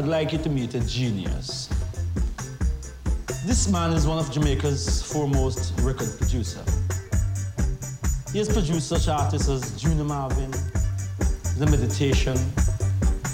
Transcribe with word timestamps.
I'd 0.00 0.06
like 0.06 0.32
you 0.32 0.38
to 0.38 0.48
meet 0.48 0.72
a 0.72 0.80
genius. 0.80 1.68
This 3.44 3.68
man 3.68 3.92
is 3.92 4.06
one 4.06 4.16
of 4.16 4.32
Jamaica's 4.32 5.02
foremost 5.02 5.78
record 5.80 6.08
producer. 6.16 6.64
He 8.32 8.38
has 8.38 8.48
produced 8.50 8.88
such 8.88 9.08
artists 9.08 9.50
as 9.50 9.78
Junior 9.78 10.04
Marvin, 10.04 10.50
The 11.58 11.66
Meditation, 11.70 12.32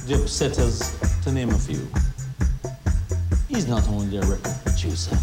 The 0.09 0.15
Upsetters, 0.19 1.23
to 1.23 1.31
name 1.31 1.51
a 1.51 1.57
few. 1.57 1.87
He's 3.47 3.69
not 3.69 3.89
only 3.89 4.17
a 4.17 4.23
record 4.23 4.57
producer, 4.65 5.17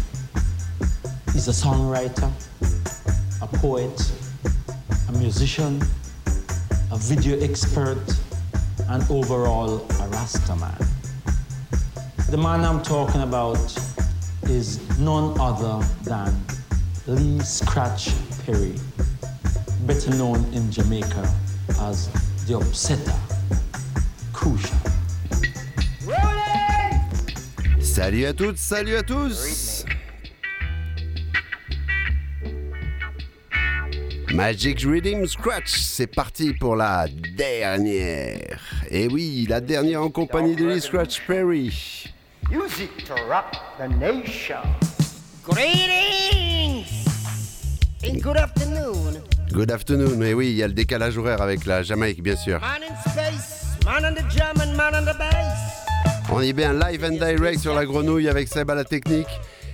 he's 1.34 1.48
a 1.48 1.52
songwriter, 1.52 2.32
a 3.42 3.46
poet, 3.58 4.12
a 5.10 5.12
musician, 5.18 5.82
a 6.90 6.96
video 6.96 7.38
expert, 7.40 8.00
and 8.88 9.02
overall 9.10 9.86
a 10.00 10.08
Rasta 10.08 10.56
man. 10.56 10.83
The 12.30 12.38
man 12.38 12.64
I'm 12.64 12.82
talking 12.82 13.20
about 13.20 13.58
is 14.44 14.80
none 14.98 15.38
other 15.38 15.86
than 16.02 16.34
Lee 17.06 17.38
Scratch 17.40 18.10
Perry, 18.44 18.74
better 19.86 20.10
known 20.16 20.44
in 20.52 20.70
Jamaica 20.70 21.32
as 21.80 22.08
the 22.46 22.54
Upsetter, 22.54 23.14
Kusha. 24.32 24.74
Salut 27.80 28.24
à 28.24 28.32
toutes, 28.32 28.58
salut 28.58 28.96
à 28.96 29.02
tous 29.02 29.84
Magic 34.34 34.80
Rhythm 34.80 35.26
Scratch, 35.26 35.78
c'est 35.78 36.08
parti 36.08 36.54
pour 36.54 36.74
la 36.74 37.06
dernière. 37.36 38.58
Et 38.90 39.06
oui, 39.06 39.46
la 39.48 39.60
dernière 39.60 40.02
en 40.02 40.10
compagnie 40.10 40.56
de 40.56 40.66
Lee 40.66 40.80
Scratch 40.80 41.20
Perry. 41.24 42.03
Music 42.50 43.04
to 43.06 43.14
rock 43.28 43.54
the 43.78 43.88
nation. 43.88 44.58
Greetings 45.42 46.88
and 48.04 48.22
good 48.22 48.36
afternoon. 48.36 49.22
Good 49.52 49.70
afternoon. 49.70 50.22
Et 50.22 50.34
oui, 50.34 50.50
il 50.50 50.56
y 50.56 50.62
a 50.62 50.66
le 50.68 50.72
décalage 50.74 51.16
horaire 51.18 51.42
avec 51.42 51.64
la 51.66 51.82
Jamaïque, 51.82 52.22
bien 52.22 52.36
sûr. 52.36 52.60
Man 52.60 52.82
in 52.82 53.10
space, 53.10 53.76
man 53.84 54.04
on 54.04 54.14
the 54.14 54.22
drum 54.34 54.60
and 54.60 54.76
man 54.76 54.94
on 54.94 55.02
the 55.04 55.16
bass. 55.16 55.58
On 56.30 56.40
est 56.40 56.52
bien 56.52 56.72
live 56.72 57.04
and 57.04 57.12
direct 57.24 57.60
sur 57.60 57.74
la 57.74 57.84
grenouille 57.84 58.28
avec 58.28 58.48
Seb 58.48 58.70
à 58.70 58.74
la 58.74 58.84
technique. 58.84 59.28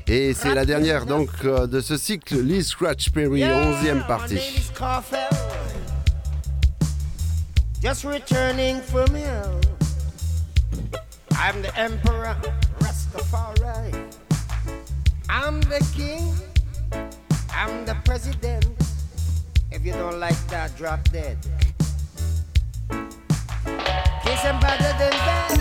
Et 0.06 0.34
c'est 0.34 0.54
la 0.54 0.64
dernière 0.64 1.06
donc 1.06 1.28
euh, 1.44 1.66
de 1.66 1.80
ce 1.80 1.96
cycle 1.96 2.40
Lee 2.40 2.64
Scratch 2.64 3.10
Perry, 3.10 3.40
Yeah, 3.40 3.64
11e 3.82 3.94
My 3.94 4.02
partie. 4.06 4.34
name 4.34 4.42
is 4.56 4.70
Carfel. 4.76 5.28
Just 7.80 8.04
returning 8.04 8.80
from 8.80 9.14
hell. 9.14 9.60
I'm 11.42 11.62
the 11.62 11.74
emperor, 11.74 12.36
Rastafari. 12.80 13.94
I'm 15.30 15.58
the 15.62 15.80
king. 15.96 16.34
I'm 17.54 17.86
the 17.86 17.96
president. 18.04 18.66
If 19.72 19.86
you 19.86 19.92
don't 19.92 20.20
like 20.20 20.36
that, 20.48 20.76
drop 20.76 21.00
dead. 21.10 21.38
Kiss 24.22 24.42
him 24.42 24.60
better 24.60 24.92
than 24.98 25.16
that. 25.24 25.56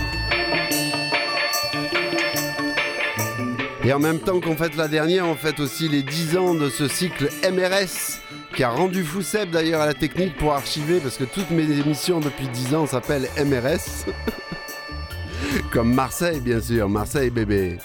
Et 3.85 3.93
en 3.93 3.99
même 3.99 4.19
temps 4.19 4.41
qu'on 4.41 4.57
fête 4.57 4.75
la 4.75 4.89
dernière, 4.89 5.25
on 5.25 5.35
fête 5.35 5.61
aussi 5.61 5.87
les 5.87 6.03
10 6.03 6.37
ans 6.37 6.55
de 6.55 6.69
ce 6.69 6.89
cycle 6.89 7.29
MRS 7.49 8.19
qui 8.53 8.65
a 8.65 8.69
rendu 8.69 9.05
fou 9.05 9.21
Seb 9.21 9.51
d'ailleurs 9.51 9.79
à 9.79 9.85
la 9.85 9.93
technique 9.93 10.35
pour 10.35 10.53
archiver 10.53 10.99
parce 10.99 11.15
que 11.15 11.23
toutes 11.23 11.51
mes 11.51 11.63
émissions 11.63 12.19
depuis 12.19 12.49
10 12.49 12.75
ans 12.75 12.85
s'appellent 12.85 13.29
MRS. 13.37 14.11
Comme 15.71 15.93
Marseille 15.93 16.39
bien 16.39 16.61
sûr, 16.61 16.89
Marseille 16.89 17.29
bébé. 17.29 17.77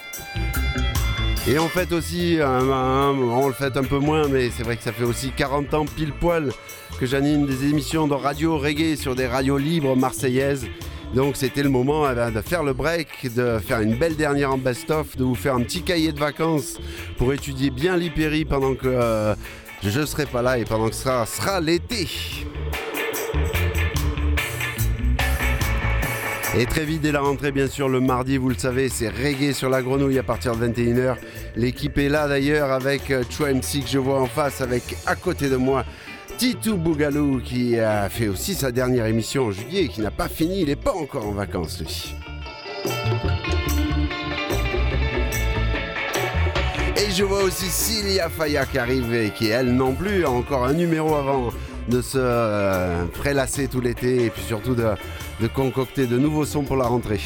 Et 1.47 1.59
on 1.59 1.69
fête 1.69 1.93
aussi, 1.93 2.41
euh, 2.41 2.61
on 2.71 3.49
le 3.49 3.53
fête 3.53 3.77
un 3.77 3.83
peu 3.83 3.99
moins, 3.99 4.29
mais 4.29 4.49
c'est 4.51 4.63
vrai 4.63 4.77
que 4.77 4.83
ça 4.83 4.93
fait 4.93 5.05
aussi 5.05 5.31
40 5.31 5.75
ans 5.75 5.85
pile 5.85 6.13
poil 6.13 6.51
que 6.99 7.05
j'anime 7.05 7.47
des 7.47 7.69
émissions 7.69 8.07
de 8.07 8.15
radio 8.15 8.57
reggae 8.57 8.97
sur 8.97 9.15
des 9.15 9.27
radios 9.27 9.59
libres 9.59 9.95
marseillaises. 9.95 10.67
Donc 11.15 11.37
c'était 11.37 11.63
le 11.63 11.69
moment 11.69 12.11
eh 12.11 12.15
ben, 12.15 12.31
de 12.31 12.41
faire 12.41 12.63
le 12.63 12.73
break, 12.73 13.35
de 13.35 13.59
faire 13.59 13.81
une 13.81 13.97
belle 13.97 14.17
dernière 14.17 14.53
en 14.53 14.59
best-of, 14.59 15.17
de 15.17 15.25
vous 15.25 15.35
faire 15.35 15.55
un 15.55 15.63
petit 15.63 15.83
cahier 15.83 16.13
de 16.13 16.19
vacances 16.19 16.79
pour 17.19 17.33
étudier 17.33 17.71
bien 17.71 17.97
l'hypérie 17.97 18.45
pendant 18.45 18.75
que 18.75 18.89
euh, 18.89 19.35
je 19.83 20.01
ne 20.01 20.07
serai 20.07 20.25
pas 20.27 20.41
là 20.41 20.59
et 20.59 20.65
pendant 20.65 20.89
que 20.89 20.95
ce 20.95 21.03
sera, 21.03 21.27
sera 21.27 21.61
l'été. 21.61 22.09
Et 26.57 26.67
très 26.67 26.85
vite 26.85 27.03
dès 27.03 27.11
la 27.11 27.21
rentrée, 27.21 27.51
bien 27.51 27.67
sûr, 27.67 27.89
le 27.89 27.99
mardi, 27.99 28.37
vous 28.37 28.49
le 28.49 28.55
savez, 28.55 28.89
c'est 28.89 29.09
reggae 29.09 29.53
sur 29.53 29.69
la 29.69 29.83
grenouille 29.83 30.21
à 30.21 30.23
partir 30.23 30.55
de 30.55 30.65
21h. 30.65 31.17
L'équipe 31.57 31.99
est 31.99 32.09
là 32.09 32.29
d'ailleurs 32.29 32.71
avec 32.71 33.11
euh, 33.11 33.25
Troy 33.29 33.55
MC 33.55 33.83
que 33.83 33.89
je 33.89 33.99
vois 33.99 34.21
en 34.21 34.27
face, 34.27 34.61
avec 34.61 34.97
à 35.05 35.17
côté 35.17 35.49
de 35.49 35.57
moi 35.57 35.85
Titou 36.39 36.77
Bougalou 36.77 37.41
qui 37.41 37.81
a 37.81 38.09
fait 38.09 38.29
aussi 38.29 38.55
sa 38.55 38.71
dernière 38.71 39.07
émission 39.07 39.47
en 39.47 39.51
juillet 39.51 39.87
et 39.87 39.89
qui 39.89 40.01
n'a 40.01 40.13
pas 40.13 40.29
fini, 40.29 40.61
il 40.61 40.69
n'est 40.69 40.77
pas 40.77 40.93
encore 40.93 41.27
en 41.27 41.33
vacances 41.33 41.81
lui. 41.81 42.15
Et 46.97 47.11
je 47.11 47.25
vois 47.25 47.43
aussi 47.43 47.67
Cilia 47.67 48.29
Faya 48.29 48.65
qui 48.65 48.79
arrive 48.79 49.13
et 49.13 49.31
qui 49.31 49.49
elle 49.49 49.73
non 49.73 49.93
plus 49.93 50.25
a 50.25 50.31
encore 50.31 50.65
un 50.65 50.73
numéro 50.73 51.17
avant 51.17 51.53
de 51.89 52.01
se 52.01 52.19
euh, 52.19 53.05
prélasser 53.07 53.67
tout 53.67 53.81
l'été 53.81 54.27
et 54.27 54.31
puis 54.31 54.43
surtout 54.43 54.75
de, 54.75 54.87
de 55.41 55.47
concocter 55.47 56.07
de 56.07 56.19
nouveaux 56.19 56.45
sons 56.45 56.65
pour 56.65 56.77
la 56.77 56.87
rentrée. 56.87 57.21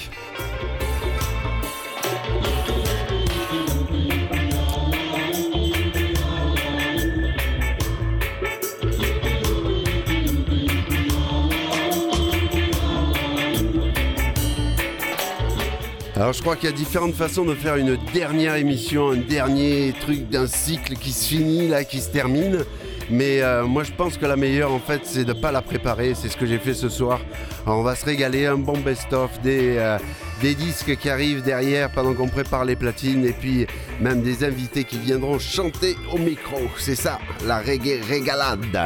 Alors 16.18 16.32
je 16.32 16.40
crois 16.40 16.56
qu'il 16.56 16.68
y 16.68 16.72
a 16.72 16.74
différentes 16.74 17.14
façons 17.14 17.44
de 17.44 17.54
faire 17.54 17.76
une 17.76 17.96
dernière 18.12 18.56
émission, 18.56 19.10
un 19.10 19.16
dernier 19.16 19.94
truc 20.00 20.28
d'un 20.28 20.48
cycle 20.48 20.94
qui 20.96 21.12
se 21.12 21.28
finit, 21.28 21.68
là, 21.68 21.84
qui 21.84 22.00
se 22.00 22.10
termine. 22.10 22.64
Mais 23.10 23.42
euh, 23.42 23.64
moi 23.64 23.84
je 23.84 23.92
pense 23.92 24.18
que 24.18 24.26
la 24.26 24.36
meilleure 24.36 24.72
en 24.72 24.78
fait 24.78 25.00
c'est 25.04 25.24
de 25.24 25.32
ne 25.32 25.40
pas 25.40 25.50
la 25.50 25.62
préparer, 25.62 26.14
c'est 26.14 26.28
ce 26.28 26.36
que 26.36 26.46
j'ai 26.46 26.58
fait 26.58 26.74
ce 26.74 26.88
soir. 26.88 27.20
On 27.66 27.82
va 27.82 27.94
se 27.94 28.04
régaler, 28.04 28.46
un 28.46 28.58
bon 28.58 28.78
best-of, 28.78 29.40
des, 29.40 29.76
euh, 29.78 29.98
des 30.40 30.54
disques 30.54 30.96
qui 30.96 31.08
arrivent 31.08 31.42
derrière 31.42 31.90
pendant 31.90 32.14
qu'on 32.14 32.28
prépare 32.28 32.64
les 32.64 32.76
platines 32.76 33.24
et 33.24 33.32
puis 33.32 33.66
même 34.00 34.22
des 34.22 34.44
invités 34.44 34.84
qui 34.84 34.98
viendront 34.98 35.38
chanter 35.38 35.96
au 36.12 36.18
micro. 36.18 36.58
C'est 36.76 36.94
ça, 36.94 37.18
la 37.46 37.60
reggae 37.60 38.00
régalade. 38.08 38.76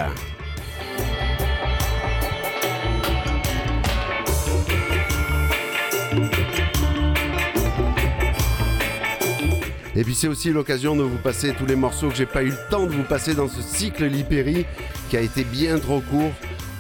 Et 9.95 10.05
puis 10.05 10.15
c'est 10.15 10.29
aussi 10.29 10.51
l'occasion 10.51 10.97
de 10.97 11.03
vous 11.03 11.19
passer 11.19 11.53
tous 11.53 11.67
les 11.67 11.77
morceaux 11.77 12.09
que 12.09 12.15
j'ai 12.15 12.27
pas 12.27 12.43
eu 12.43 12.49
le 12.49 12.71
temps 12.71 12.87
de 12.87 12.93
vous 12.93 13.03
passer 13.03 13.35
dans 13.35 13.49
ce 13.49 13.61
cycle 13.61 14.07
Lipéry 14.07 14.65
qui 15.11 15.17
a 15.19 15.21
été 15.21 15.45
bien 15.45 15.79
trop 15.79 16.01
court. 16.01 16.33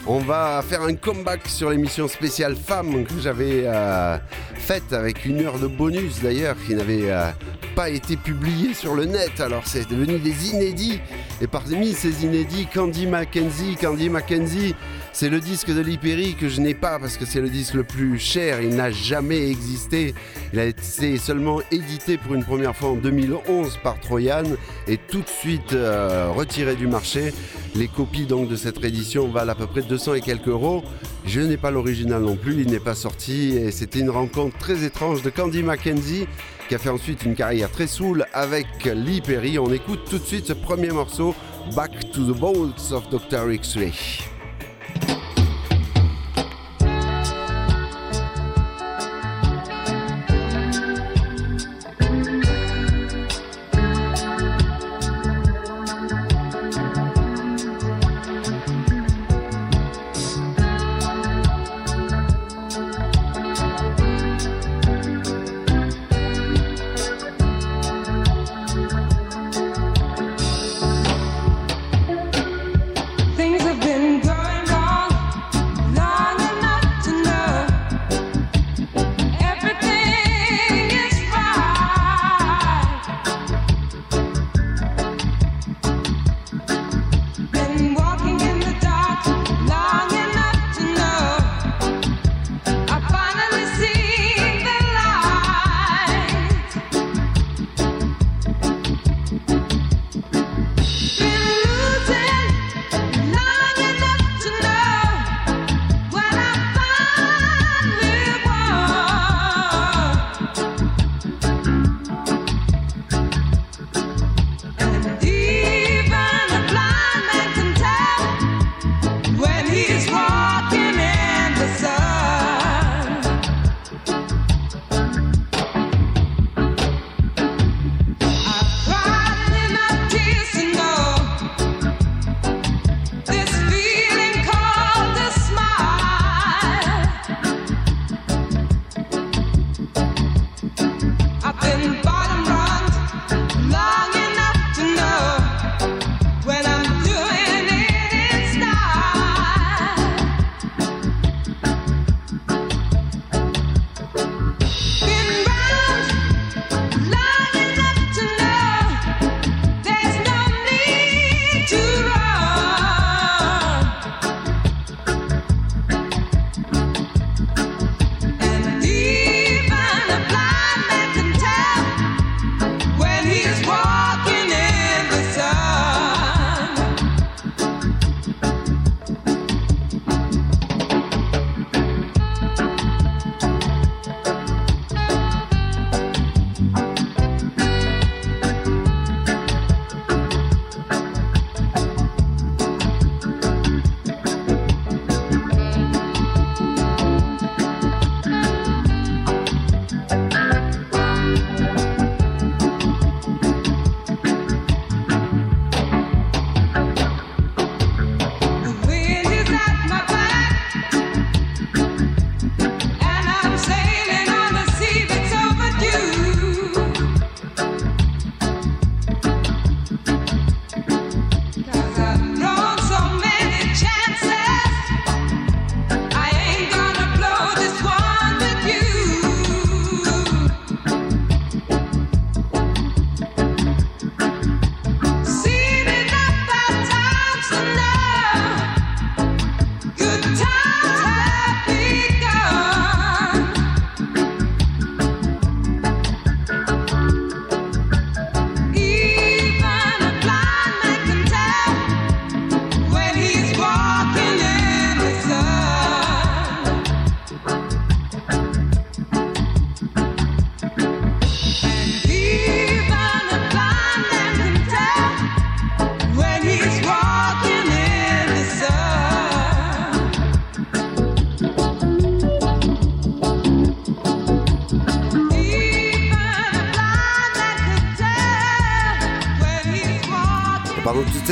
On 0.07 0.19
va 0.19 0.63
faire 0.67 0.83
un 0.83 0.95
comeback 0.95 1.47
sur 1.47 1.71
l'émission 1.71 2.09
spéciale 2.09 2.57
Femmes 2.57 3.05
que 3.05 3.21
j'avais 3.21 3.65
euh, 3.67 4.17
faite 4.55 4.93
avec 4.93 5.27
une 5.27 5.43
heure 5.43 5.59
de 5.59 5.67
bonus 5.67 6.21
d'ailleurs 6.23 6.57
qui 6.67 6.75
n'avait 6.75 7.11
euh, 7.11 7.31
pas 7.77 7.91
été 7.91 8.17
publiée 8.17 8.75
sur 8.75 8.95
le 8.95 9.05
net. 9.05 9.41
Alors 9.41 9.63
c'est 9.67 9.89
devenu 9.89 10.19
des 10.19 10.49
inédits. 10.49 11.01
Et 11.41 11.47
parmi 11.47 11.93
ces 11.93 12.25
inédits, 12.25 12.67
Candy 12.73 13.07
Mackenzie, 13.07 13.77
Candy 13.81 14.09
Mackenzie, 14.09 14.75
c'est 15.13 15.29
le 15.29 15.41
disque 15.41 15.71
de 15.71 15.81
Lipéry 15.81 16.35
que 16.35 16.49
je 16.49 16.61
n'ai 16.61 16.75
pas 16.75 16.99
parce 16.99 17.17
que 17.17 17.27
c'est 17.27 17.41
le 17.41 17.51
disque 17.51 17.75
le 17.75 17.85
plus 17.85 18.19
cher. 18.19 18.63
Il 18.63 18.77
n'a 18.77 18.91
jamais 18.91 19.51
existé. 19.51 20.15
Il 20.53 20.59
a 20.59 20.65
été 20.65 21.19
seulement 21.19 21.61
édité 21.71 22.17
pour 22.17 22.35
une 22.35 22.45
première 22.45 22.75
fois 22.75 22.91
en 22.91 22.97
2011 22.97 23.79
par 23.83 24.01
Troyan 24.01 24.45
et 24.89 24.97
tout 24.97 25.21
de 25.21 25.29
suite 25.29 25.75
euh, 25.75 26.31
retiré 26.35 26.77
du 26.77 26.87
marché. 26.87 27.35
Les 27.75 27.89
copies 27.89 28.27
donc 28.27 28.49
de 28.49 28.57
cette 28.57 28.79
réédition 28.79 29.29
valent 29.29 29.53
à 29.53 29.55
peu 29.55 29.67
près 29.67 29.83
200 29.83 30.15
et 30.15 30.21
quelques 30.23 30.49
euros. 30.49 30.83
Je 31.27 31.41
n'ai 31.41 31.57
pas 31.57 31.71
l'original 31.71 32.23
non 32.23 32.37
plus, 32.37 32.63
il 32.63 32.71
n'est 32.71 32.81
pas 32.81 32.95
sorti 32.95 33.57
et 33.57 33.71
c'était 33.71 34.01
une 34.01 34.11
rencontre 34.11 34.57
très 34.59 34.83
étrange 34.85 35.23
de 35.23 35.31
Candy 35.31 35.63
Mackenzie 35.63 36.27
qui 36.69 36.75
a 36.75 36.79
fait 36.79 36.91
ensuite 36.91 37.25
une 37.25 37.35
carrière 37.35 37.71
très 37.71 37.87
soul 37.87 38.25
avec 38.33 38.67
Lee 38.85 39.21
Perry. 39.21 39.59
On 39.59 39.73
écoute 39.73 40.01
tout 40.09 40.19
de 40.19 40.25
suite 40.25 40.47
ce 40.47 40.53
premier 40.55 40.91
morceau, 40.91 41.35
Back 41.77 41.93
to 42.13 42.33
the 42.33 42.37
Bolts 42.37 42.93
of 42.93 43.09
Dr. 43.11 43.53
X-Ray. 43.53 44.32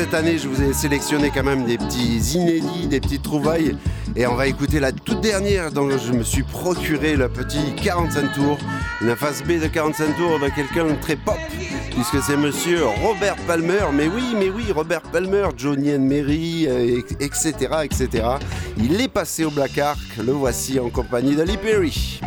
Cette 0.00 0.14
année, 0.14 0.38
je 0.38 0.48
vous 0.48 0.62
ai 0.62 0.72
sélectionné 0.72 1.30
quand 1.30 1.42
même 1.42 1.66
des 1.66 1.76
petits 1.76 2.16
inédits, 2.32 2.86
des 2.88 3.00
petites 3.00 3.20
trouvailles. 3.22 3.76
Et 4.16 4.26
on 4.26 4.34
va 4.34 4.46
écouter 4.46 4.80
la 4.80 4.92
toute 4.92 5.20
dernière 5.20 5.70
dont 5.70 5.90
je 5.90 6.12
me 6.12 6.22
suis 6.22 6.42
procuré 6.42 7.16
le 7.16 7.28
petit 7.28 7.74
45 7.84 8.32
tours. 8.32 8.56
Une 9.02 9.14
face 9.14 9.42
B 9.42 9.60
de 9.60 9.66
45 9.66 10.16
tours 10.16 10.38
de 10.40 10.48
quelqu'un 10.54 10.86
de 10.86 10.98
très 11.02 11.16
pop, 11.16 11.36
puisque 11.94 12.22
c'est 12.22 12.38
monsieur 12.38 12.86
Robert 13.02 13.36
Palmer. 13.46 13.84
Mais 13.92 14.08
oui, 14.08 14.34
mais 14.38 14.48
oui, 14.48 14.72
Robert 14.74 15.02
Palmer, 15.02 15.48
Johnny 15.54 15.94
and 15.94 16.00
Mary, 16.00 16.66
etc., 17.20 17.52
etc. 17.84 18.08
Il 18.78 18.98
est 19.02 19.08
passé 19.08 19.44
au 19.44 19.50
Black 19.50 19.76
Ark. 19.76 20.00
Le 20.16 20.32
voici 20.32 20.80
en 20.80 20.88
compagnie 20.88 21.34
Lee 21.34 21.58
Perry. 21.62 22.22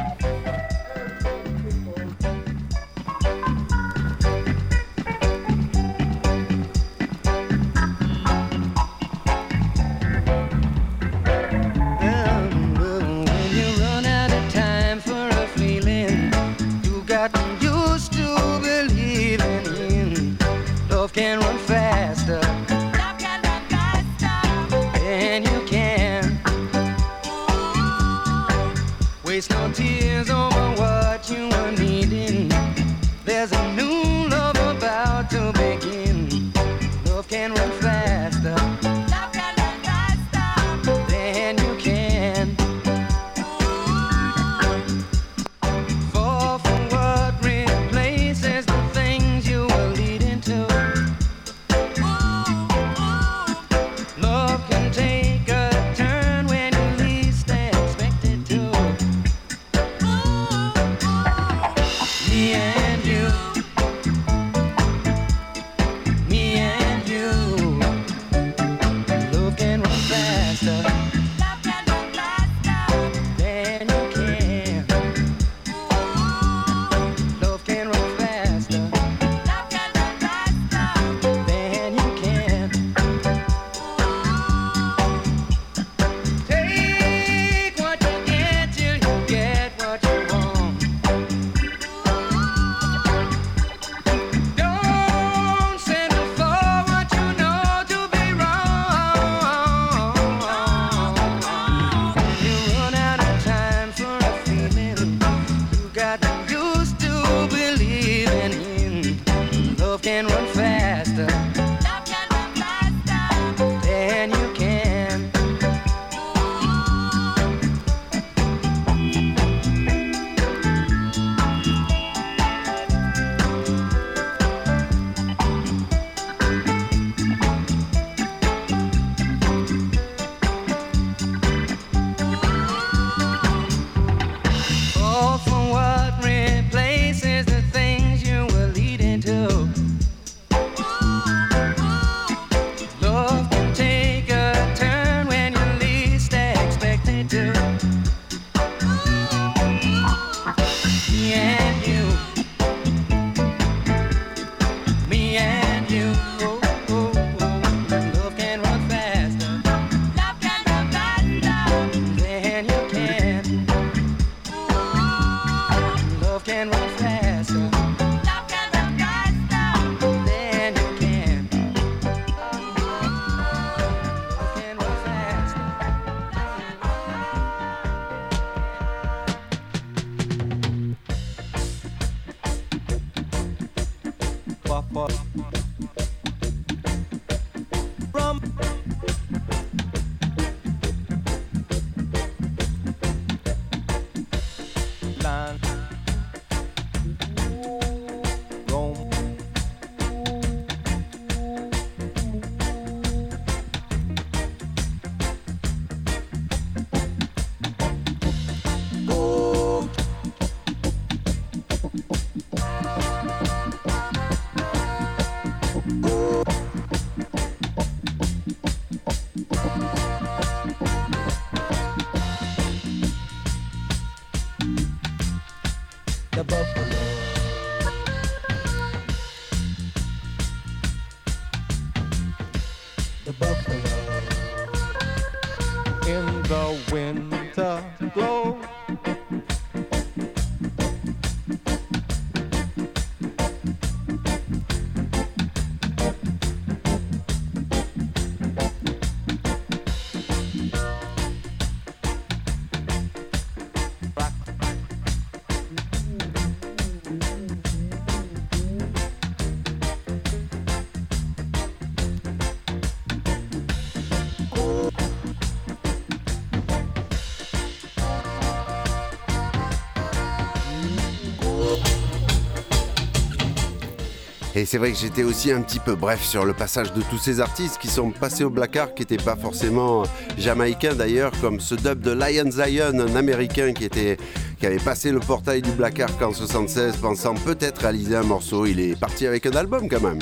Et 274.63 274.65
c'est 274.65 274.77
vrai 274.77 274.93
que 274.93 274.98
j'étais 274.98 275.24
aussi 275.24 275.51
un 275.51 275.62
petit 275.62 275.79
peu 275.79 275.93
bref 275.93 276.24
sur 276.24 276.46
le 276.46 276.53
passage 276.53 276.93
de 276.93 277.01
tous 277.01 277.17
ces 277.17 277.41
artistes 277.41 277.79
qui 277.79 277.89
sont 277.89 278.12
passés 278.12 278.46
au 278.46 278.50
Black 278.50 278.77
Art, 278.77 278.93
qui 278.93 279.01
n'étaient 279.01 279.17
pas 279.17 279.36
forcément 279.36 280.03
jamaïcains 280.38 280.96
d'ailleurs, 280.96 281.34
comme 281.41 281.60
ce 281.60 281.75
dub 281.75 282.00
de 282.00 282.12
Lion 282.12 282.50
Zion, 282.50 282.98
un 282.98 283.15
américain 283.17 283.74
qui, 283.74 283.84
était, 283.84 284.15
qui 284.58 284.65
avait 284.65 284.77
passé 284.77 285.12
le 285.12 285.20
portail 285.20 285.62
du 285.62 285.72
Black 285.72 286.00
Art 286.00 286.12
en 286.22 286.32
76, 286.32 286.96
pensant 286.96 287.34
peut-être 287.34 287.82
réaliser 287.82 288.15
un 288.15 288.24
morceau. 288.24 288.65
Il 288.65 288.79
est 288.79 288.98
parti 288.98 289.27
avec 289.27 289.46
un 289.48 289.51
album 289.51 289.89
quand 289.89 290.00
même. 290.00 290.20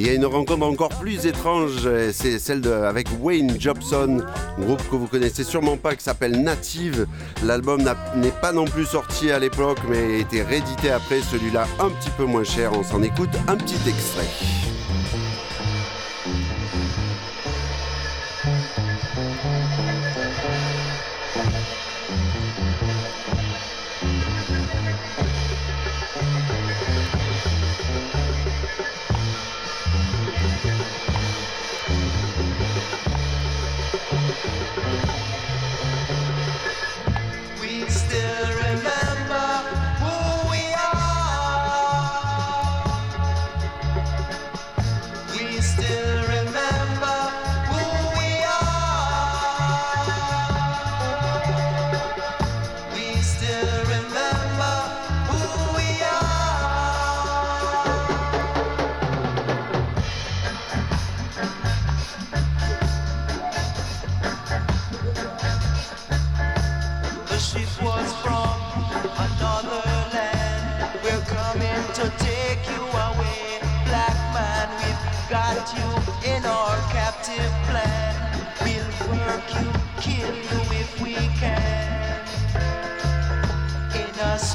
Il 0.00 0.06
y 0.06 0.08
a 0.08 0.14
une 0.14 0.24
rencontre 0.24 0.62
encore 0.62 0.88
plus 0.88 1.26
étrange, 1.26 1.86
c'est 2.14 2.38
celle 2.38 2.66
avec 2.66 3.08
Wayne 3.20 3.60
Jobson, 3.60 4.24
groupe 4.58 4.80
que 4.90 4.96
vous 4.96 5.06
connaissez 5.06 5.44
sûrement 5.44 5.76
pas 5.76 5.94
qui 5.94 6.02
s'appelle 6.02 6.42
Native. 6.42 7.06
L'album 7.44 7.82
n'est 8.16 8.30
pas 8.30 8.52
non 8.52 8.64
plus 8.64 8.86
sorti 8.86 9.30
à 9.30 9.38
l'époque, 9.38 9.80
mais 9.90 9.98
a 9.98 10.16
été 10.20 10.40
réédité 10.40 10.90
après, 10.90 11.20
celui-là 11.20 11.66
un 11.78 11.90
petit 11.90 12.08
peu 12.16 12.24
moins 12.24 12.44
cher. 12.44 12.72
On 12.72 12.82
s'en 12.82 13.02
écoute 13.02 13.28
un 13.46 13.56
petit 13.56 13.76
extrait. 13.86 14.24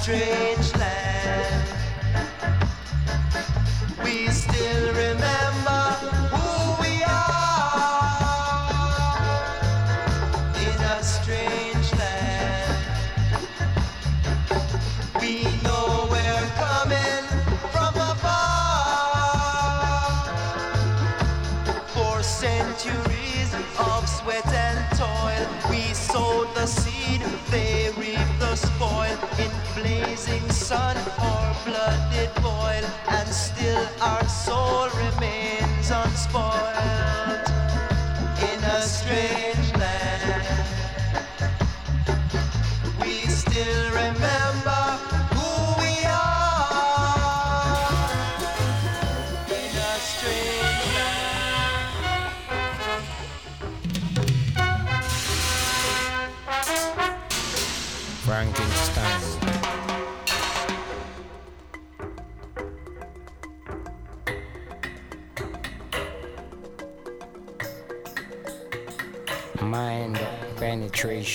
straight. 0.06 0.55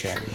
Check. 0.01 0.30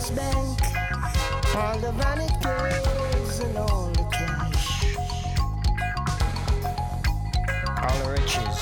his 0.00 0.10
bank. 0.12 0.60
All 1.56 1.78
the 1.78 1.92
vanities 1.92 3.40
and 3.40 3.58
all 3.58 3.90
the 3.90 4.04
cash. 4.10 4.96
All 7.82 7.98
the 8.04 8.10
riches, 8.12 8.56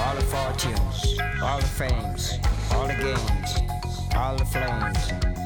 all 0.00 0.14
the 0.14 0.26
fortunes, 0.32 1.18
all 1.42 1.60
the 1.60 1.66
fames, 1.66 2.38
all 2.72 2.86
the 2.86 2.94
gains, 2.94 3.60
all 4.16 4.36
the 4.36 4.44
flames. 4.46 5.41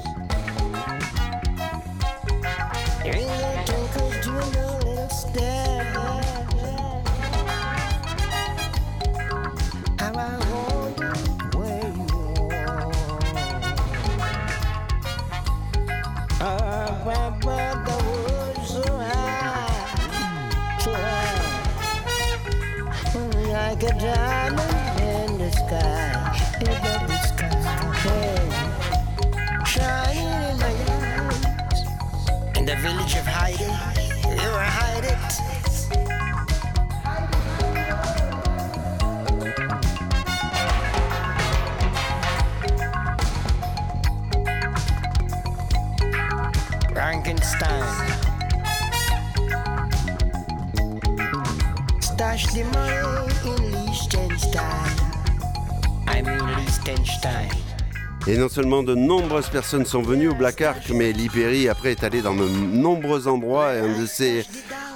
Diamond 23.99 25.01
in 25.01 25.39
the 25.39 25.51
sky. 25.51 26.37
In 26.61 26.67
the 27.07 27.19
sky. 27.19 27.47
Shining 29.65 30.27
in 30.27 30.59
my 30.59 30.73
eyes. 30.93 31.81
In 32.57 32.65
the 32.67 32.77
village 32.77 33.15
of 33.17 33.27
hiding, 33.27 33.77
you 34.25 34.51
were 34.51 34.71
hiding. 34.79 35.17
Frankenstein. 46.93 48.17
Stash 52.01 52.47
the 52.53 52.65
money 52.65 52.97
in 53.51 53.76
Et 58.27 58.37
non 58.37 58.49
seulement 58.49 58.83
de 58.83 58.95
nombreuses 58.95 59.49
personnes 59.49 59.87
sont 59.87 60.03
venues 60.03 60.29
au 60.29 60.35
Black 60.35 60.61
Ark, 60.61 60.91
mais 60.93 61.13
Lee 61.13 61.69
après 61.69 61.93
est 61.93 62.05
allé 62.05 62.21
dans 62.21 62.35
de 62.35 62.47
nombreux 62.47 63.29
endroits 63.29 63.75
et 63.75 63.79
un 63.79 63.99
de 63.99 64.05
ses 64.05 64.45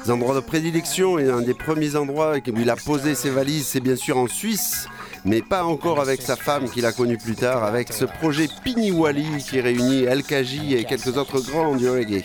endroits 0.08 0.34
de 0.34 0.40
prédilection 0.40 1.18
et 1.18 1.30
un 1.30 1.40
des 1.40 1.54
premiers 1.54 1.96
endroits 1.96 2.36
où 2.36 2.58
il 2.58 2.70
a 2.70 2.76
posé 2.76 3.14
ses 3.14 3.30
valises, 3.30 3.68
c'est 3.68 3.80
bien 3.80 3.96
sûr 3.96 4.18
en 4.18 4.26
Suisse, 4.26 4.86
mais 5.24 5.42
pas 5.42 5.64
encore 5.64 6.00
avec 6.00 6.20
sa 6.20 6.36
femme 6.36 6.68
qu'il 6.68 6.84
a 6.84 6.92
connue 6.92 7.18
plus 7.18 7.36
tard, 7.36 7.64
avec 7.64 7.92
ce 7.92 8.04
projet 8.04 8.48
Piniwali 8.64 9.44
qui 9.48 9.60
réunit 9.60 10.06
LKJ 10.06 10.72
et 10.72 10.84
quelques 10.84 11.16
autres 11.16 11.40
grands 11.40 11.76
du 11.76 11.88
reggae. 11.88 12.24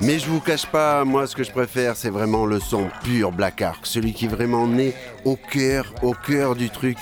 Mais 0.00 0.18
je 0.18 0.26
vous 0.26 0.40
cache 0.40 0.66
pas, 0.66 1.04
moi 1.04 1.26
ce 1.26 1.36
que 1.36 1.44
je 1.44 1.50
préfère 1.52 1.94
c'est 1.94 2.10
vraiment 2.10 2.46
le 2.46 2.58
son 2.58 2.88
pur 3.04 3.32
Black 3.32 3.60
Ark, 3.60 3.80
celui 3.84 4.14
qui 4.14 4.26
vraiment 4.26 4.66
né 4.66 4.94
au 5.24 5.36
cœur, 5.36 5.92
au 6.02 6.14
cœur 6.14 6.54
du 6.54 6.70
truc, 6.70 6.96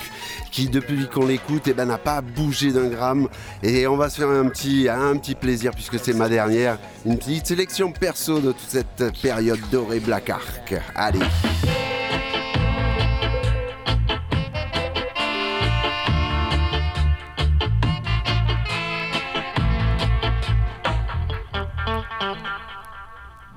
qui 0.50 0.68
depuis 0.68 1.08
qu'on 1.08 1.26
l'écoute 1.26 1.62
eh 1.66 1.74
ben, 1.74 1.86
n'a 1.86 1.98
pas 1.98 2.20
bougé 2.20 2.72
d'un 2.72 2.88
gramme. 2.88 3.28
Et 3.62 3.86
on 3.86 3.96
va 3.96 4.10
se 4.10 4.20
faire 4.20 4.30
un 4.30 4.48
petit, 4.48 4.88
un 4.88 5.16
petit 5.16 5.34
plaisir 5.34 5.72
puisque 5.72 5.98
c'est 5.98 6.14
ma 6.14 6.28
dernière, 6.28 6.78
une 7.06 7.18
petite 7.18 7.46
sélection 7.46 7.92
perso 7.92 8.40
de 8.40 8.52
toute 8.52 8.68
cette 8.68 9.12
période 9.22 9.60
dorée 9.70 10.00
Black 10.00 10.30
Ark. 10.30 10.74
Allez 10.94 11.20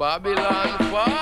Babylon 0.02 0.80
falling. 0.90 1.21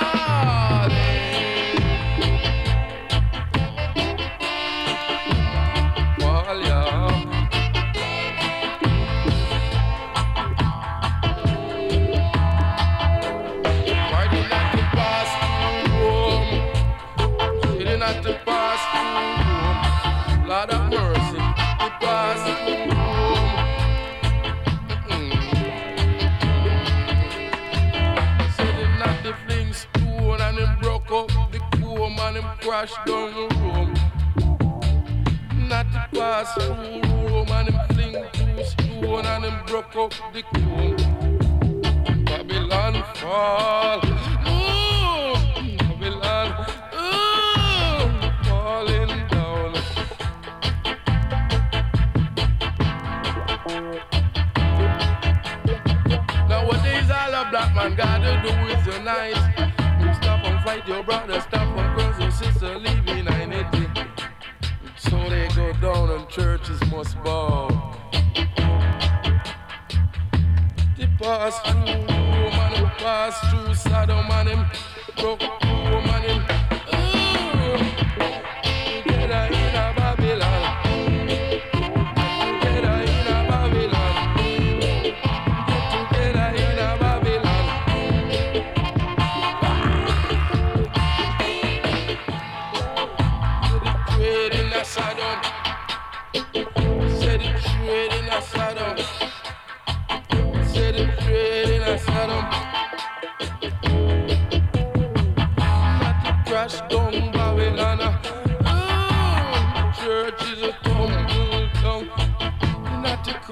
Crashed 32.80 33.04
down 33.04 33.34
room. 33.60 33.94
Not 35.68 35.86
to 35.92 36.08
pass 36.14 36.54
through 36.54 37.02
Rome 37.28 37.48
and 37.50 37.68
him 37.68 37.78
fling 37.94 38.24
two 38.32 38.64
stone 38.64 39.26
and 39.26 39.44
him 39.44 39.56
broke 39.66 39.96
up 39.96 40.14
the 40.32 40.42
comb. 40.42 40.96
Babylon 42.24 43.04
fall. 43.16 43.98
Ooh, 44.48 45.34
Babylon, 45.76 46.48
ooh, 46.94 48.10
falling 48.48 49.12
down. 49.28 49.72
Nowadays, 56.48 57.10
all 57.10 57.34
a 57.34 57.48
black 57.50 57.74
man 57.74 57.94
gotta 57.94 58.32
do 58.42 58.52
is 58.72 58.86
unite. 58.86 59.36
Stop 60.16 60.44
and 60.44 60.64
fight 60.64 60.88
your 60.88 61.02
brother, 61.02 61.40
stop 61.42 61.76
and 61.76 61.89
sister, 62.40 62.78
leave 62.78 63.04
behind 63.04 63.52
it. 63.52 63.66
So 64.96 65.16
they 65.28 65.46
go 65.48 65.72
down 65.74 66.10
and 66.10 66.26
churches 66.30 66.80
must 66.90 67.22
bow. 67.22 67.68
They 70.96 71.08
pass 71.18 71.60
through 71.66 71.84
they 71.84 72.90
pass 73.04 73.34
through 73.50 73.74
Sodom 73.74 74.30
and 74.30 74.48
him 74.48 74.64
broke 75.18 75.42
Rome 75.42 76.19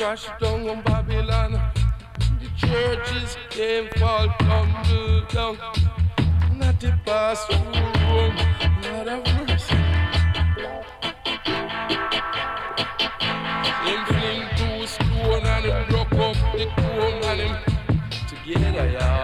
Not 0.08 0.16
to 0.16 0.26
crash 0.26 0.40
down 0.40 0.70
on 0.70 0.82
Babylon. 0.84 1.52
The 2.40 2.66
churches 2.66 3.36
came 3.50 3.88
fall 3.98 4.26
tumble 4.38 5.20
down. 5.28 5.58
Not 6.56 6.80
to 6.80 6.98
pass 7.04 7.44
oh, 7.50 7.52
through 7.52 8.06
Rome. 8.08 8.36
Lord 8.84 9.08
of 9.08 9.48
mercy. 9.48 9.76
Him 13.84 14.00
fling 14.06 14.42
two 14.56 14.86
stone 14.86 15.44
and 15.44 15.64
him 15.66 15.88
broke 15.90 16.14
up 16.14 16.36
the 16.56 16.66
comb 16.74 17.22
and 17.24 17.40
him 17.40 17.54
together, 18.28 18.90
yeah. 18.90 19.17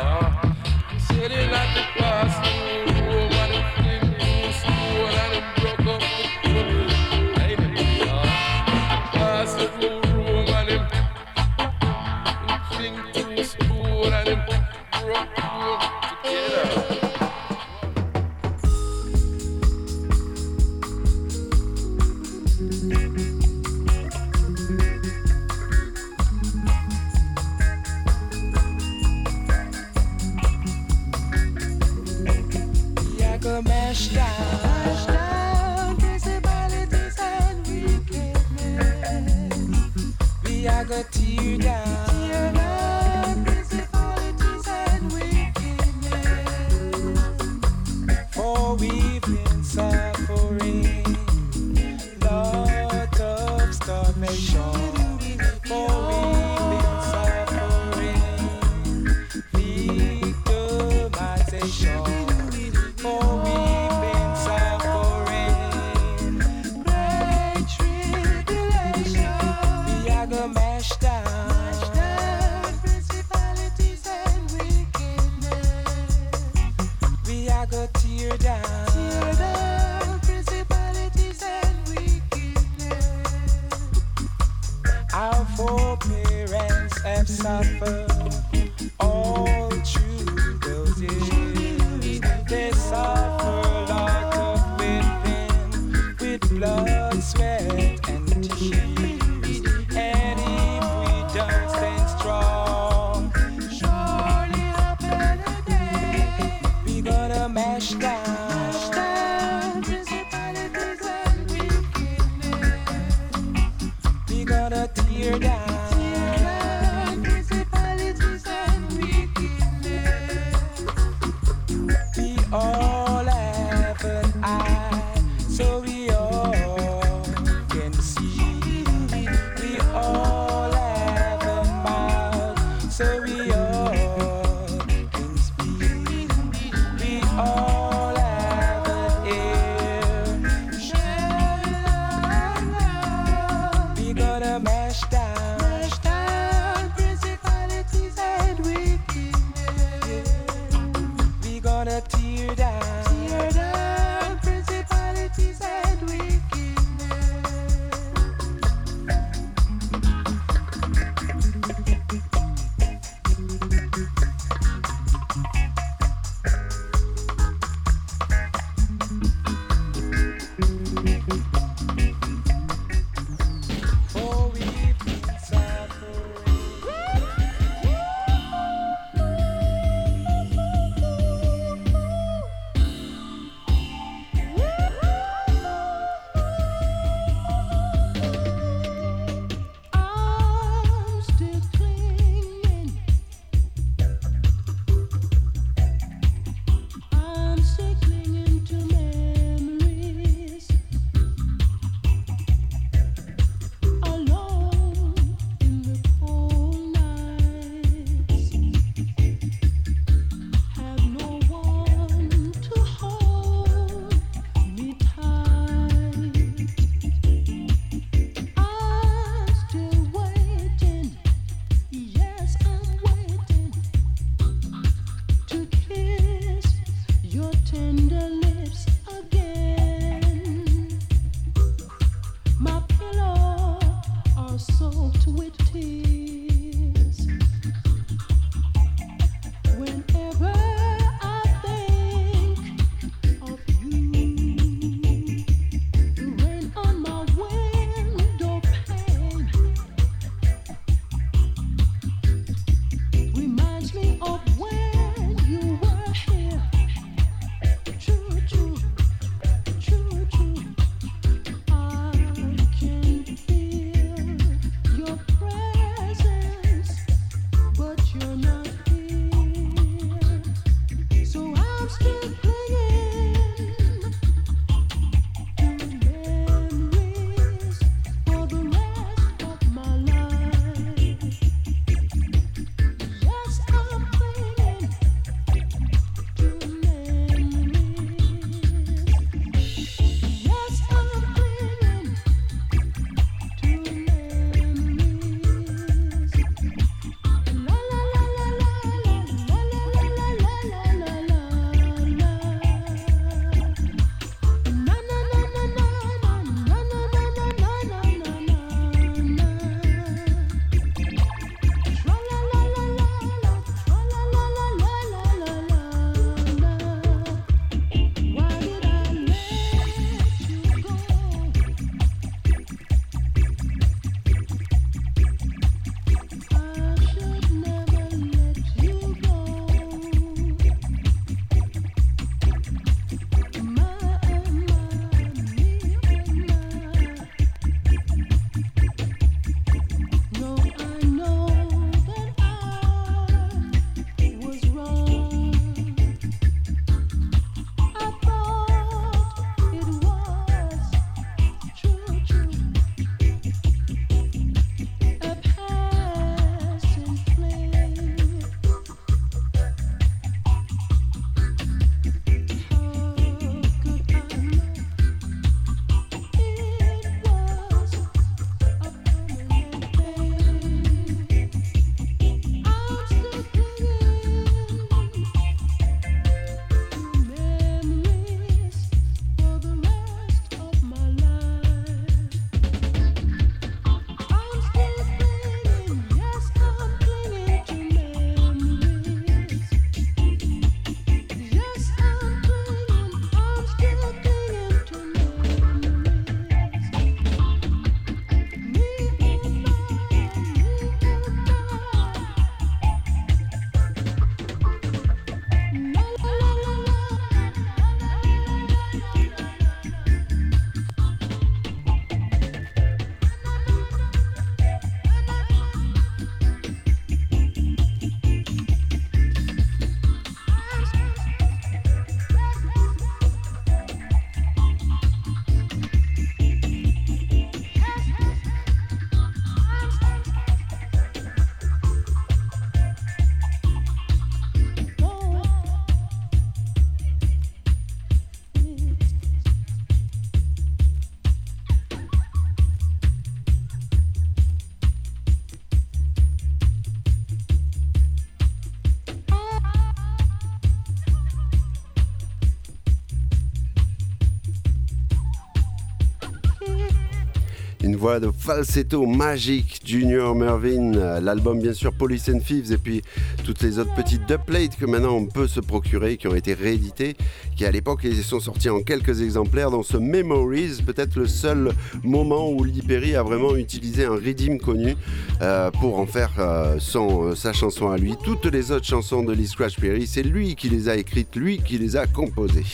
De 458.20 458.30
falsetto 458.36 459.06
magique 459.06 459.80
Junior 459.84 460.34
Mervyn, 460.34 461.20
l'album 461.20 461.60
bien 461.60 461.72
sûr 461.72 461.92
Police 461.92 462.28
and 462.28 462.40
Thieves 462.40 462.72
et 462.72 462.78
puis 462.78 463.02
toutes 463.44 463.62
les 463.62 463.78
autres 463.78 463.94
petites 463.94 464.26
dubplates 464.26 464.76
que 464.76 464.86
maintenant 464.86 465.14
on 465.14 465.26
peut 465.26 465.48
se 465.48 465.60
procurer, 465.60 466.16
qui 466.16 466.28
ont 466.28 466.34
été 466.34 466.54
rééditées, 466.54 467.16
qui 467.56 467.64
à 467.64 467.70
l'époque 467.70 468.00
ils 468.04 468.22
sont 468.22 468.40
sortis 468.40 468.70
en 468.70 468.82
quelques 468.82 469.22
exemplaires 469.22 469.70
dans 469.70 469.82
ce 469.82 469.96
Memories, 469.96 470.82
peut-être 470.84 471.16
le 471.16 471.26
seul 471.26 471.72
moment 472.02 472.50
où 472.50 472.64
Lee 472.64 472.82
Perry 472.82 473.16
a 473.16 473.22
vraiment 473.22 473.56
utilisé 473.56 474.04
un 474.04 474.14
redeem 474.14 474.58
connu 474.58 474.96
euh, 475.42 475.70
pour 475.70 475.98
en 475.98 476.06
faire 476.06 476.30
euh, 476.38 476.76
son, 476.78 477.24
euh, 477.24 477.34
sa 477.34 477.52
chanson 477.52 477.90
à 477.90 477.96
lui. 477.96 478.14
Toutes 478.22 478.46
les 478.46 478.72
autres 478.72 478.86
chansons 478.86 479.22
de 479.22 479.32
Lee 479.32 479.46
Scratch 479.46 479.78
Perry, 479.78 480.06
c'est 480.06 480.22
lui 480.22 480.54
qui 480.54 480.68
les 480.68 480.88
a 480.88 480.96
écrites, 480.96 481.34
lui 481.36 481.58
qui 481.58 481.78
les 481.78 481.96
a 481.96 482.06
composées. 482.06 482.64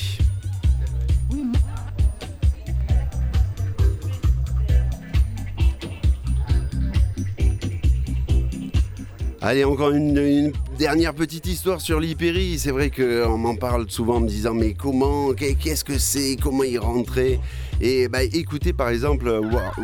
Allez, 9.51 9.65
encore 9.65 9.91
une, 9.91 10.53
dernière 10.79 11.13
petite 11.13 11.45
histoire 11.49 11.81
sur 11.81 12.01
Perry. 12.17 12.57
C'est 12.57 12.71
vrai 12.71 12.89
qu'on 12.89 13.37
m'en 13.37 13.57
parle 13.57 13.87
souvent 13.91 14.19
en 14.19 14.21
me 14.21 14.29
disant 14.29 14.55
mais 14.55 14.75
comment, 14.75 15.33
qu'est- 15.33 15.57
qu'est-ce 15.57 15.83
que 15.83 15.99
c'est, 15.99 16.37
comment 16.41 16.63
y 16.63 16.79
rentrer? 16.79 17.41
Et 17.81 18.07
bah 18.07 18.23
écoutez 18.23 18.73
par 18.73 18.91
exemple 18.91 19.29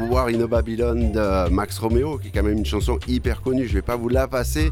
War, 0.09 0.29
in 0.29 0.41
a 0.41 0.47
Babylon 0.47 1.11
de 1.11 1.51
Max 1.51 1.81
Romeo, 1.81 2.17
qui 2.19 2.29
est 2.29 2.31
quand 2.31 2.45
même 2.45 2.59
une 2.59 2.65
chanson 2.65 3.01
hyper 3.09 3.43
connue. 3.43 3.67
Je 3.67 3.75
vais 3.75 3.83
pas 3.83 3.97
vous 3.97 4.09
la 4.09 4.29
passer. 4.29 4.71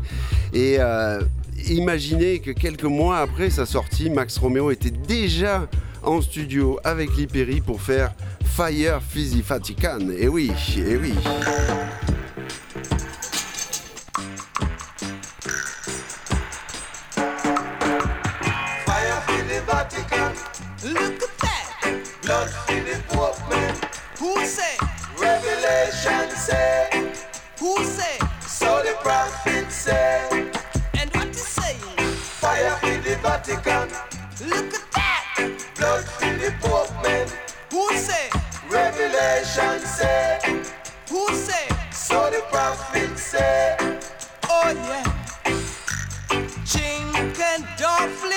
Et 0.53 0.77
euh, 0.79 1.21
imaginez 1.69 2.39
que 2.39 2.53
quelques 2.53 2.85
mois 2.85 3.19
après 3.19 3.51
sa 3.51 3.67
sortie, 3.67 4.11
Max 4.11 4.39
Romeo 4.39 4.71
était 4.71 4.93
déjà 4.93 5.67
en 6.05 6.21
studio 6.21 6.79
avec 6.85 7.11
Perry 7.33 7.61
pour 7.61 7.81
faire 7.81 8.15
Fire 8.45 9.01
Fizzy 9.03 9.43
Vatican. 9.43 9.99
Et 10.17 10.29
oui, 10.29 10.53
et 10.79 10.97
oui. 10.97 11.15
Revelation 25.64 26.31
say. 26.37 27.12
Who 27.59 27.85
say? 27.85 28.18
So 28.42 28.83
the 28.83 28.94
prophet 29.00 29.72
say. 29.72 30.50
And 30.92 31.11
what 31.14 31.29
is 31.29 31.46
saying? 31.46 31.81
Fire 31.81 32.77
for 32.81 33.09
the 33.09 33.16
Vatican. 33.22 33.88
Look 34.46 34.74
at 34.74 34.92
that. 34.92 35.64
Blood 35.77 36.05
for 36.05 36.35
the 36.37 36.53
Pope, 36.61 36.92
man. 37.03 37.29
Who 37.70 37.90
say? 37.96 38.29
Revelation 38.68 39.81
say. 39.81 40.38
Who 41.09 41.35
say? 41.35 41.66
So 41.92 42.31
the 42.31 42.42
prophet 42.50 43.18
say. 43.18 43.77
Oh 44.50 44.70
yeah. 44.70 45.05
Chink 46.66 47.40
and 47.40 47.64
Duffley 47.79 48.34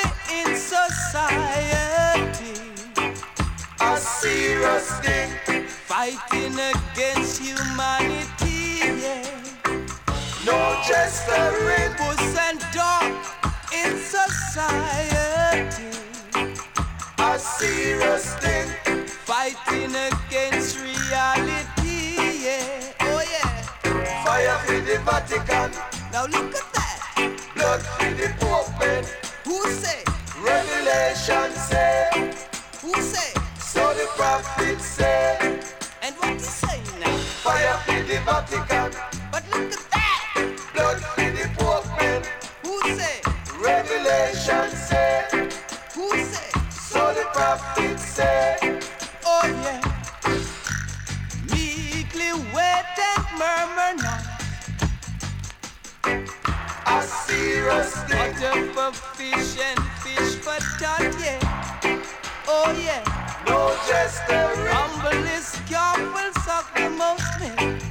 Fighting 5.98 6.54
against 6.54 7.42
humanity, 7.42 8.86
yeah. 9.02 9.26
No 10.46 10.80
gesturing. 10.88 11.92
Puss 11.98 12.38
and 12.38 12.60
dog 12.72 13.12
in 13.74 13.98
society. 13.98 15.90
A 17.18 17.40
serious 17.40 18.36
thing. 18.36 18.70
Fighting 19.26 19.96
against 19.96 20.80
reality, 20.80 22.14
yeah. 22.46 22.94
Oh 23.02 23.24
yeah. 23.32 24.24
Fire 24.24 24.60
for 24.68 24.80
the 24.80 25.00
Vatican. 25.04 25.72
Now 26.14 26.28
look 26.28 26.54
at 26.54 26.74
that. 26.76 27.42
Blood 27.56 27.82
for 27.82 28.12
the 28.14 28.30
Pope. 28.40 28.70
Who 29.46 29.68
say? 29.72 30.04
Revelation 30.44 31.52
say. 31.56 32.36
Who 32.84 32.94
say? 33.02 33.34
So 33.58 33.96
the 33.96 34.06
prophet 34.16 34.80
say. 34.80 35.58
Fire 37.48 37.78
for 37.86 38.04
the 38.04 38.20
Vatican. 38.26 38.92
But 39.32 39.44
look 39.52 39.72
at 39.72 39.88
that. 39.92 40.70
Blood 40.74 41.00
for 41.00 41.32
the 41.32 41.50
Pope, 41.58 41.88
man. 41.98 42.22
Who 42.64 42.76
say? 42.98 43.22
Revelation 43.58 44.70
say. 44.76 45.24
Who 45.96 46.18
say? 46.18 46.52
So 46.72 47.14
the 47.14 47.24
prophet 47.32 47.98
say. 48.02 48.82
Oh 49.26 49.48
yeah. 49.64 49.80
Meekly 51.50 52.34
wait 52.54 52.98
and 53.12 53.26
murmur 53.40 53.94
not. 54.04 54.26
A 56.88 57.02
serious 57.02 57.96
thing. 58.10 58.34
Water 58.42 58.74
for 58.74 58.92
fish 59.16 59.58
and 59.64 59.80
fish 60.04 60.36
for 60.44 60.60
tot, 60.80 61.16
yeah. 61.24 61.57
Oh 62.50 62.72
yeah. 62.72 63.04
No 63.46 63.76
gesturing. 63.88 64.68
Humble 64.72 65.26
is 65.36 65.52
careful, 65.68 66.32
suck 66.44 66.74
the 66.76 66.90
most 66.90 67.40
milk. 67.40 67.82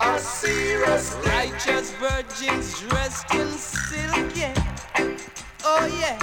A 0.00 0.18
serious. 0.18 1.16
Righteous 1.26 1.92
virgins 1.92 2.80
dressed 2.80 3.32
in 3.34 3.48
silk, 3.48 4.36
yeah. 4.36 4.54
Oh 5.64 5.86
yeah. 5.86 6.18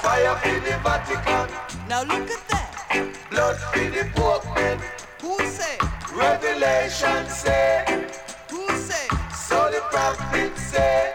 Fire 0.00 0.36
for 0.36 0.60
the 0.60 0.78
Vatican. 0.82 1.48
Now 1.88 2.02
look 2.04 2.30
at 2.30 2.48
that. 2.48 3.14
Blood 3.30 3.56
for 3.56 3.78
the 3.78 4.08
Pope. 4.14 4.44
Who 5.20 5.38
say? 5.46 5.78
Revelation 6.14 7.28
say. 7.28 7.84
Who 8.50 8.68
say? 8.70 9.08
So 9.34 9.70
the 9.70 9.80
prophet 9.90 10.56
say. 10.56 11.12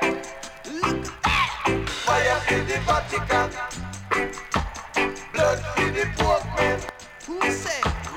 Look 0.71 1.07
at 1.07 1.23
that. 1.23 1.89
Fire 2.05 2.39
for 2.41 2.63
the 2.65 2.79
Vatican. 2.85 3.78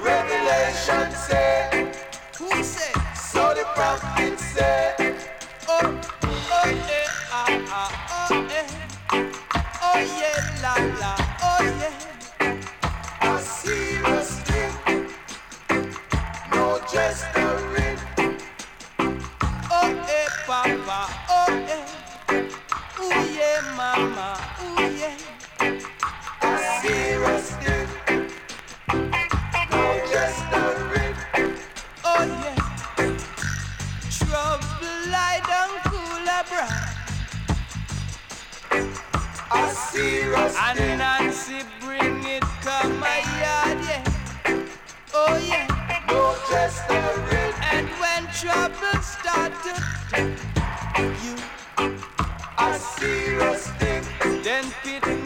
Revelation 0.03 1.13
say. 1.15 1.93
Who 2.39 2.63
say? 2.65 2.93
So 3.15 3.55
the 3.55 3.65
prophet 3.75 4.39
say. 4.41 4.95
Oh, 5.69 6.01
oh 6.53 6.71
yeah, 6.89 7.09
ah 7.33 7.67
ah, 7.71 8.29
oh 8.31 8.49
yeah. 8.51 8.69
Oh 9.83 10.01
yeah, 10.21 10.63
la 10.63 10.75
la, 11.01 11.17
oh 11.43 11.65
yeah. 11.81 13.31
A 13.31 13.39
serious 13.41 14.41
thing, 14.43 15.09
no 16.53 16.81
gesturing. 16.93 17.99
Oh 19.71 20.07
eh, 20.09 20.29
papa, 20.47 21.01
oh 21.31 21.67
eh. 21.69 21.87
Ooh 23.01 23.37
yeah, 23.37 23.61
mama, 23.77 24.39
ooh 24.65 24.99
yeah. 24.99 25.32
Serious 39.93 40.57
and. 40.59 40.99
Nancy 40.99 41.61
bring 41.81 42.25
it 42.25 42.43
come 42.63 42.99
my 42.99 43.19
yard, 43.43 43.79
yeah. 43.89 44.05
Oh 45.15 45.37
yeah. 45.37 45.67
No 46.09 46.35
gesturing. 46.49 47.55
And 47.73 47.89
when 48.01 48.23
trouble 48.41 49.01
start 49.03 49.53
to 49.65 49.73
take 50.11 50.39
you, 51.25 51.37
a 52.59 52.79
serious 52.79 53.67
thing. 53.79 54.03
Then 54.43 54.65
picnic 54.83 55.22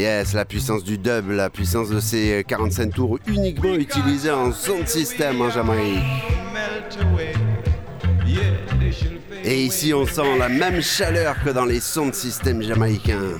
Yes, 0.00 0.32
la 0.32 0.46
puissance 0.46 0.82
du 0.82 0.96
dub, 0.96 1.28
la 1.28 1.50
puissance 1.50 1.90
de 1.90 2.00
ces 2.00 2.42
45 2.48 2.94
tours 2.94 3.18
uniquement 3.26 3.74
utilisés 3.74 4.30
en 4.30 4.50
sound 4.50 4.88
system 4.88 5.42
en 5.42 5.50
Jamaïque. 5.50 5.98
Et 9.44 9.62
ici, 9.62 9.92
on 9.92 10.06
sent 10.06 10.38
la 10.38 10.48
même 10.48 10.80
chaleur 10.80 11.36
que 11.44 11.50
dans 11.50 11.66
les 11.66 11.80
sound 11.80 12.14
systems 12.14 12.62
jamaïcains. 12.62 13.36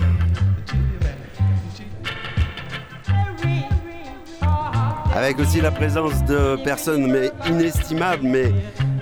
Avec 5.17 5.39
aussi 5.39 5.63
la 5.63 5.71
présence 5.71 6.23
de 6.27 6.63
personnes 6.63 7.11
mais 7.11 7.31
inestimables, 7.49 8.27
mais 8.27 8.53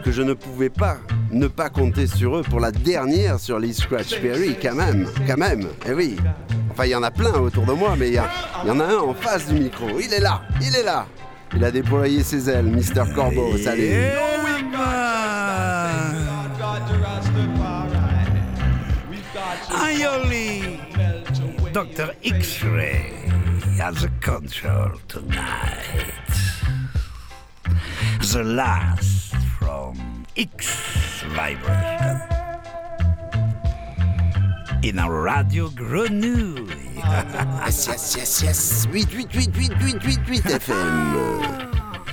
que 0.05 0.13
je 0.13 0.23
ne 0.23 0.35
pouvais 0.35 0.71
pas 0.71 0.99
ne 1.33 1.49
pas 1.49 1.71
compter 1.71 2.07
sur 2.07 2.37
eux 2.37 2.43
pour 2.43 2.61
la 2.61 2.71
dernière 2.71 3.41
sur 3.41 3.59
Lee 3.59 3.75
Scratch 3.75 4.21
Perry, 4.21 4.55
quand 4.63 4.77
même, 4.77 5.09
quand 5.27 5.37
même, 5.37 5.67
eh 5.89 5.93
oui. 5.93 6.17
Enfin, 6.79 6.87
il 6.87 6.91
y 6.91 6.95
en 6.95 7.03
a 7.03 7.11
plein 7.11 7.33
autour 7.33 7.67
de 7.67 7.73
moi, 7.73 7.97
mais 7.99 8.07
il 8.07 8.15
y, 8.15 8.19
a- 8.19 8.31
il 8.63 8.69
y 8.69 8.71
en 8.71 8.79
a 8.79 8.85
un 8.85 8.99
en 8.99 9.13
face 9.13 9.49
du 9.49 9.55
micro. 9.55 9.99
Il 9.99 10.15
est 10.15 10.21
là, 10.21 10.43
il 10.61 10.77
est 10.77 10.85
là. 10.85 11.07
Il 11.53 11.65
a 11.65 11.73
déployé 11.73 12.23
ses 12.23 12.49
ailes, 12.49 12.67
Mr. 12.67 13.13
Corbeau, 13.17 13.59
salut. 13.59 14.13
Aioli. 19.71 20.79
Dr. 21.73 22.13
X-Ray 22.23 23.13
has 23.79 24.03
a 24.05 24.09
control 24.21 24.93
tonight. 25.09 26.15
The 28.21 28.43
last 28.45 29.35
from 29.59 30.25
X 30.37 31.23
vibration. 31.35 32.38
In 34.81 34.99
a 35.01 35.11
radio 35.11 35.69
grenouille. 35.71 36.69
Yes, 36.95 37.89
yes, 37.89 38.17
yes, 38.17 38.43
yes. 38.43 38.87
8, 38.93 39.13
8, 39.13 39.35
8, 39.35 39.57
8, 39.57 39.73
8, 39.81 40.05
8, 40.05 40.19
8 40.29 40.47
FM. 40.47 40.77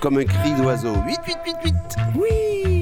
Comme 0.01 0.17
un 0.17 0.25
cri 0.25 0.53
d'oiseau. 0.53 0.95
8, 1.05 1.19
8, 1.27 1.37
8, 1.45 1.55
8. 1.63 1.73
Oui. 2.15 2.74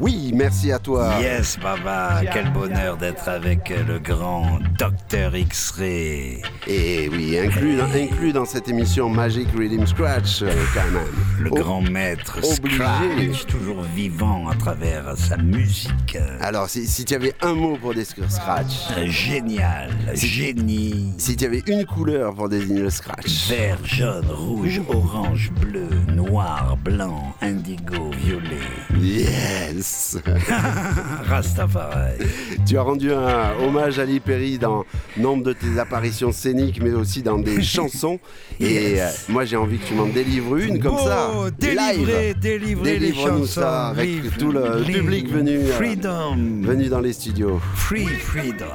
Oui, 0.00 0.30
merci 0.32 0.70
à 0.70 0.78
toi. 0.78 1.14
Yes, 1.20 1.58
Baba, 1.60 2.20
quel 2.32 2.52
bonheur 2.52 2.96
d'être 2.96 3.28
avec 3.28 3.72
le 3.86 3.98
grand 3.98 4.60
Dr. 4.78 5.34
X-Ray. 5.34 6.40
Et 6.68 7.08
oui, 7.08 7.36
inclus 7.36 7.76
dans, 7.76 7.90
inclus 7.90 8.32
dans 8.32 8.44
cette 8.44 8.68
émission 8.68 9.08
Magic 9.08 9.48
Rhythm 9.56 9.86
Scratch, 9.86 10.42
euh, 10.42 10.52
quand 10.72 10.88
même. 10.92 11.02
Le 11.40 11.50
grand 11.50 11.80
maître 11.80 12.38
obligé. 12.38 12.76
Scratch, 12.76 13.46
toujours 13.46 13.82
vivant 13.82 14.48
à 14.48 14.54
travers 14.54 15.16
sa 15.16 15.36
musique. 15.36 16.16
Alors, 16.40 16.68
si, 16.68 16.86
si 16.86 17.04
tu 17.04 17.14
avais 17.16 17.34
un 17.42 17.54
mot 17.54 17.76
pour 17.76 17.92
décrire 17.92 18.30
Scratch, 18.30 18.92
Génial, 19.06 19.90
génie. 20.14 21.12
si 21.18 21.34
tu 21.36 21.44
avais 21.44 21.62
une 21.66 21.84
couleur 21.84 22.34
pour 22.34 22.48
désigner 22.48 22.82
le 22.82 22.90
Scratch, 22.90 23.48
Vert, 23.48 23.78
jaune, 23.84 24.26
rouge, 24.30 24.80
orange, 24.88 25.50
bleu, 25.60 25.88
noir, 26.14 26.76
blanc, 26.84 27.34
indigo, 27.42 28.10
violet. 28.12 28.58
yes 29.00 29.87
Rastafari. 31.28 32.18
Tu 32.66 32.76
as 32.78 32.82
rendu 32.82 33.12
un 33.12 33.52
hommage 33.62 33.98
à 33.98 34.04
Lee 34.04 34.20
Perry 34.20 34.58
dans 34.58 34.84
nombre 35.16 35.42
de 35.44 35.52
tes 35.52 35.78
apparitions 35.78 36.32
scéniques, 36.32 36.80
mais 36.82 36.92
aussi 36.92 37.22
dans 37.22 37.38
des 37.38 37.62
chansons. 37.76 38.18
Et 38.60 38.92
Yes. 38.92 39.26
euh, 39.28 39.32
moi, 39.32 39.44
j'ai 39.44 39.56
envie 39.56 39.78
que 39.78 39.86
tu 39.86 39.94
m'en 39.94 40.06
délivres 40.06 40.56
une 40.56 40.80
comme 40.80 40.98
ça. 40.98 41.30
Oh, 41.34 41.50
délivrer, 41.50 42.34
délivrer 42.34 42.98
les 42.98 43.14
chansons. 43.14 43.44
ça 43.46 43.88
avec 43.88 44.06
Live, 44.08 44.36
tout 44.38 44.52
le 44.52 44.82
live. 44.82 45.00
public 45.00 45.28
venu, 45.28 45.56
euh, 45.58 45.72
Freedom. 45.72 46.36
venu 46.62 46.88
dans 46.88 47.00
les 47.00 47.12
studios. 47.12 47.60
Free 47.74 48.06
Freedom. 48.06 48.66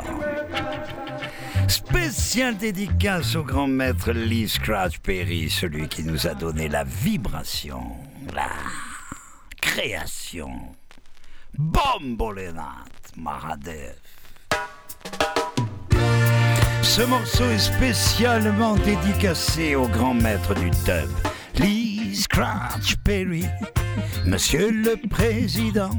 Spécial 1.67 2.57
dédicace 2.57 3.35
au 3.35 3.43
grand 3.43 3.67
maître 3.67 4.11
Lee 4.11 4.47
Scratch 4.49 4.99
Perry, 4.99 5.49
celui 5.49 5.87
qui 5.87 6.03
nous 6.03 6.27
a 6.27 6.33
donné 6.33 6.67
la 6.67 6.83
vibration, 6.83 7.81
la 8.35 8.49
création. 9.61 10.49
Bombolenat 11.57 12.85
Maradev. 13.15 13.95
Ce 16.81 17.01
morceau 17.03 17.45
est 17.45 17.59
spécialement 17.59 18.75
dédicacé 18.75 19.75
au 19.75 19.87
grand 19.87 20.15
maître 20.15 20.55
du 20.55 20.69
dub, 20.69 21.09
Lee 21.59 22.15
Scratch 22.15 22.95
Perry, 23.03 23.45
Monsieur 24.25 24.71
le 24.71 24.95
Président. 25.09 25.91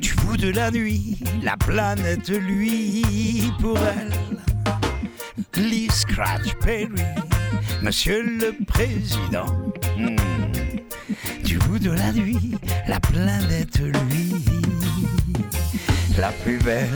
Du 0.00 0.14
bout 0.14 0.36
de 0.36 0.50
la 0.50 0.70
nuit, 0.70 1.18
la 1.42 1.56
planète 1.56 2.28
lui 2.28 3.50
pour 3.60 3.78
elle. 3.78 4.12
Lee 5.56 5.88
Scratch 5.90 6.54
Perry, 6.60 7.02
Monsieur 7.82 8.22
le 8.22 8.64
Président. 8.64 9.46
Hmm. 9.98 10.35
Du 11.58 11.68
bout 11.68 11.78
de 11.78 11.90
la 11.90 12.12
nuit, 12.12 12.58
la 12.86 13.00
planète 13.00 13.80
lui. 13.80 14.44
La 16.18 16.30
plus 16.44 16.58
belle 16.58 16.90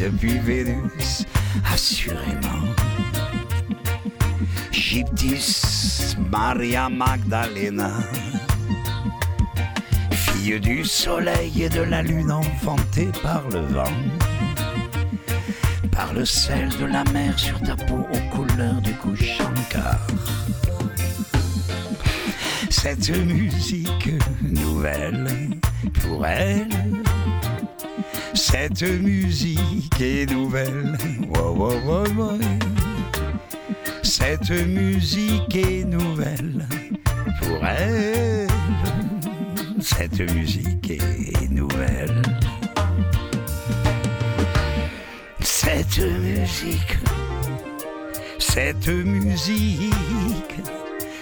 depuis 0.00 0.38
Vénus, 0.38 1.26
assurément. 1.70 2.64
Gyptis 4.72 6.16
Maria 6.30 6.88
Magdalena 6.88 7.90
fille 10.12 10.58
du 10.60 10.82
soleil 10.82 11.64
et 11.64 11.68
de 11.68 11.82
la 11.82 12.00
lune 12.00 12.32
enfantée 12.32 13.10
par 13.22 13.42
le 13.50 13.60
vent, 13.66 13.84
par 15.92 16.14
le 16.14 16.24
sel 16.24 16.70
de 16.80 16.86
la 16.86 17.04
mer 17.12 17.38
sur 17.38 17.60
ta 17.60 17.76
peau 17.76 18.06
aux 18.10 18.34
couleurs 18.34 18.80
du 18.80 18.94
Kushankar. 18.94 20.06
Cette 22.70 23.10
musique 23.10 24.10
nouvelle 24.42 25.28
pour 26.02 26.26
elle, 26.26 26.68
cette 28.34 28.82
musique 28.82 30.00
est 30.00 30.30
nouvelle. 30.30 30.96
Cette 34.02 34.50
musique 34.50 35.56
est 35.56 35.84
nouvelle 35.84 36.66
pour 37.40 37.66
elle. 37.66 38.46
Cette 39.80 40.20
musique 40.32 40.90
est 40.90 41.50
nouvelle. 41.50 42.22
Cette 45.40 45.98
musique, 45.98 46.98
cette 48.38 48.88
musique, 48.88 49.90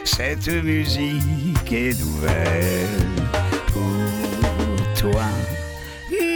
cette 0.04 0.48
musique 0.48 1.72
est 1.72 1.98
nouvelle 1.98 2.88
pour 3.72 4.94
toi, 4.94 5.24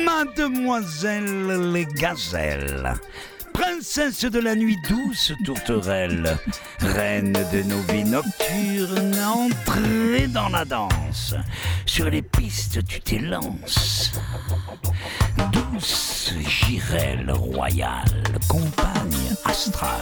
mademoiselle 0.04 1.72
les 1.72 1.84
gazelles. 1.84 2.94
Princesse 3.52 4.24
de 4.24 4.40
la 4.40 4.54
nuit 4.54 4.78
douce 4.88 5.32
tourterelle, 5.44 6.36
reine 6.80 7.32
de 7.52 7.62
nos 7.62 7.82
vies 7.92 8.04
nocturnes, 8.04 9.18
entrez 9.24 10.26
dans 10.28 10.48
la 10.48 10.64
danse. 10.64 11.34
Sur 11.86 12.08
les 12.08 12.22
pistes 12.22 12.84
tu 12.86 13.00
t'élances. 13.00 14.12
Douce 15.52 16.34
girelle 16.46 17.30
royale, 17.30 18.24
compagne 18.48 19.34
astrale. 19.44 20.00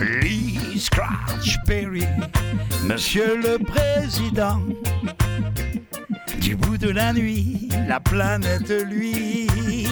Lee 0.00 0.78
Scratch 0.78 1.56
Perry, 1.64 2.04
Monsieur 2.84 3.36
le 3.36 3.58
Président. 3.58 4.60
Du 6.40 6.54
bout 6.56 6.76
de 6.76 6.90
la 6.90 7.12
nuit, 7.12 7.68
la 7.88 8.00
planète 8.00 8.70
lui 8.90 9.48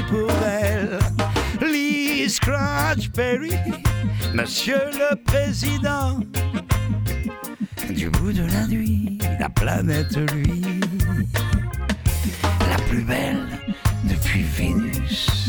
pour 0.09 0.31
elle. 0.47 0.99
Lee 1.61 2.29
Scratch 2.29 3.09
Perry, 3.11 3.55
Monsieur 4.35 4.81
le 4.93 5.17
Président. 5.25 6.21
Du 7.91 8.11
bout 8.11 8.33
de 8.33 8.45
la 8.45 8.67
nuit, 8.67 9.19
la 9.41 9.49
planète 9.49 10.17
lui, 10.33 10.63
la 12.43 12.77
plus 12.89 13.03
belle 13.03 13.47
depuis 14.05 14.43
Vénus. 14.43 15.44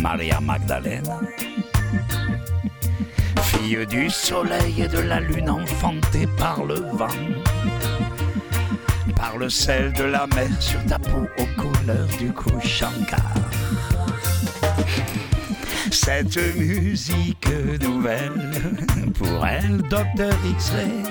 Maria 0.00 0.40
Magdalene. 0.40 1.02
Fille 3.42 3.86
du 3.86 4.10
soleil 4.10 4.82
et 4.82 4.88
de 4.88 4.98
la 4.98 5.20
lune 5.20 5.50
enfantée 5.50 6.26
par 6.38 6.64
le 6.64 6.76
vent, 6.92 7.06
par 9.14 9.36
le 9.36 9.48
sel 9.48 9.92
de 9.92 10.04
la 10.04 10.26
mer 10.28 10.50
sur 10.60 10.84
ta 10.86 10.98
peau 10.98 11.26
aux 11.38 11.60
couleurs 11.60 12.08
du 12.18 12.32
Shankar. 12.66 13.34
Cette 15.90 16.36
musique 16.56 17.48
nouvelle, 17.80 18.50
pour 19.14 19.46
elle, 19.46 19.78
Docteur 19.88 20.34
X-Ray, 20.44 21.02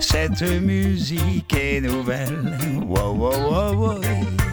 cette 0.00 0.42
musique 0.42 1.54
est 1.54 1.80
nouvelle. 1.80 2.58
Wow, 2.86 3.14
wow, 3.14 3.50
wow, 3.50 3.74
wow. 3.74 4.51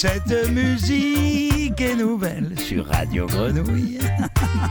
Cette 0.00 0.48
musique 0.52 1.80
est 1.80 1.96
nouvelle 1.96 2.56
sur 2.60 2.86
Radio 2.86 3.26
Grenouille. 3.26 3.98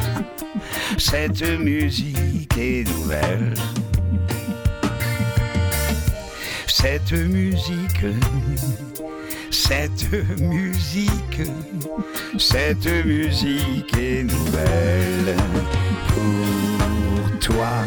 Cette 0.98 1.42
musique 1.60 2.58
est 2.58 2.88
nouvelle. 2.88 3.54
Cette 6.66 7.12
musique, 7.12 8.06
cette 9.52 10.40
musique, 10.40 11.42
cette 12.38 13.06
musique 13.06 13.98
est 13.98 14.24
nouvelle 14.24 15.36
pour 16.08 17.40
toi 17.42 17.84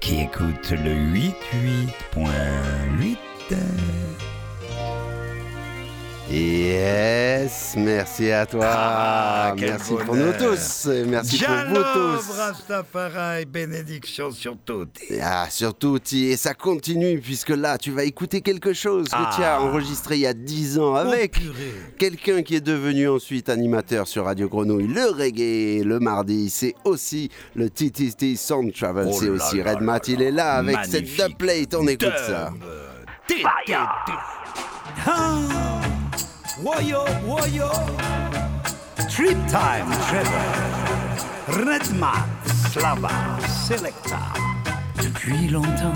qui 0.00 0.22
écoute 0.22 0.72
le 0.72 1.14
88.8. 2.16 3.16
Yes, 6.30 7.74
merci 7.76 8.30
à 8.30 8.44
toi. 8.44 8.66
Ah, 8.68 9.54
merci 9.58 9.94
pour 10.04 10.14
nous 10.14 10.32
tous. 10.38 10.86
Merci 11.06 11.42
pour 11.42 11.54
vous 11.68 11.82
tous. 11.94 12.36
Rastafari, 12.36 13.46
bénédiction 13.46 14.30
sur 14.30 14.56
toutes. 14.62 14.98
Ah, 15.22 15.46
surtout, 15.48 15.98
et 16.12 16.36
ça 16.36 16.52
continue, 16.52 17.18
puisque 17.20 17.48
là, 17.48 17.78
tu 17.78 17.92
vas 17.92 18.04
écouter 18.04 18.42
quelque 18.42 18.74
chose 18.74 19.08
que 19.08 19.14
Ah. 19.16 19.30
tu 19.34 19.42
as 19.42 19.60
enregistré 19.62 20.16
il 20.16 20.20
y 20.20 20.26
a 20.26 20.34
10 20.34 20.78
ans 20.78 20.94
avec 20.96 21.36
Oh, 21.38 21.40
purée. 21.40 21.72
quelqu'un 21.98 22.42
qui 22.42 22.56
est 22.56 22.60
devenu 22.60 23.08
ensuite 23.08 23.48
animateur 23.48 24.06
sur 24.06 24.26
Radio 24.26 24.48
Grenouille. 24.50 24.86
Le 24.86 25.06
reggae, 25.06 25.82
le 25.82 25.98
mardi, 25.98 26.50
c'est 26.50 26.74
aussi 26.84 27.30
le 27.54 27.70
TTT 27.70 28.36
Sound 28.36 28.74
Travel, 28.74 29.08
Oh 29.10 29.16
c'est 29.18 29.30
aussi 29.30 29.62
Red 29.62 29.80
là. 29.80 29.98
il 30.06 30.20
est 30.20 30.30
là 30.30 30.52
avec 30.56 30.76
cette 30.84 31.04
dubplate, 31.06 31.74
on 31.74 31.86
écoute 31.86 32.12
ça. 32.26 32.50
Ah. 35.06 35.80
Woyo, 36.62 37.04
woyo. 37.24 37.70
Trip 39.08 39.38
time, 39.46 39.90
Trevor. 40.08 40.48
Redman, 41.46 42.26
Slava, 42.72 43.10
Selecta. 43.46 44.18
Depuis 45.00 45.48
longtemps, 45.48 45.94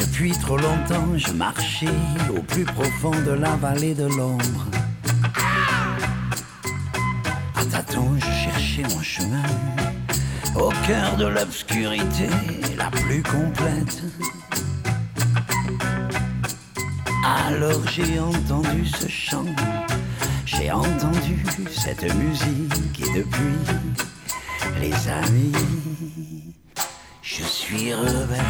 depuis 0.00 0.32
trop 0.32 0.56
longtemps, 0.56 1.16
je 1.16 1.32
marchais 1.32 1.86
au 2.34 2.40
plus 2.40 2.64
profond 2.64 3.10
de 3.26 3.32
la 3.32 3.56
vallée 3.56 3.94
de 3.94 4.06
l'ombre. 4.06 4.66
À 7.56 7.64
tâtons, 7.70 8.14
je 8.18 8.24
cherchais 8.24 8.82
mon 8.94 9.02
chemin 9.02 9.42
au 10.56 10.70
cœur 10.86 11.16
de 11.18 11.26
l'obscurité 11.26 12.28
la 12.78 12.90
plus 12.90 13.22
complète. 13.22 14.02
Alors 17.26 17.80
j'ai 17.88 18.20
entendu 18.20 18.84
ce 18.84 19.08
chant, 19.08 19.46
j'ai 20.44 20.70
entendu 20.70 21.42
cette 21.70 22.02
musique 22.16 23.00
et 23.00 23.18
depuis, 23.18 23.56
les 24.78 24.92
amis, 25.08 25.52
je 27.22 27.42
suis 27.42 27.94
rebelle 27.94 28.42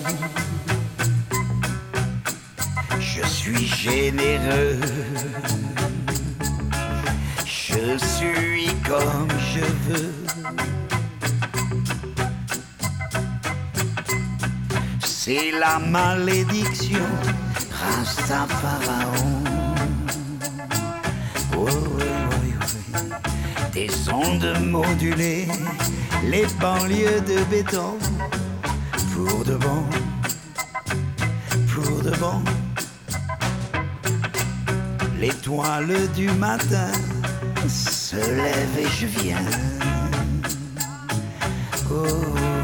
Je 2.99 3.24
suis 3.24 3.66
généreux, 3.66 4.80
je 7.47 7.99
suis 7.99 8.74
comme 8.84 9.28
je 9.55 9.64
veux. 9.88 10.12
C'est 15.32 15.52
la 15.52 15.78
malédiction, 15.78 17.06
Rastafaraon. 17.70 19.44
Oh, 21.56 21.68
oui, 21.94 22.04
oui. 22.42 22.52
Des 23.72 24.10
ondes 24.12 24.58
modulées, 24.60 25.46
les 26.24 26.46
banlieues 26.60 27.20
de 27.20 27.44
béton. 27.44 27.96
Pour 29.14 29.44
de 29.44 29.54
bon, 29.54 29.84
pour 31.72 32.02
de 32.02 32.10
bon. 32.16 32.42
L'étoile 35.20 36.08
du 36.16 36.28
matin 36.32 36.90
se 37.68 38.16
lève 38.16 38.78
et 38.80 38.88
je 38.98 39.06
viens. 39.06 39.46
Oh. 41.88 42.59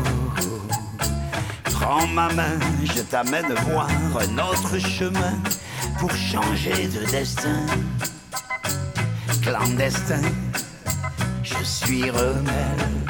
Prends 1.88 2.08
ma 2.08 2.28
main, 2.32 2.58
je 2.82 3.00
t'amène 3.00 3.54
voir 3.68 3.86
un 4.18 4.38
autre 4.38 4.76
chemin 4.76 5.34
pour 6.00 6.10
changer 6.10 6.88
de 6.88 7.08
destin. 7.12 7.64
Clandestin, 9.40 10.20
je 11.44 11.62
suis 11.62 12.10
rebelle 12.10 13.04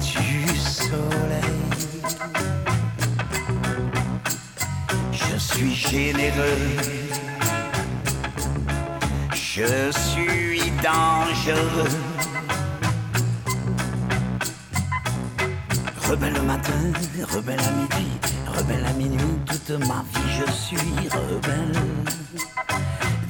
du 0.00 0.46
soleil. 0.56 1.58
Je 5.10 5.36
suis 5.38 5.74
généreux, 5.74 6.68
je 9.34 9.90
suis 9.90 10.70
dangereux. 10.84 12.11
Rebelle 16.12 16.34
le 16.34 16.42
matin, 16.42 16.92
rebelle 17.34 17.58
à 17.58 17.70
midi, 17.70 18.06
rebelle 18.54 18.84
à 18.84 18.92
minuit, 18.92 19.38
toute 19.46 19.70
ma 19.88 20.04
vie 20.12 20.44
je 20.46 20.52
suis 20.52 21.08
rebelle. 21.08 21.72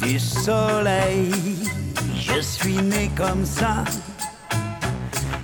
Du 0.01 0.19
soleil, 0.19 1.31
je 2.17 2.41
suis 2.41 2.83
né 2.83 3.09
comme 3.17 3.47
ça, 3.47 3.85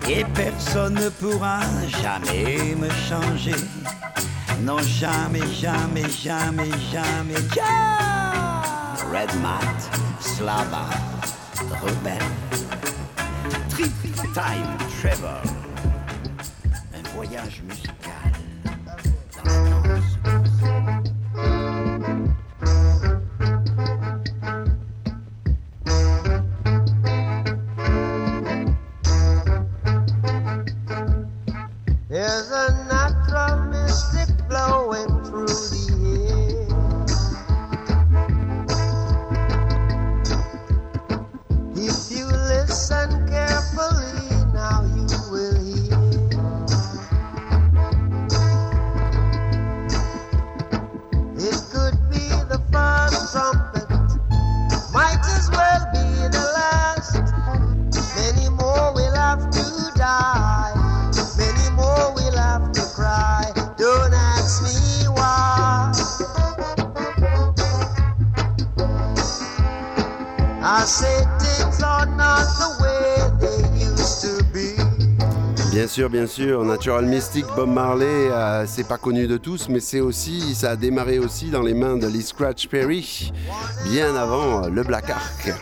et 0.08 0.24
personne 0.34 0.94
ne 0.94 1.08
pourra 1.10 1.60
jamais 2.02 2.74
me 2.74 2.90
changer. 3.08 3.54
Non, 4.62 4.78
jamais, 4.80 5.46
jamais, 5.62 6.10
jamais, 6.10 6.72
jamais. 6.90 7.40
Ja! 7.54 8.64
Red 9.12 9.32
Mat, 9.40 9.88
Slava, 10.18 10.86
rebelle. 11.84 12.18
Trip 13.70 13.92
Time 14.34 14.76
Trevor. 15.00 15.67
Un 17.28 17.30
voyage 17.30 17.62
musical 17.62 17.77
bien 76.06 76.28
sûr, 76.28 76.64
Natural 76.64 77.04
Mystic, 77.06 77.44
Bob 77.56 77.70
Marley, 77.70 78.06
euh, 78.06 78.64
c'est 78.68 78.86
pas 78.86 78.98
connu 78.98 79.26
de 79.26 79.36
tous, 79.36 79.68
mais 79.68 79.80
c'est 79.80 79.98
aussi, 79.98 80.54
ça 80.54 80.70
a 80.70 80.76
démarré 80.76 81.18
aussi 81.18 81.50
dans 81.50 81.62
les 81.62 81.74
mains 81.74 81.96
de 81.96 82.06
Lee 82.06 82.22
Scratch 82.22 82.68
Perry, 82.68 83.32
bien 83.90 84.14
avant 84.14 84.64
euh, 84.64 84.68
le 84.68 84.84
Black 84.84 85.10
Ark. 85.10 85.52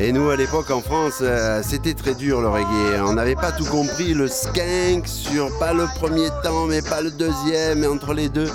Et 0.00 0.12
nous, 0.12 0.30
à 0.30 0.36
l'époque, 0.36 0.70
en 0.70 0.80
France, 0.80 1.18
euh, 1.22 1.60
c'était 1.64 1.94
très 1.94 2.14
dur 2.14 2.40
le 2.40 2.48
reggae. 2.48 3.02
On 3.04 3.14
n'avait 3.14 3.34
pas 3.34 3.50
tout 3.50 3.64
compris. 3.64 4.14
Le 4.14 4.28
skank 4.28 5.08
sur 5.08 5.50
pas 5.58 5.72
le 5.72 5.86
premier 5.96 6.28
temps, 6.44 6.66
mais 6.68 6.82
pas 6.82 7.00
le 7.00 7.10
deuxième, 7.10 7.84
entre 7.84 8.14
les 8.14 8.28
deux, 8.28 8.48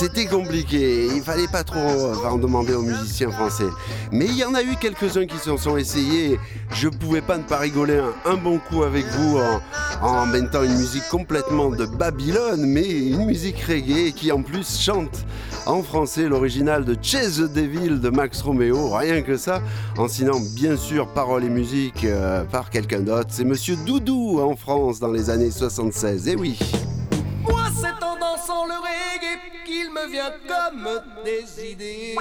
c'était 0.00 0.24
compliqué. 0.24 1.08
Il 1.14 1.20
fallait 1.20 1.46
pas 1.46 1.62
trop 1.62 1.78
en 2.24 2.38
demander 2.38 2.72
aux 2.72 2.80
musiciens 2.80 3.30
français. 3.30 3.68
Mais 4.10 4.24
il 4.24 4.34
y 4.34 4.44
en 4.44 4.54
a 4.54 4.62
eu 4.62 4.74
quelques-uns 4.80 5.26
qui 5.26 5.36
s'en 5.36 5.58
sont 5.58 5.76
essayés. 5.76 6.40
Je 6.72 6.88
pouvais 6.88 7.20
pas 7.20 7.36
ne 7.36 7.42
pas 7.42 7.58
rigoler 7.58 8.00
un, 8.24 8.36
bon 8.38 8.58
coup 8.58 8.82
avec 8.82 9.04
vous 9.04 9.38
en, 9.38 9.60
en 10.06 10.24
mettant 10.24 10.62
une 10.62 10.78
musique 10.78 11.06
complètement 11.10 11.68
de 11.68 11.84
Babylone, 11.84 12.64
mais 12.64 12.88
une 12.88 13.26
musique 13.26 13.60
reggae 13.60 14.14
qui 14.14 14.32
en 14.32 14.40
plus 14.40 14.80
chante 14.80 15.26
en 15.66 15.82
français 15.82 16.28
l'original 16.28 16.86
de 16.86 16.96
Chase 17.02 17.52
Devil 17.52 18.00
de 18.00 18.08
Max 18.08 18.40
Romeo, 18.40 18.88
rien 18.88 19.20
que 19.20 19.36
ça, 19.36 19.60
en 19.98 20.08
signant 20.08 20.40
bien 20.54 20.78
sûr 20.78 21.08
paroles 21.08 21.44
et 21.44 21.50
musique 21.50 22.04
euh, 22.04 22.44
par 22.44 22.70
quelqu'un 22.70 23.00
d'autre. 23.00 23.28
C'est 23.28 23.44
Monsieur 23.44 23.76
Doudou 23.84 24.40
en 24.40 24.56
France 24.56 24.98
dans 24.98 25.12
les 25.12 25.28
années 25.28 25.50
76, 25.50 26.26
et 26.28 26.36
oui. 26.36 26.58
Moi, 27.42 27.64
c'est 27.74 28.04
en 28.04 28.16
dansant 28.16 28.66
le 28.66 28.74
reggae 28.74 29.40
qu'il 29.64 29.90
me 29.90 30.10
vient 30.10 30.32
comme 30.46 30.88
des 31.24 31.72
idées. 31.72 32.16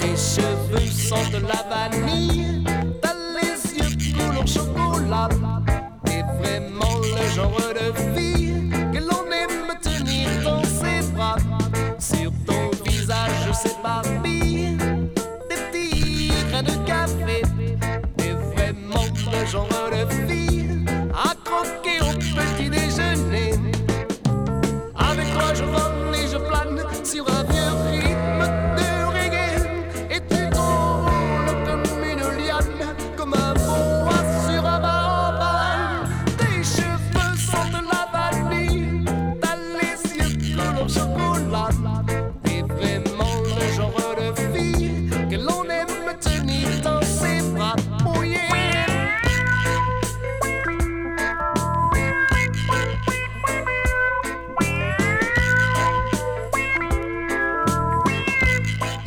Tes 0.00 0.16
cheveux 0.16 0.90
sentent 0.90 1.32
la 1.32 1.62
vanille, 1.68 2.64
t'as 3.00 3.14
les 3.34 3.56
yeux 3.78 3.96
couleur 4.14 4.46
chocolat. 4.46 5.28
T'es 6.04 6.22
vraiment 6.38 6.98
le 7.00 7.30
genre 7.34 7.73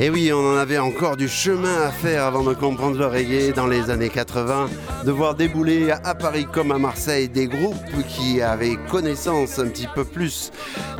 Et 0.00 0.10
oui, 0.10 0.32
on 0.32 0.52
en 0.52 0.56
avait 0.56 0.78
encore 0.78 1.16
du 1.16 1.26
chemin 1.26 1.82
à 1.82 1.90
faire 1.90 2.22
avant 2.22 2.44
de 2.44 2.54
comprendre 2.54 2.96
le 2.96 3.52
dans 3.52 3.66
les 3.66 3.90
années 3.90 4.10
80, 4.10 4.70
de 5.04 5.10
voir 5.10 5.34
débouler 5.34 5.90
à 5.90 6.14
Paris 6.14 6.46
comme 6.52 6.70
à 6.70 6.78
Marseille 6.78 7.28
des 7.28 7.48
groupes 7.48 7.74
qui 8.08 8.40
avaient 8.40 8.76
connaissance 8.88 9.58
un 9.58 9.66
petit 9.66 9.88
peu 9.92 10.04
plus 10.04 10.52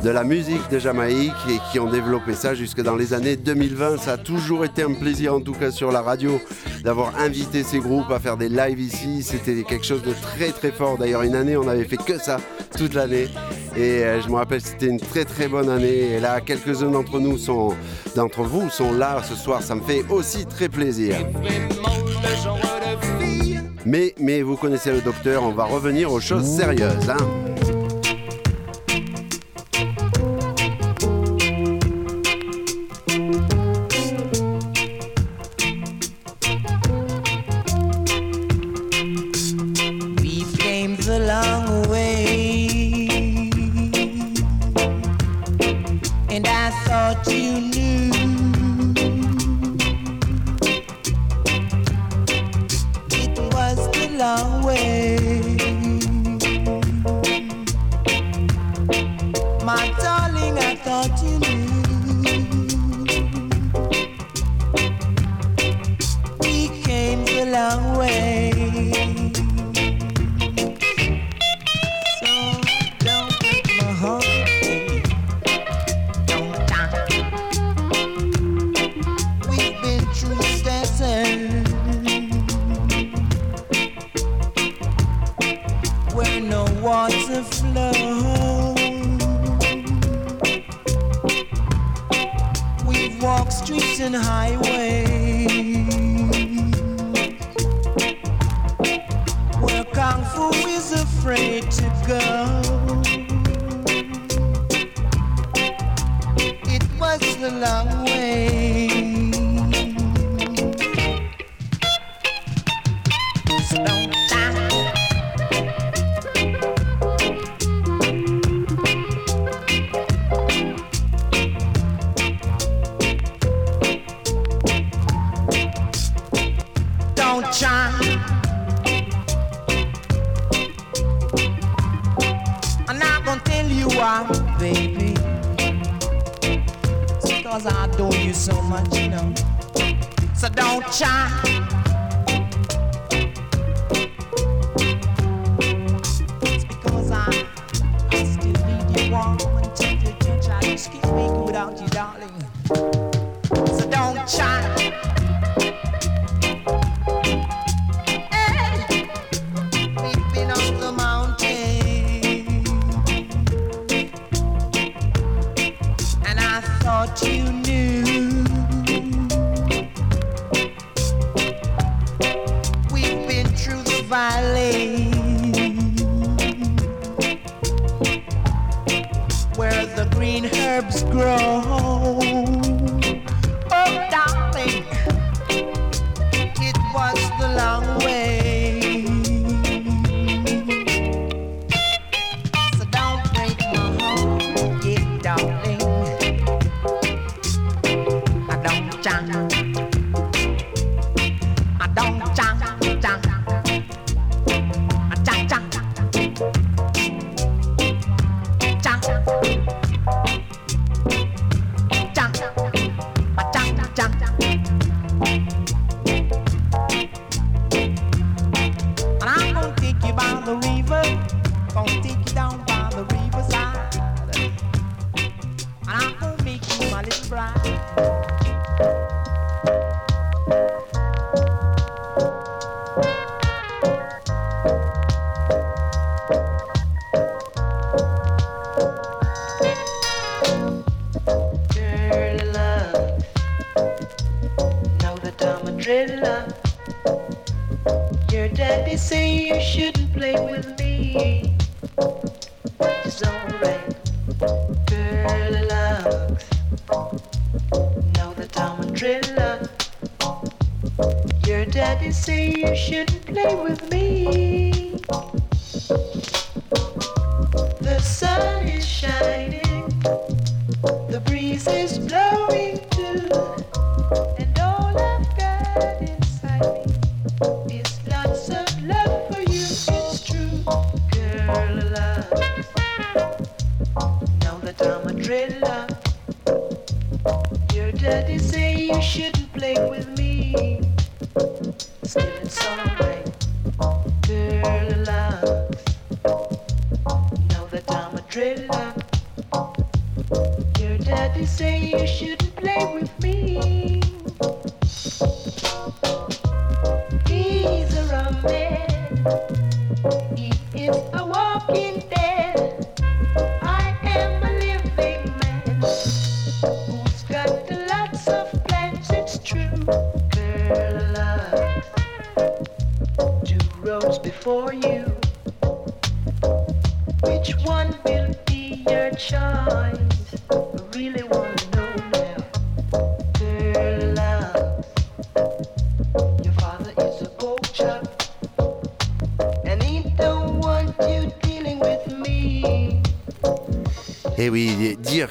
de 0.03 0.09
la 0.09 0.25
musique 0.25 0.69
de 0.69 0.79
Jamaïque 0.79 1.31
et 1.49 1.59
qui 1.71 1.79
ont 1.79 1.89
développé 1.89 2.33
ça 2.33 2.53
jusque 2.53 2.81
dans 2.81 2.97
les 2.97 3.13
années 3.13 3.37
2020. 3.37 3.99
Ça 3.99 4.13
a 4.13 4.17
toujours 4.17 4.65
été 4.65 4.83
un 4.83 4.93
plaisir, 4.93 5.33
en 5.33 5.39
tout 5.39 5.53
cas 5.53 5.71
sur 5.71 5.93
la 5.93 6.01
radio, 6.01 6.41
d'avoir 6.83 7.17
invité 7.19 7.63
ces 7.63 7.79
groupes 7.79 8.11
à 8.11 8.19
faire 8.19 8.35
des 8.35 8.49
lives 8.49 8.81
ici. 8.81 9.23
C'était 9.23 9.63
quelque 9.63 9.85
chose 9.85 10.03
de 10.03 10.11
très 10.11 10.51
très 10.51 10.71
fort. 10.71 10.97
D'ailleurs, 10.97 11.21
une 11.21 11.35
année, 11.35 11.55
on 11.55 11.69
avait 11.69 11.85
fait 11.85 11.95
que 11.95 12.17
ça 12.17 12.35
toute 12.77 12.93
l'année. 12.93 13.27
Et 13.75 14.03
euh, 14.03 14.21
je 14.21 14.29
me 14.29 14.35
rappelle, 14.35 14.61
c'était 14.61 14.87
une 14.87 14.99
très 14.99 15.25
très 15.25 15.47
bonne 15.47 15.69
année. 15.69 16.15
Et 16.15 16.19
là, 16.19 16.41
quelques-uns 16.41 16.91
d'entre 16.91 17.19
nous 17.19 17.37
sont, 17.37 17.75
d'entre 18.15 18.41
vous 18.41 18.69
sont 18.69 18.88
là 18.91 19.21
ce 19.27 19.35
soir. 19.35 19.61
Ça 19.61 19.75
me 19.75 19.81
fait 19.81 20.03
aussi 20.09 20.45
très 20.45 20.69
plaisir. 20.69 21.15
Mais, 23.85 24.13
mais 24.19 24.41
vous 24.41 24.55
connaissez 24.55 24.91
le 24.91 25.01
docteur, 25.01 25.43
on 25.43 25.51
va 25.51 25.65
revenir 25.65 26.11
aux 26.11 26.19
choses 26.19 26.45
sérieuses. 26.45 27.09
Hein. 27.09 27.17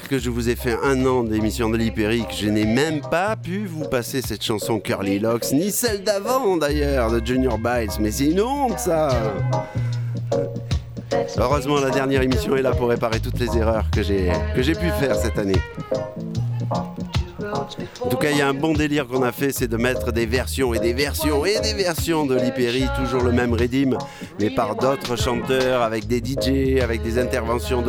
Que 0.09 0.17
je 0.17 0.31
vous 0.31 0.49
ai 0.49 0.55
fait 0.55 0.75
un 0.83 1.05
an 1.05 1.23
d'émission 1.23 1.69
de 1.69 1.77
l'Hyperi, 1.77 2.25
que 2.25 2.33
je 2.33 2.49
n'ai 2.49 2.65
même 2.65 2.99
pas 2.99 3.35
pu 3.35 3.67
vous 3.67 3.87
passer 3.87 4.23
cette 4.23 4.43
chanson 4.43 4.79
Curly 4.79 5.19
Locks, 5.19 5.51
ni 5.53 5.69
celle 5.69 6.03
d'avant 6.03 6.57
d'ailleurs, 6.57 7.11
de 7.11 7.23
Junior 7.23 7.59
Biles, 7.59 7.91
mais 7.99 8.09
c'est 8.09 8.25
une 8.25 8.41
honte 8.41 8.79
ça 8.79 9.09
Heureusement, 11.37 11.79
la 11.79 11.91
dernière 11.91 12.23
émission 12.23 12.55
est 12.55 12.63
là 12.63 12.71
pour 12.71 12.89
réparer 12.89 13.19
toutes 13.19 13.39
les 13.39 13.55
erreurs 13.55 13.85
que 13.91 14.01
j'ai 14.01 14.31
que 14.55 14.63
j'ai 14.63 14.73
pu 14.73 14.89
faire 14.99 15.15
cette 15.15 15.37
année. 15.37 15.61
En 18.01 18.09
tout 18.09 18.17
cas, 18.17 18.31
il 18.31 18.37
y 18.37 18.41
a 18.41 18.47
un 18.47 18.53
bon 18.53 18.73
délire 18.73 19.07
qu'on 19.07 19.23
a 19.23 19.31
fait, 19.31 19.51
c'est 19.51 19.67
de 19.67 19.77
mettre 19.77 20.11
des 20.11 20.25
versions 20.25 20.73
et 20.73 20.79
des 20.79 20.93
versions 20.93 21.45
et 21.45 21.59
des 21.59 21.73
versions 21.73 22.25
de 22.25 22.35
l'Hyperi, 22.35 22.85
toujours 22.97 23.21
le 23.21 23.31
même 23.31 23.53
rythme, 23.53 23.97
mais 24.39 24.49
par 24.49 24.75
d'autres 24.75 25.15
chanteurs, 25.15 25.81
avec 25.81 26.07
des 26.07 26.19
DJ, 26.19 26.81
avec 26.81 27.01
des 27.01 27.17
interventions 27.17 27.83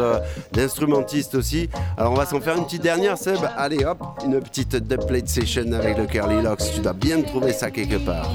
d'instrumentistes 0.53 1.35
aussi. 1.35 1.68
Alors 2.01 2.15
on 2.15 2.17
va 2.17 2.25
s'en 2.25 2.41
faire 2.41 2.57
une 2.57 2.65
petite 2.65 2.81
dernière, 2.81 3.19
Seb. 3.19 3.37
Allez 3.59 3.85
hop, 3.85 3.99
une 4.25 4.41
petite 4.41 4.75
dubplate 4.75 5.29
session 5.29 5.71
avec 5.71 5.99
le 5.99 6.07
Curly 6.07 6.41
Locks. 6.41 6.63
Tu 6.75 6.81
dois 6.81 6.95
bien 6.95 7.21
trouver 7.21 7.53
ça 7.53 7.71
quelque 7.71 7.99
part. 7.99 8.33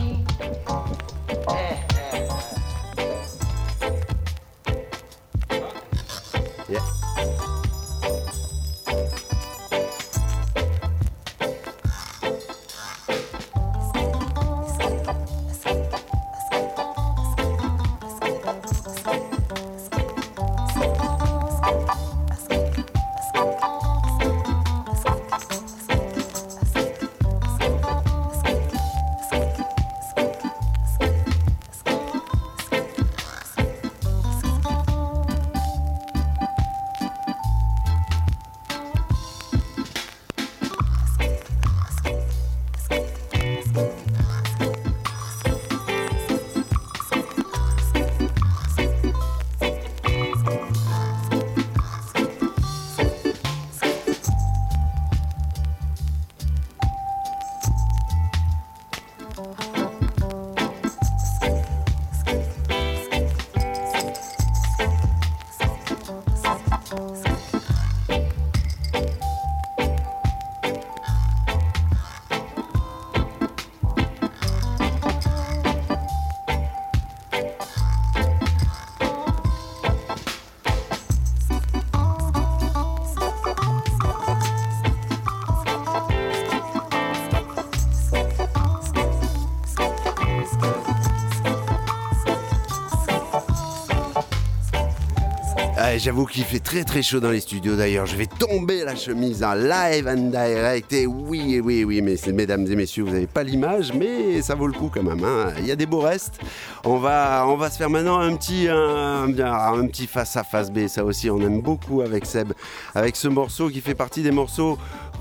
J'avoue 95.98 96.26
qu'il 96.26 96.44
fait 96.44 96.60
très 96.60 96.84
très 96.84 97.02
chaud 97.02 97.20
dans 97.20 97.32
les 97.32 97.40
studios 97.40 97.76
d'ailleurs. 97.76 98.06
Je 98.06 98.16
vais 98.16 98.26
tomber 98.28 98.84
la 98.84 98.96
chemise 98.96 99.44
en 99.44 99.54
live 99.54 100.08
and 100.08 100.30
direct. 100.30 100.92
Et 100.94 101.08
oui, 101.08 101.62
oui, 101.64 101.84
oui, 101.84 102.02
mais 102.02 102.16
mesdames 102.34 102.66
et 102.70 102.76
messieurs, 102.76 103.04
vous 103.04 103.12
n'avez 103.12 103.28
pas 103.28 103.44
l'image, 103.44 103.92
mais 103.94 104.42
ça 104.42 104.56
vaut 104.56 104.68
le 104.68 104.74
coup 104.74 104.92
quand 104.94 105.04
même. 105.04 105.24
hein. 105.24 105.54
Il 105.60 105.66
y 105.66 105.72
a 105.72 105.76
des 105.76 105.86
beaux 105.86 106.02
restes. 106.02 106.40
On 106.84 106.98
va, 106.98 107.46
on 107.48 107.56
va 107.56 107.70
se 107.72 107.78
faire 107.78 107.90
maintenant 107.90 108.20
un 108.20 108.36
petit, 108.36 108.68
un, 108.70 109.26
un 109.40 109.88
petit 109.88 110.06
face 110.06 110.36
à 110.38 110.44
face 110.44 110.70
B. 110.70 110.88
Ça 110.88 111.04
aussi, 111.06 111.30
on 111.30 111.40
aime 111.42 111.62
beaucoup 111.62 112.02
avec 112.02 112.26
Seb, 112.26 112.52
avec 112.94 113.16
ce 113.16 113.28
morceau 113.28 113.70
qui 113.70 113.82
fait 113.82 113.96
partie 113.96 114.22
des 114.22 114.32
morceaux 114.32 114.78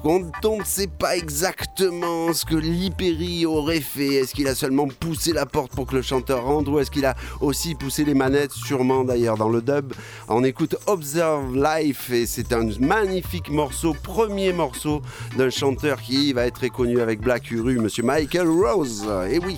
on 0.06 0.58
ne 0.58 0.64
sait 0.64 0.86
pas 0.86 1.16
exactement 1.16 2.32
ce 2.32 2.44
que 2.44 2.54
Liperi 2.54 3.46
aurait 3.46 3.80
fait. 3.80 4.14
Est-ce 4.14 4.34
qu'il 4.34 4.46
a 4.48 4.54
seulement 4.54 4.86
poussé 4.86 5.32
la 5.32 5.46
porte 5.46 5.72
pour 5.72 5.86
que 5.86 5.96
le 5.96 6.02
chanteur 6.02 6.44
rentre 6.44 6.70
ou 6.70 6.78
est-ce 6.78 6.90
qu'il 6.90 7.06
a 7.06 7.14
aussi 7.40 7.74
poussé 7.74 8.04
les 8.04 8.14
manettes? 8.14 8.52
Sûrement 8.52 9.04
d'ailleurs 9.04 9.36
dans 9.36 9.48
le 9.48 9.62
dub. 9.62 9.94
On 10.28 10.44
écoute 10.44 10.76
Observe 10.86 11.56
Life 11.56 12.10
et 12.10 12.26
c'est 12.26 12.52
un 12.52 12.68
magnifique 12.80 13.48
morceau, 13.50 13.94
premier 13.94 14.52
morceau 14.52 15.00
d'un 15.36 15.50
chanteur 15.50 16.00
qui 16.00 16.32
va 16.32 16.46
être 16.46 16.56
très 16.56 16.70
connu 16.70 17.00
avec 17.00 17.20
Black 17.20 17.50
Uru, 17.50 17.78
monsieur 17.78 18.02
Michael 18.02 18.48
Rose. 18.48 19.06
Et 19.30 19.38
oui. 19.38 19.56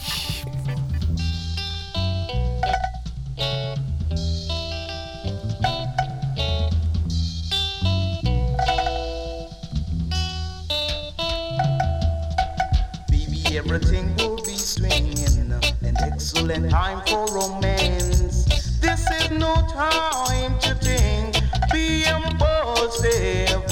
Everything 13.56 14.14
will 14.16 14.36
be 14.36 14.56
swinging. 14.56 15.52
An 15.82 15.96
excellent 16.02 16.70
time 16.70 17.00
for 17.06 17.24
romance. 17.34 18.44
This 18.80 19.10
is 19.18 19.30
no 19.30 19.54
time 19.72 20.58
to 20.60 20.74
think. 20.74 21.36
Be 21.72 22.04
impulsive. 22.04 23.64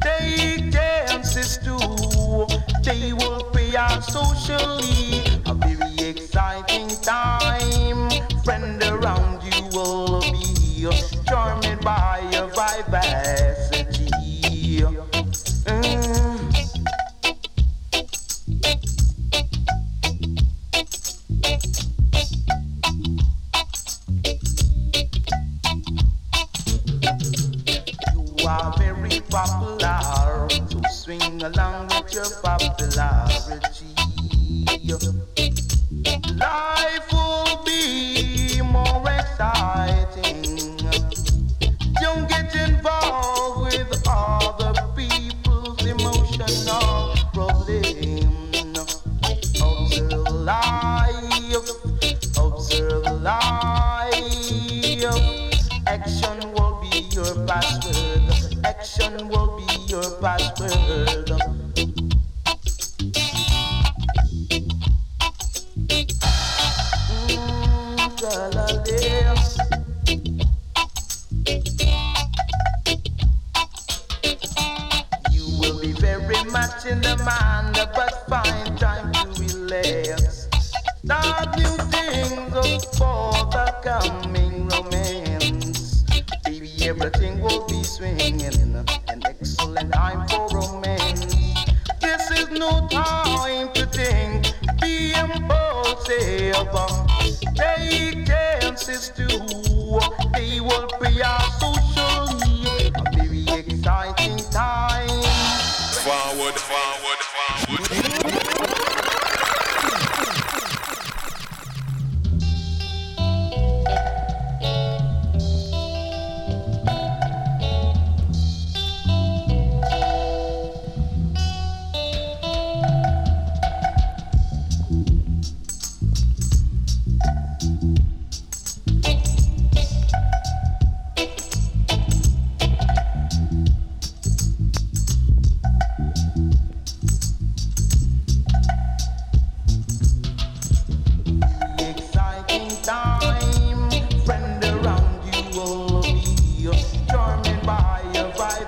Take 0.00 0.72
chances 0.72 1.58
too. 1.58 2.46
They 2.82 3.12
will 3.12 3.44
pay 3.52 3.76
out 3.76 4.02
socially. 4.04 5.22
A 5.46 5.54
very 5.54 5.96
exciting 5.98 6.88
time. 7.02 8.10
Friend 8.42 8.82
around 8.84 9.33
popularity. 32.30 33.94
Life 36.38 37.23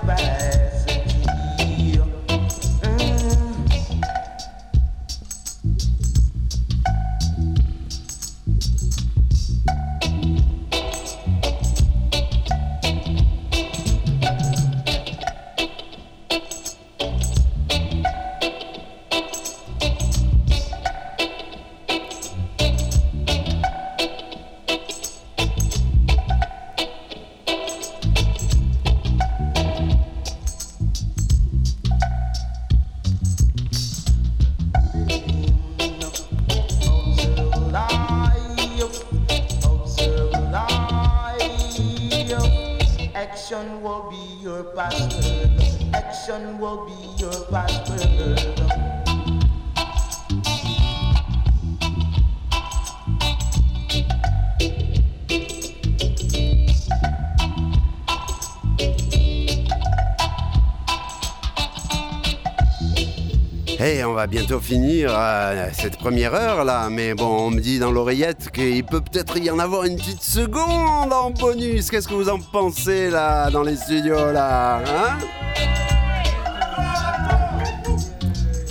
your 0.07 0.46
bientôt 64.27 64.59
finir 64.59 65.09
euh, 65.11 65.69
cette 65.73 65.97
première 65.97 66.33
heure 66.33 66.65
là, 66.65 66.89
mais 66.89 67.13
bon, 67.13 67.47
on 67.47 67.49
me 67.49 67.59
dit 67.59 67.79
dans 67.79 67.91
l'oreillette 67.91 68.51
qu'il 68.51 68.83
peut 68.83 69.01
peut-être 69.01 69.37
y 69.37 69.49
en 69.49 69.57
avoir 69.57 69.85
une 69.85 69.95
petite 69.95 70.21
seconde 70.21 71.11
en 71.11 71.31
bonus. 71.31 71.89
Qu'est-ce 71.89 72.07
que 72.07 72.13
vous 72.13 72.29
en 72.29 72.39
pensez 72.39 73.09
là, 73.09 73.49
dans 73.49 73.63
les 73.63 73.75
studios 73.75 74.31
là 74.31 74.79
hein? 74.79 75.17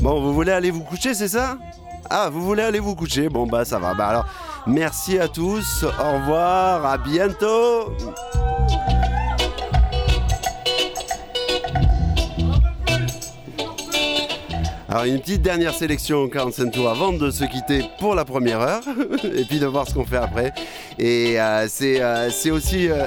Bon, 0.01 0.21
vous 0.21 0.35
voulez 0.35 0.53
aller 0.53 0.71
vous 0.71 0.85
coucher, 0.85 1.15
c'est 1.15 1.29
ça? 1.29 1.57
Ah, 2.11 2.29
vous 2.31 2.43
voulez 2.43 2.63
aller 2.63 2.79
vous 2.79 2.95
coucher? 2.95 3.29
Bon, 3.29 3.47
bah 3.47 3.65
ça 3.65 3.79
va. 3.79 3.95
Bah 3.95 4.09
alors, 4.09 4.27
merci 4.67 5.19
à 5.19 5.27
tous, 5.27 5.85
au 5.85 6.13
revoir, 6.19 6.85
à 6.85 6.99
bientôt 6.99 7.93
Alors 14.97 15.05
une 15.05 15.21
petite 15.21 15.43
dernière 15.43 15.75
sélection 15.75 16.27
45 16.27 16.71
tours 16.71 16.89
avant 16.89 17.13
de 17.13 17.31
se 17.31 17.45
quitter 17.45 17.85
pour 17.99 18.15
la 18.15 18.25
première 18.25 18.63
heure 18.63 18.83
et 19.25 19.45
puis 19.45 19.59
de 19.59 19.67
voir 19.67 19.87
ce 19.87 19.93
qu'on 19.93 20.07
fait 20.07 20.17
après. 20.17 20.55
Et 20.99 21.39
euh, 21.39 21.67
c'est 21.69 22.01
euh, 22.01 22.31
c'est 22.31 22.51
aussi 22.51 22.89
euh, 22.89 23.05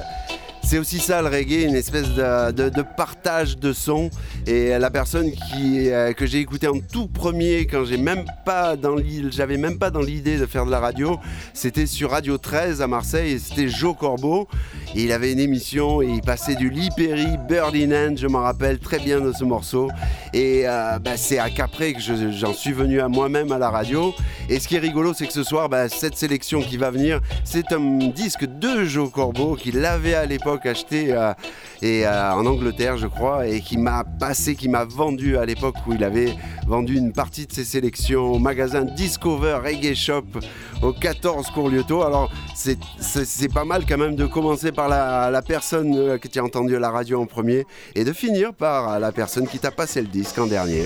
c'est 0.70 0.78
aussi 0.78 1.00
ça 1.00 1.24
le 1.24 1.30
reggae, 1.30 1.64
une 1.68 1.74
espèce 1.76 2.10
de, 2.10 2.82
partage 2.96 3.58
de 3.58 3.74
sons. 3.74 4.12
Et 4.46 4.78
la 4.78 4.92
personne 4.92 5.32
euh, 5.58 6.14
que 6.14 6.28
j'ai 6.28 6.38
écouté 6.38 6.68
en 6.68 6.80
tout 6.80 7.08
premier, 7.08 7.66
quand 7.66 7.90
même 7.98 8.24
pas 8.46 8.76
dans 8.76 8.96
j'avais 9.32 9.58
même 9.58 9.80
pas 9.80 9.90
dans 9.90 10.02
l'idée 10.02 10.38
de 10.38 10.46
faire 10.46 10.68
de 10.68 10.72
la 10.72 10.80
radio, 10.80 11.18
c'était 11.56 11.88
sur 11.88 12.12
Radio 12.12 12.38
13 12.38 12.84
à 12.84 12.88
Marseille, 12.88 13.32
et 13.32 13.40
c'était 13.40 13.68
Joe 13.68 13.96
Corbeau. 13.98 14.48
Il 14.94 15.12
avait 15.12 15.32
une 15.32 15.40
émission 15.40 16.04
et 16.04 16.08
il 16.08 16.22
passait 16.22 16.56
du 16.56 16.70
Lee 16.70 16.90
Perry, 16.96 17.86
Hand, 17.92 18.18
je 18.20 18.28
m'en 18.28 18.42
rappelle 18.42 18.78
très 18.78 19.00
bien 19.00 19.22
de 19.22 19.32
ce 19.32 19.44
morceau. 19.44 19.90
Et 20.34 20.68
euh, 20.68 21.00
bah, 21.00 21.18
c'est 21.18 21.40
à 21.40 21.50
qu'après 21.50 21.94
que 21.94 22.00
je- 22.00 22.30
j'en 22.32 22.54
suis 22.54 22.74
venu 22.74 23.02
à 23.02 23.08
moi-même 23.08 23.52
à 23.52 23.58
la 23.58 23.72
radio. 23.72 24.14
Et 24.50 24.60
ce 24.60 24.68
qui 24.68 24.76
est 24.76 24.80
rigolo, 24.80 25.16
c'est 25.16 25.26
que 25.26 25.34
ce 25.34 25.44
soir, 25.44 25.68
bah, 25.68 25.90
cette 25.90 26.16
sélection 26.16 26.62
qui 26.62 26.78
va 26.78 26.92
venir, 26.92 27.22
c'est 27.44 27.72
un 27.72 27.80
disque 28.10 28.46
de 28.46 28.84
Joe 28.86 29.10
Corbeau 29.12 29.56
qu'il 29.56 29.84
avait 29.84 30.14
à 30.14 30.26
l'époque 30.28 30.59
acheté 30.66 31.14
euh, 31.14 31.34
et, 31.82 32.06
euh, 32.06 32.34
en 32.34 32.46
Angleterre, 32.46 32.98
je 32.98 33.08
crois, 33.08 33.48
et 33.48 33.62
qui 33.62 33.78
m'a 33.78 34.04
passé, 34.04 34.56
qui 34.56 34.70
m'a 34.70 34.86
vendu 34.86 35.38
à 35.38 35.46
l'époque 35.46 35.76
où 35.88 35.94
il 35.94 36.04
avait 36.04 36.34
vendu 36.68 36.98
une 36.98 37.14
partie 37.14 37.46
de 37.46 37.54
ses 37.54 37.64
sélections 37.64 38.34
au 38.34 38.40
magasin 38.40 38.84
Discover 38.84 39.60
Reggae 39.64 39.96
Shop 39.96 40.26
au 40.82 40.94
14 40.94 41.50
cours 41.52 41.70
Lyoto. 41.70 42.04
Alors, 42.04 42.32
c'est- 42.56 42.78
pas 43.54 43.66
mal 43.66 43.86
quand 43.88 43.98
même 43.98 44.16
de 44.16 44.26
commencer 44.26 44.72
par 44.72 44.88
la, 44.90 45.42
personne 45.42 46.20
que 46.20 46.28
tu 46.28 46.40
as 46.40 46.44
entendu 46.44 46.76
à 46.76 46.80
la 46.80 46.92
radio 46.92 47.22
en 47.22 47.26
premier 47.26 47.66
et 47.96 48.04
de 48.04 48.14
finir 48.14 48.54
par 48.54 49.00
la 49.00 49.12
personne 49.12 49.48
qui 49.48 49.58
t'a 49.60 49.72
passé 49.72 50.02
le 50.02 50.08
disque 50.08 50.38
en 50.38 50.46
dernier. 50.46 50.86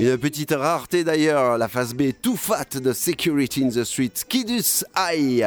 Une 0.00 0.16
petite 0.16 0.52
rareté 0.52 1.02
d'ailleurs, 1.02 1.58
la 1.58 1.66
phase 1.66 1.92
B 1.92 2.12
Too 2.22 2.36
Fat 2.36 2.78
de 2.80 2.92
Security 2.92 3.64
in 3.64 3.68
the 3.68 3.82
Street, 3.82 4.24
Kidus 4.28 4.84
Eye. 4.94 5.42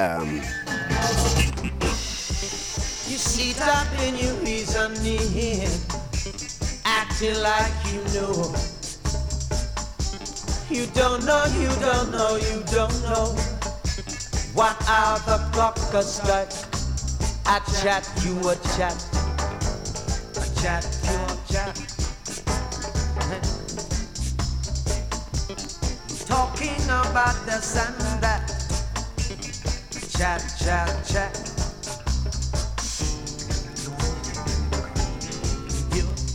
You 3.10 3.18
see 3.18 3.54
that 3.54 3.88
in 4.06 4.18
your 4.18 4.36
reasoning, 4.44 5.70
acting 6.84 7.36
like 7.42 7.72
you 7.94 8.04
know. 8.14 8.54
You 10.70 10.86
don't 10.94 11.24
know, 11.26 11.46
you 11.58 11.70
don't 11.80 12.12
know, 12.12 12.36
you 12.36 12.62
don't 12.74 13.04
know 13.04 13.34
what 14.54 14.76
are 14.90 15.18
the 15.20 15.40
clockers 15.54 16.22
like. 16.28 16.52
I 17.46 17.60
chat, 17.82 18.10
you 18.26 18.38
a 18.50 18.56
chat, 18.76 18.98
a 20.36 20.62
chat, 20.62 20.86
you 21.04 21.16
a 21.16 21.54
chat. 21.54 21.91
Talking 26.32 26.84
about 26.86 27.36
this 27.46 27.76
and 27.76 28.24
that, 28.24 28.48
chat, 30.18 30.42
chat, 30.58 31.06
chat. 31.06 31.34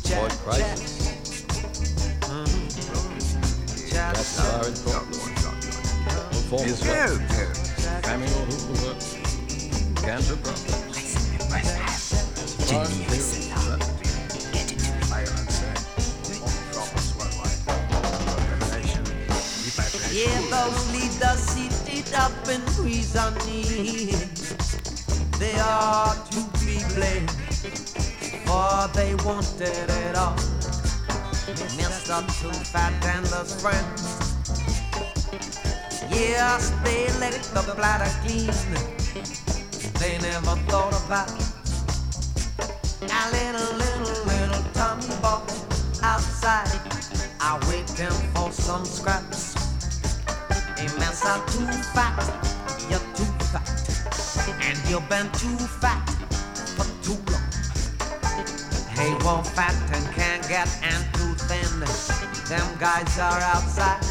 Boy, 0.04 0.28
Christ. 0.44 0.84
That's 3.90 4.36
not 4.36 4.48
our 4.52 4.68
important. 4.68 5.16
Yes, 6.60 6.80
Performance. 6.82 7.40
Family 8.04 8.30
over. 8.36 8.94
Cancer 10.02 10.36
problems. 10.36 11.06
Yeah, 20.16 20.40
those 20.48 20.92
leaders 20.94 21.40
seated 21.40 22.14
up 22.14 22.32
in 22.48 22.62
reasoning. 22.82 24.16
They 25.38 25.54
are 25.60 26.14
to 26.14 26.40
be 26.64 26.80
blamed, 26.94 27.30
for 28.46 28.88
they 28.94 29.14
wanted 29.26 29.90
it 29.90 30.16
all. 30.16 30.34
Mr. 31.76 32.24
Too 32.40 32.50
Fat 32.72 32.94
and 33.04 33.26
those 33.26 33.60
friends. 33.60 34.00
Yes, 36.08 36.70
they 36.82 37.08
let 37.20 37.42
the 37.52 37.74
bladder 37.76 38.10
clean. 38.24 38.46
They 40.00 40.16
never 40.16 40.56
thought 40.70 40.96
about 41.04 41.30
a 43.02 43.28
little, 43.32 43.76
little, 43.76 44.24
little 44.24 44.62
boy 45.20 45.42
outside. 46.02 46.80
I 47.38 47.58
waiting 47.68 48.16
for 48.32 48.50
some 48.50 48.86
scraps. 48.86 49.65
Hey, 50.76 50.88
Mr. 50.88 51.40
Too 51.52 51.66
Fat, 51.94 52.20
you're 52.90 53.00
too 53.16 53.24
fat. 53.48 53.66
And 54.60 54.76
you've 54.90 55.08
been 55.08 55.24
too 55.32 55.56
fat 55.80 56.06
for 56.76 56.84
too 57.02 57.16
long. 57.32 57.48
Hey, 58.92 59.12
one 59.24 59.42
fat 59.42 59.74
and 59.94 60.04
can't 60.14 60.46
get 60.46 60.68
and 60.82 61.02
too 61.14 61.32
thin. 61.48 61.80
Them 62.50 62.68
guys 62.78 63.18
are 63.18 63.40
outside. 63.40 64.04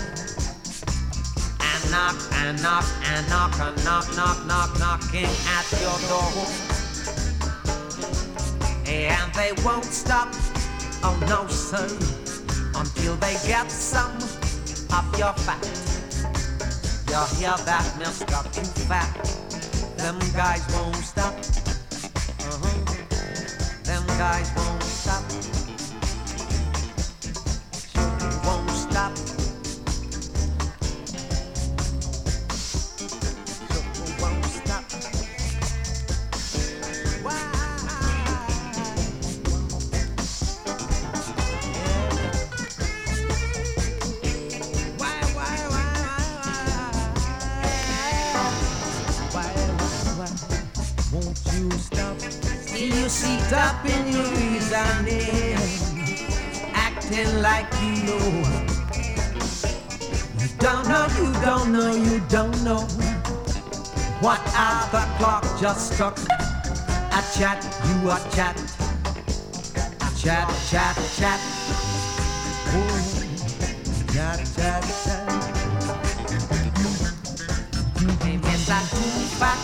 And 1.61 1.91
knock 1.91 2.16
and 2.41 2.59
knock 2.63 2.86
and 3.13 3.30
knock 3.30 3.59
and 3.59 3.86
knock, 3.86 4.16
knock, 4.16 4.47
knock, 4.47 4.80
knocking 4.80 5.30
at 5.53 5.72
your 5.80 5.99
door. 6.09 6.47
And 8.88 9.32
they 9.36 9.53
won't 9.63 9.86
stop, 9.86 10.30
oh 11.03 11.16
no, 11.30 11.45
sir, 11.47 11.86
until 12.74 13.16
they 13.18 13.38
get 13.45 13.70
some 13.70 14.16
of 14.18 15.20
your 15.20 15.34
fat. 15.34 15.94
You 17.16 17.22
hear 17.38 17.55
that, 17.63 17.86
Mr. 17.97 18.28
Too 18.51 18.66
Fat? 18.89 19.07
Them 19.95 20.20
guys 20.34 20.68
won't 20.74 20.97
stop. 20.97 21.34
Uh-huh. 22.43 22.84
Them 23.84 24.05
guys 24.18 24.51
won't 24.57 24.84
stop. 24.84 25.24
Won't 28.43 28.70
stop. 28.72 29.55
What 64.26 64.41
other 64.57 65.05
clock 65.19 65.43
just 65.61 65.93
struck? 65.93 66.17
A 66.17 67.21
chat, 67.38 67.61
you 67.86 68.09
a 68.09 68.17
chat, 68.34 68.57
a 70.01 70.09
chat, 70.17 70.47
chat, 70.67 70.95
chat. 71.15 71.39
Oh, 72.73 72.97
chat, 74.11 74.39
chat, 74.55 74.84
chat. 75.03 75.26
Hey, 78.23 78.38
miss, 78.38 78.67
I'm 78.67 78.86
too 78.89 79.13
fat. 79.38 79.59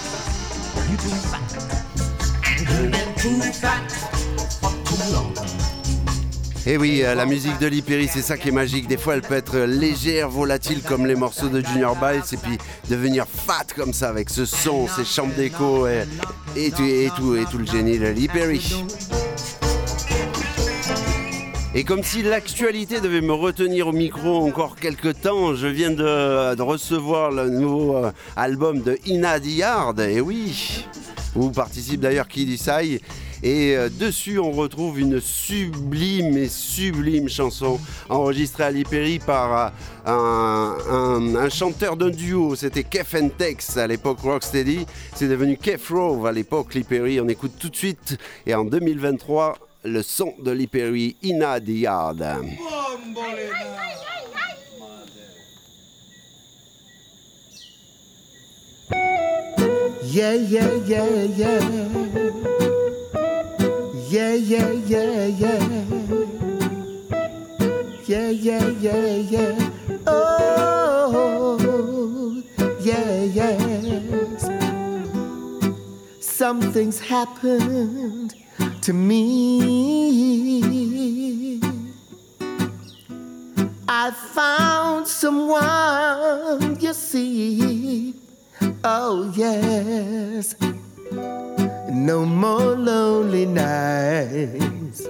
You 0.91 0.97
too 0.97 1.17
fat. 1.31 1.49
And 2.45 2.61
you 2.69 2.91
been 2.91 3.15
too 3.15 3.41
fat 3.51 3.91
for 4.61 4.71
too 4.85 5.11
long. 5.11 5.51
Et 6.67 6.77
oui, 6.77 7.01
euh, 7.03 7.15
la 7.15 7.25
musique 7.25 7.57
de 7.57 7.65
Lipéry, 7.65 8.07
c'est 8.07 8.21
ça 8.21 8.37
qui 8.37 8.49
est 8.49 8.51
magique. 8.51 8.87
Des 8.87 8.97
fois, 8.97 9.15
elle 9.15 9.23
peut 9.23 9.33
être 9.33 9.57
légère, 9.61 10.29
volatile 10.29 10.83
comme 10.83 11.07
les 11.07 11.15
morceaux 11.15 11.49
de 11.49 11.59
Junior 11.59 11.95
Biles, 11.95 12.21
et 12.31 12.37
puis 12.37 12.59
devenir 12.91 13.25
fat 13.25 13.67
comme 13.73 13.93
ça 13.93 14.09
avec 14.09 14.29
ce 14.29 14.43
son, 14.45 14.85
ces 14.85 15.05
chambres 15.05 15.33
d'écho 15.33 15.87
et, 15.87 16.03
et, 16.57 16.71
tout, 16.71 16.83
et, 16.83 17.09
tout, 17.15 17.35
et 17.37 17.45
tout 17.45 17.57
le 17.57 17.65
génie 17.65 17.97
de 17.97 18.07
Lipéry. 18.07 18.83
Et 21.73 21.85
comme 21.85 22.03
si 22.03 22.21
l'actualité 22.21 22.99
devait 22.99 23.21
me 23.21 23.31
retenir 23.31 23.87
au 23.87 23.93
micro 23.93 24.45
encore 24.45 24.75
quelques 24.75 25.21
temps, 25.21 25.55
je 25.55 25.67
viens 25.67 25.91
de, 25.91 26.53
de 26.53 26.61
recevoir 26.61 27.31
le 27.31 27.49
nouveau 27.49 27.95
euh, 27.95 28.11
album 28.35 28.81
de 28.81 28.99
Ina 29.05 29.39
Diard, 29.39 29.97
et 30.01 30.19
oui, 30.19 30.85
où 31.33 31.49
participe 31.49 32.01
d'ailleurs 32.01 32.27
Kid 32.27 32.49
Isai. 32.49 32.99
Et 33.43 33.75
euh, 33.75 33.89
dessus, 33.89 34.37
on 34.37 34.51
retrouve 34.51 34.99
une 34.99 35.19
sublime 35.19 36.37
et 36.37 36.47
sublime 36.47 37.27
chanson 37.27 37.79
enregistrée 38.09 38.65
à 38.65 38.71
Lipéry 38.71 39.17
par 39.19 39.73
euh, 40.07 41.35
un, 41.35 41.49
chanteur 41.49 41.97
d'un 41.97 42.09
duo. 42.09 42.55
C'était 42.55 42.83
Kef 42.83 43.15
Tex 43.37 43.77
à 43.77 43.87
l'époque 43.87 44.19
Rocksteady. 44.19 44.85
C'est 45.15 45.27
devenu 45.27 45.57
Kef 45.57 45.89
Rove 45.89 46.25
à 46.27 46.31
l'époque 46.31 46.75
Lipéry. 46.75 47.19
On 47.19 47.27
écoute 47.27 47.53
tout 47.59 47.69
de 47.69 47.75
suite. 47.75 48.17
Et 48.45 48.53
en 48.53 48.63
2023, 48.63 49.57
le 49.85 50.03
son 50.03 50.33
de 50.43 50.51
Lipéry, 50.51 51.15
Ina 51.23 51.59
Diard. 51.59 52.15
Yeah, 60.03 60.33
yeah, 60.33 60.75
yeah, 60.85 61.23
yeah. 61.37 62.40
Yeah, 64.11 64.33
yeah, 64.33 64.71
yeah, 64.71 65.25
yeah. 65.25 65.63
Yeah, 68.05 68.29
yeah, 68.29 68.67
yeah, 68.67 69.05
yeah. 69.31 69.69
Oh, 70.05 71.55
yeah, 72.81 73.23
yes. 73.23 74.49
Something's 76.19 76.99
happened 76.99 78.35
to 78.81 78.91
me. 78.91 79.61
I 83.87 84.11
found 84.11 85.07
someone, 85.07 86.77
you 86.81 86.93
see. 86.93 88.13
Oh, 88.83 89.31
yes. 89.37 90.55
No 92.01 92.25
more 92.25 92.75
lonely 92.75 93.45
nights. 93.45 95.05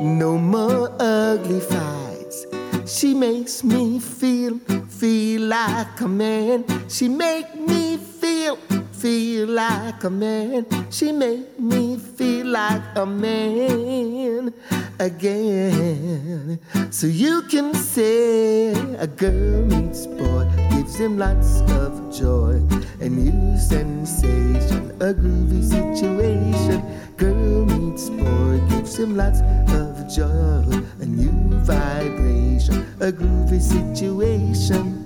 No 0.00 0.38
more 0.38 0.94
ugly 1.00 1.58
fights. 1.58 2.46
She 2.86 3.14
makes 3.14 3.64
me 3.64 3.98
feel, 3.98 4.60
feel 4.88 5.42
like 5.42 6.00
a 6.00 6.06
man. 6.06 6.64
She 6.88 7.08
make 7.08 7.56
me 7.58 7.96
feel, 7.96 8.58
feel 9.04 9.48
like 9.48 10.02
a 10.04 10.08
man. 10.08 10.64
She 10.90 11.12
make 11.12 11.60
me 11.60 11.98
feel 11.98 12.46
like 12.46 12.80
a 12.96 13.04
man 13.04 14.54
again. 14.98 16.58
So 16.90 17.06
you 17.06 17.42
can 17.42 17.74
say 17.74 18.70
a 18.96 19.06
girl 19.06 19.66
meets 19.66 20.06
boy, 20.06 20.48
gives 20.70 20.96
him 20.96 21.18
lots 21.18 21.60
of 21.82 21.92
joy, 22.16 22.62
a 23.04 23.08
new 23.10 23.58
sensation, 23.58 24.90
a 25.02 25.12
groovy 25.12 25.62
situation. 25.62 26.80
Girl 27.18 27.66
meets 27.66 28.08
boy, 28.08 28.58
gives 28.70 28.98
him 28.98 29.18
lots 29.18 29.40
of 29.80 29.90
joy, 30.08 30.64
a 31.00 31.04
new 31.04 31.58
vibration, 31.60 32.86
a 33.00 33.12
groovy 33.12 33.60
situation. 33.60 35.03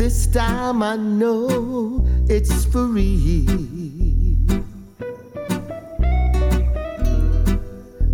This 0.00 0.26
time 0.28 0.82
I 0.82 0.96
know 0.96 2.02
it's 2.26 2.64
for 2.64 2.86
real. 2.86 3.44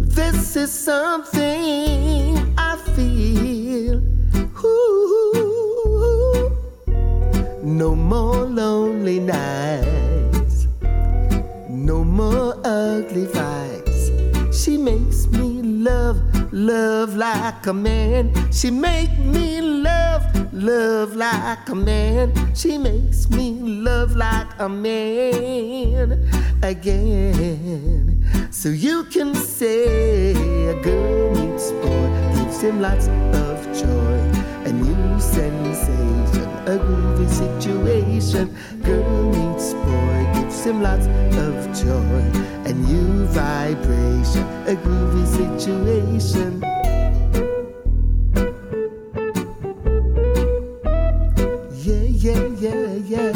This 0.01 0.57
is 0.57 0.72
something 0.72 2.55
I 2.59 2.76
feel. 2.97 4.03
Ooh, 4.64 6.51
no 7.62 7.95
more 7.95 8.47
lonely 8.47 9.20
nights. 9.20 10.66
No 11.68 12.03
more 12.03 12.59
ugly 12.64 13.26
fights. 13.26 14.11
She 14.51 14.76
makes 14.76 15.28
me 15.28 15.62
love, 15.62 16.18
love 16.57 17.14
like 17.16 17.66
a 17.66 17.72
man. 17.72 18.32
She 18.50 18.70
make 18.70 19.18
me 19.18 19.61
love, 19.61 20.24
love 20.54 21.14
like 21.14 21.68
a 21.68 21.74
man. 21.74 22.32
She 22.54 22.78
makes 22.78 23.28
me 23.28 23.52
love 23.61 24.16
like 24.16 24.48
a 24.59 24.68
man 24.68 26.26
again. 26.62 28.24
So 28.50 28.70
you 28.70 29.04
can 29.04 29.34
say 29.34 30.32
a 30.68 30.82
girl 30.82 31.34
meets 31.34 31.72
boy, 31.72 32.09
gives 32.36 32.62
him 32.62 32.80
lots 32.80 33.09
of 33.09 33.57
joy, 33.78 34.16
a 34.64 34.72
new 34.72 35.20
sensation, 35.20 36.48
a 36.66 36.78
groovy 36.78 37.28
situation. 37.28 38.57
Girl 38.82 39.30
meets 39.30 39.74
boy, 39.74 40.30
gives 40.34 40.64
him 40.64 40.80
lots 40.80 41.07
of 41.07 41.54
joy, 41.76 42.55
a 42.67 42.73
new 42.73 43.27
vibration, 43.27 44.43
a 44.67 44.75
groovy 44.75 45.25
situation. 45.39 46.61
Yeah, 51.85 52.07
yeah, 52.25 52.45
yeah, 52.59 52.93
yeah. 53.12 53.33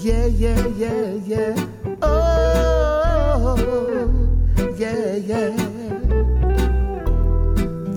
Yeah, 0.00 0.26
yeah, 0.26 0.66
yeah, 0.82 1.10
yeah. 1.26 1.54
Oh, 2.00 3.56
yeah, 4.78 5.16
yeah. 5.16 5.52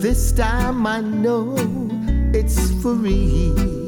This 0.03 0.33
time 0.33 0.85
I 0.85 0.99
know 0.99 1.55
it's 2.33 2.71
free. 2.81 3.53
This 3.55 3.80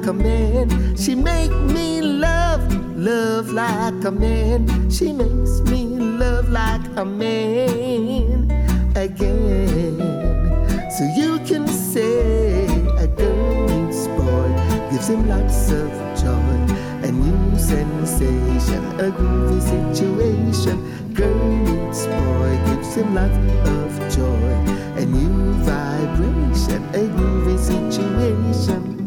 like 0.00 0.08
a 0.08 0.12
man. 0.14 0.96
She 0.96 1.14
make 1.14 1.52
me 1.52 2.00
love, 2.00 2.62
love 2.96 3.50
like 3.50 4.02
a 4.04 4.10
man. 4.10 4.90
She 4.90 5.12
makes 5.12 5.60
me 5.70 5.84
love 5.84 6.48
like 6.48 6.80
a 6.96 7.04
man 7.04 8.50
again. 8.96 9.98
So 10.90 11.04
you 11.16 11.38
can 11.40 11.66
say 11.68 12.64
a 12.96 13.06
girl 13.08 13.68
meets 13.68 14.06
boy, 14.16 14.48
gives 14.90 15.08
him 15.08 15.28
lots 15.28 15.70
of 15.70 15.90
joy, 16.16 16.56
a 17.06 17.12
new 17.12 17.58
sensation, 17.58 18.82
a 19.00 19.10
groovy 19.10 19.60
situation. 19.60 21.12
Girl 21.12 21.56
meets 21.58 22.06
boy, 22.06 22.58
gives 22.66 22.94
him 22.94 23.14
lots 23.14 23.36
of 23.68 24.16
joy, 24.16 24.52
a 24.96 25.04
new 25.04 25.52
vibration, 25.64 26.82
a 26.94 27.04
groovy 27.16 27.58
situation. 27.58 28.99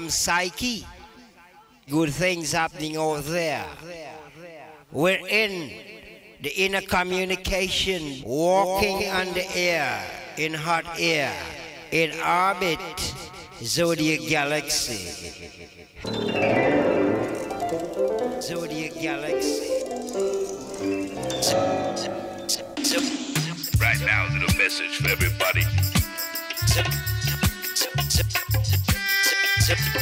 Am 0.00 0.08
Psyche. 0.08 0.86
Good 1.90 2.14
things 2.14 2.52
happening 2.52 2.96
over 2.96 3.20
there. 3.20 3.66
We're 4.90 5.26
in 5.26 5.70
the 6.40 6.48
inner 6.56 6.80
communication, 6.80 8.22
walking 8.24 9.10
on 9.10 9.26
the 9.34 9.46
air, 9.54 10.02
in 10.38 10.54
hot 10.54 10.86
air, 10.98 11.36
in 11.90 12.18
orbit, 12.18 12.80
zodiac 13.62 14.26
galaxy. 14.26 15.36
Zodiac 18.40 18.94
galaxy. 18.94 19.84
Right 23.78 24.00
now, 24.00 24.28
a 24.28 24.30
little 24.32 24.56
message 24.56 24.96
for 24.96 25.10
everybody. 25.10 25.66
Thank 29.70 29.94
you. 29.94 29.99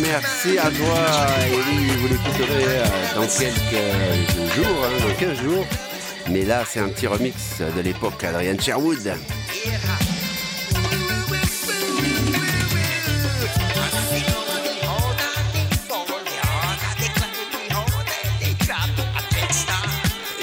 Merci 0.00 0.58
à 0.58 0.70
toi 0.70 0.98
Ellie, 1.46 1.88
vous 1.98 2.08
l'écouterez 2.08 2.78
euh, 2.80 2.84
dans 3.14 3.26
quelques 3.26 4.54
jours, 4.54 4.84
hein, 4.84 5.08
dans 5.08 5.14
15 5.14 5.38
jours. 5.42 5.66
Mais 6.30 6.44
là 6.44 6.64
c'est 6.66 6.80
un 6.80 6.88
petit 6.88 7.06
remix 7.06 7.34
de 7.76 7.80
l'époque 7.80 8.22
Adrian 8.24 8.58
Sherwood. 8.58 9.12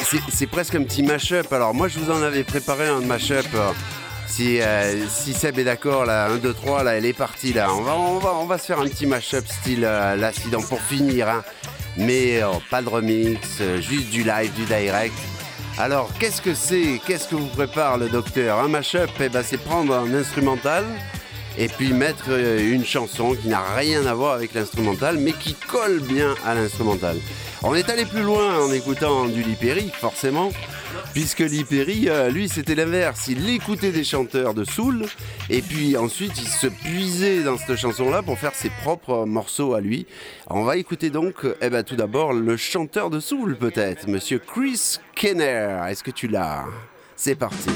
C'est- 0.06 0.22
C'est 0.30 0.48
presque 0.48 0.76
un 0.76 0.84
petit 0.84 1.04
mash-up. 1.04 1.52
Alors 1.54 1.74
moi 1.74 1.88
je 1.88 2.00
vous 2.00 2.12
en 2.12 2.22
avais 2.22 2.44
préparé 2.44 2.88
un 2.88 3.00
mash-up. 3.02 3.46
Si, 4.36 4.60
euh, 4.62 5.08
si 5.10 5.32
Seb 5.32 5.60
est 5.60 5.64
d'accord, 5.64 6.06
là, 6.06 6.26
1, 6.26 6.38
2, 6.38 6.54
3, 6.56 6.82
là, 6.82 6.96
elle 6.96 7.06
est 7.06 7.14
partie, 7.14 7.54
là. 7.54 7.68
On 7.72 8.46
va, 8.48 8.58
se 8.58 8.66
faire 8.66 8.80
un 8.80 8.88
petit 8.88 9.06
mash-up 9.06 9.46
style 9.48 9.84
euh, 9.86 10.16
l'accident 10.16 10.64
pour 10.64 10.82
finir, 10.82 11.30
hein. 11.30 11.44
Mais 11.98 12.42
euh, 12.42 12.48
pas 12.72 12.82
de 12.82 12.90
remix, 12.90 13.62
juste 13.80 14.10
du 14.10 14.24
live, 14.24 14.52
du 14.54 14.66
direct. 14.66 15.14
Alors, 15.78 16.10
qu'est-ce 16.20 16.42
que 16.42 16.56
c'est 16.56 17.00
Qu'est-ce 17.06 17.28
que 17.28 17.36
vous 17.36 17.46
prépare 17.46 18.00
le 18.00 18.10
docteur? 18.10 18.58
Un 18.58 18.70
mash-up, 18.70 19.12
eh 19.20 19.30
ben, 19.30 19.44
c'est 19.44 19.62
prendre 19.62 19.94
un 19.94 20.12
instrumental 20.16 20.84
et 21.56 21.68
puis 21.68 21.94
mettre 21.94 22.32
une 22.32 22.84
chanson 22.84 23.36
qui 23.36 23.50
n'a 23.50 23.62
rien 23.76 24.08
à 24.08 24.16
voir 24.16 24.34
avec 24.34 24.56
l'instrumental, 24.56 25.18
mais 25.20 25.34
qui 25.34 25.54
colle 25.54 26.00
bien 26.00 26.34
à 26.44 26.56
l'instrumental. 26.56 27.18
On 27.62 27.76
est 27.76 27.88
allé 27.88 28.06
plus 28.06 28.24
loin 28.24 28.58
en 28.58 28.72
écoutant 28.72 29.26
du 29.26 29.44
Lipéry, 29.44 29.92
forcément, 29.96 30.50
puisque 31.14 31.40
Lipéry, 31.40 32.10
euh, 32.10 32.30
lui, 32.30 32.49
c'était 32.49 32.76
l'inverse. 32.76 33.27
Il 33.27 33.48
écoutait 33.49 33.91
des 33.91 34.03
chanteurs 34.03 34.53
de 34.53 34.64
soul, 34.64 35.06
et 35.49 35.61
puis 35.61 35.95
ensuite, 35.95 36.34
il 36.38 36.48
se 36.48 36.68
puisait 36.68 37.44
dans 37.44 37.57
cette 37.57 37.76
chanson-là 37.76 38.22
pour 38.23 38.38
faire 38.38 38.56
ses 38.56 38.69
propres 38.81 39.26
morceaux 39.26 39.73
à 39.73 39.81
lui. 39.81 40.06
On 40.49 40.64
va 40.64 40.77
écouter 40.77 41.10
donc, 41.10 41.35
eh 41.61 41.69
ben, 41.69 41.84
tout 41.84 41.95
d'abord, 41.95 42.34
le 42.34 42.57
chanteur 42.57 43.10
de 43.10 43.19
soul, 43.19 43.56
peut-être, 43.56 44.07
monsieur 44.07 44.40
Chris 44.40 44.99
Kenner. 45.15 45.80
Est-ce 45.88 46.03
que 46.03 46.11
tu 46.11 46.27
l'as? 46.27 46.65
C'est 47.15 47.35
parti. 47.35 47.69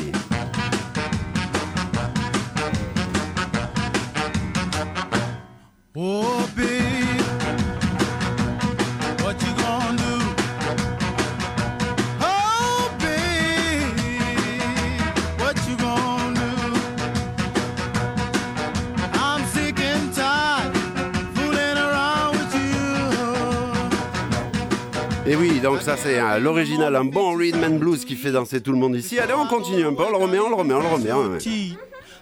Oui, 25.39 25.59
donc 25.59 25.81
ça 25.81 25.95
c'est 25.97 26.19
euh, 26.19 26.39
l'original, 26.39 26.95
un 26.95 27.05
bon 27.05 27.35
rhythm 27.35 27.63
and 27.63 27.77
blues 27.77 28.05
qui 28.05 28.15
fait 28.15 28.31
danser 28.31 28.61
tout 28.61 28.71
le 28.71 28.77
monde 28.77 28.95
ici. 28.95 29.19
Allez, 29.19 29.33
on 29.33 29.45
continue 29.47 29.85
un 29.85 29.93
peu, 29.93 30.03
on 30.03 30.11
le 30.11 30.17
remet, 30.17 30.39
on 30.39 30.49
le 30.49 30.55
remet, 30.55 30.73
on 30.73 30.81
le 30.81 30.87
remet. 30.89 31.39
cheat. 31.39 31.77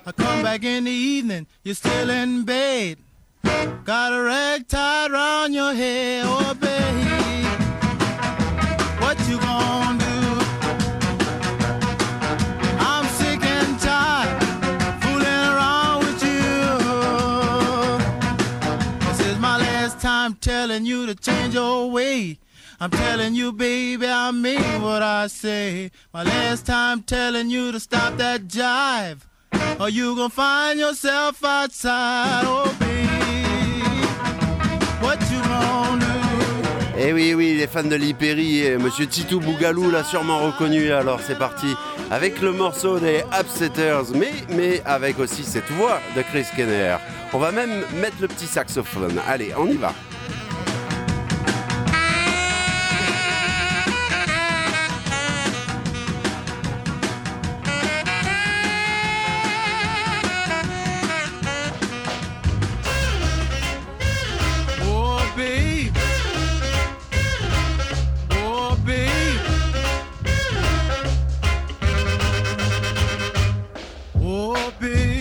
I 0.07 0.11
come 0.11 0.43
back 0.43 0.63
in 0.63 0.83
the 0.83 0.91
evening, 0.91 1.47
you're 1.63 1.75
still 1.75 2.09
in 2.09 2.43
bed. 2.43 2.97
Got 3.85 4.13
a 4.13 4.21
rag 4.21 4.67
tied 4.67 5.11
round 5.11 5.53
your 5.53 5.73
head, 5.73 6.25
oh 6.27 6.53
babe. 6.59 7.45
What 8.99 9.17
you 9.27 9.39
gonna 9.39 9.97
do? 9.97 10.05
I'm 12.79 13.05
sick 13.17 13.43
and 13.43 13.79
tired 13.79 14.43
fooling 15.01 15.25
around 15.25 15.99
with 16.05 16.23
you. 16.23 16.77
This 19.09 19.19
is 19.27 19.39
my 19.39 19.57
last 19.57 19.99
time 19.99 20.35
telling 20.35 20.85
you 20.85 21.05
to 21.07 21.15
change 21.15 21.55
your 21.55 21.89
way. 21.89 22.37
I'm 22.79 22.91
telling 22.91 23.35
you, 23.35 23.53
baby, 23.53 24.05
I 24.05 24.31
mean 24.31 24.81
what 24.81 25.01
I 25.01 25.27
say. 25.27 25.91
My 26.13 26.23
last 26.23 26.65
time 26.65 27.03
telling 27.03 27.49
you 27.49 27.71
to 27.71 27.79
stop 27.79 28.17
that 28.17 28.47
jive, 28.47 29.19
or 29.79 29.89
you 29.89 30.13
gonna 30.15 30.29
find 30.29 30.77
yourself 30.77 31.41
outside. 31.43 32.43
Oh, 32.45 32.75
baby, 32.79 34.05
what 35.01 35.21
you 35.31 35.41
gonna 35.43 35.99
do? 35.99 36.15
Eh 36.97 37.13
oui, 37.13 37.33
oui, 37.33 37.55
les 37.55 37.67
fans 37.67 37.83
de 37.83 37.95
Lipéry 37.95 38.65
et 38.65 38.77
Monsieur 38.77 39.07
Titou 39.07 39.39
Bougalou 39.39 39.89
l'a 39.89 40.03
sûrement 40.03 40.39
reconnu. 40.39 40.91
Alors 40.91 41.19
c'est 41.25 41.37
parti 41.37 41.75
avec 42.11 42.41
le 42.41 42.51
morceau 42.51 42.99
des 42.99 43.23
Upsetters, 43.39 44.13
mais, 44.15 44.33
mais 44.49 44.81
avec 44.85 45.17
aussi 45.19 45.43
cette 45.43 45.69
voix 45.71 45.99
de 46.15 46.21
Chris 46.23 46.45
Kenner. 46.55 46.97
On 47.31 47.39
va 47.39 47.51
même 47.51 47.83
mettre 48.01 48.17
le 48.21 48.27
petit 48.27 48.47
saxophone. 48.47 49.19
Allez, 49.27 49.53
on 49.57 49.67
y 49.67 49.77
va. 49.77 49.93
Oh, 74.87 75.14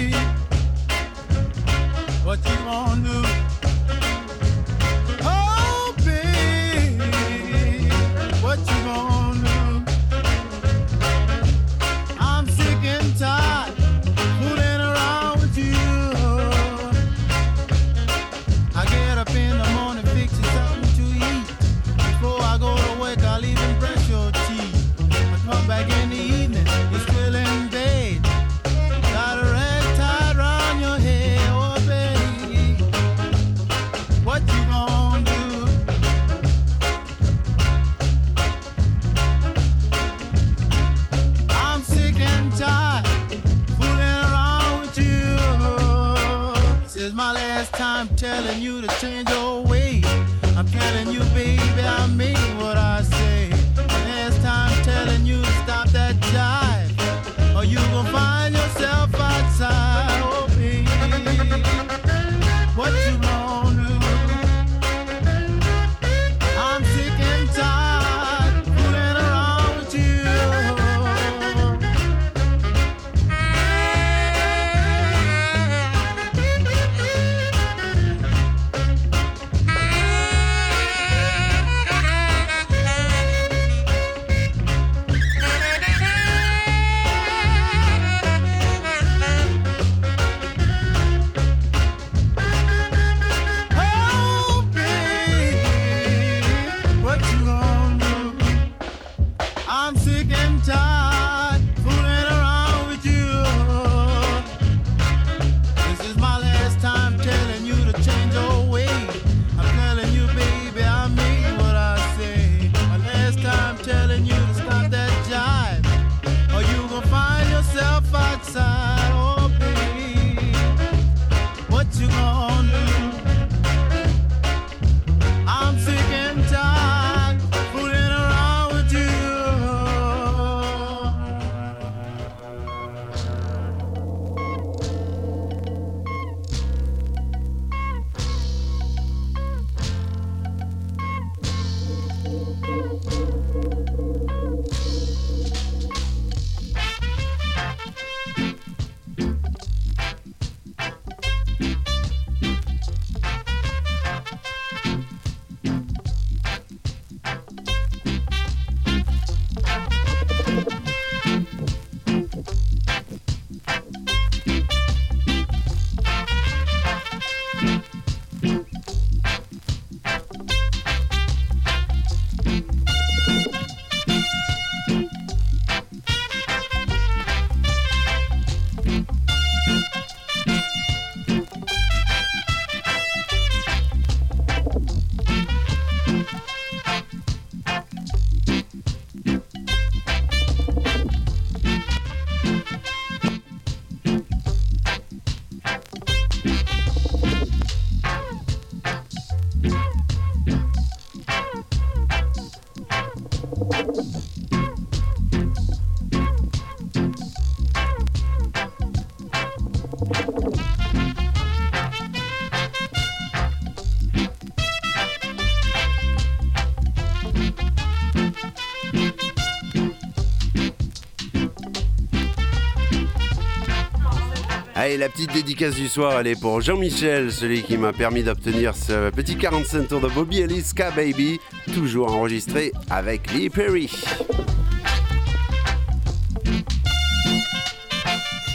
Allez, 224.94 225.00
la 225.00 225.08
petite 225.08 225.32
dédicace 225.32 225.74
du 225.74 225.88
soir, 225.88 226.20
elle 226.20 226.28
est 226.28 226.40
pour 226.40 226.60
Jean-Michel, 226.60 227.32
celui 227.32 227.62
qui 227.62 227.76
m'a 227.76 227.92
permis 227.92 228.22
d'obtenir 228.22 228.76
ce 228.76 229.10
petit 229.10 229.34
45 229.34 229.88
tours 229.88 230.00
de 230.00 230.06
Bobby 230.06 230.38
Ellis 230.38 230.62
Ska 230.62 230.92
Baby, 230.92 231.40
toujours 231.74 232.14
enregistré 232.14 232.70
avec 232.90 233.32
Lee 233.32 233.50
Perry. 233.50 233.90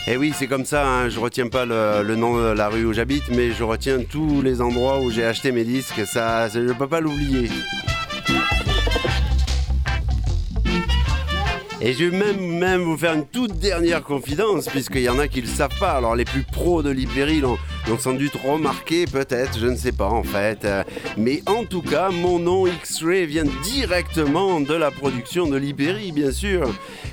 Et 0.07 0.15
oui, 0.15 0.31
c'est 0.33 0.47
comme 0.47 0.63
ça, 0.63 0.87
hein, 0.87 1.09
je 1.09 1.19
retiens 1.19 1.49
pas 1.49 1.65
le, 1.65 2.03
le 2.03 2.15
nom 2.15 2.37
de 2.37 2.53
la 2.53 2.69
rue 2.69 2.85
où 2.85 2.93
j'habite, 2.93 3.27
mais 3.31 3.51
je 3.51 3.63
retiens 3.65 3.99
tous 4.09 4.41
les 4.41 4.61
endroits 4.61 5.01
où 5.01 5.11
j'ai 5.11 5.25
acheté 5.25 5.51
mes 5.51 5.65
disques, 5.65 6.05
ça, 6.05 6.47
je 6.47 6.71
peux 6.71 6.87
pas 6.87 7.01
l'oublier. 7.01 7.49
Et 11.81 11.93
je 11.93 12.03
vais 12.06 12.18
même, 12.18 12.57
même 12.57 12.81
vous 12.81 12.97
faire 12.97 13.14
une 13.14 13.26
toute 13.26 13.57
dernière 13.57 14.03
confidence, 14.03 14.68
puisqu'il 14.68 15.01
y 15.01 15.10
en 15.10 15.18
a 15.18 15.30
qui 15.30 15.39
le 15.39 15.47
savent 15.47 15.77
pas. 15.80 15.91
Alors 15.91 16.14
les 16.14 16.26
plus 16.26 16.43
pros 16.43 16.84
de 16.84 16.89
l'Hyperi 16.89 17.39
l'ont 17.39 17.57
sans 17.97 18.14
doute 18.14 18.34
remarqué, 18.45 19.06
peut-être, 19.06 19.57
je 19.57 19.68
ne 19.68 19.77
sais 19.77 19.93
pas 19.93 20.10
en 20.10 20.23
fait. 20.23 20.65
Euh, 20.65 20.84
Mais 21.15 21.41
en 21.45 21.64
tout 21.64 21.81
cas, 21.81 22.10
mon 22.10 22.38
nom 22.38 22.68
X-Ray 22.68 23.26
vient 23.27 23.45
directement 23.64 24.60
de 24.60 24.73
la 24.73 24.91
production 24.91 25.47
de 25.47 25.56
l'Hyperi, 25.56 26.11
bien 26.11 26.31
sûr. 26.31 26.69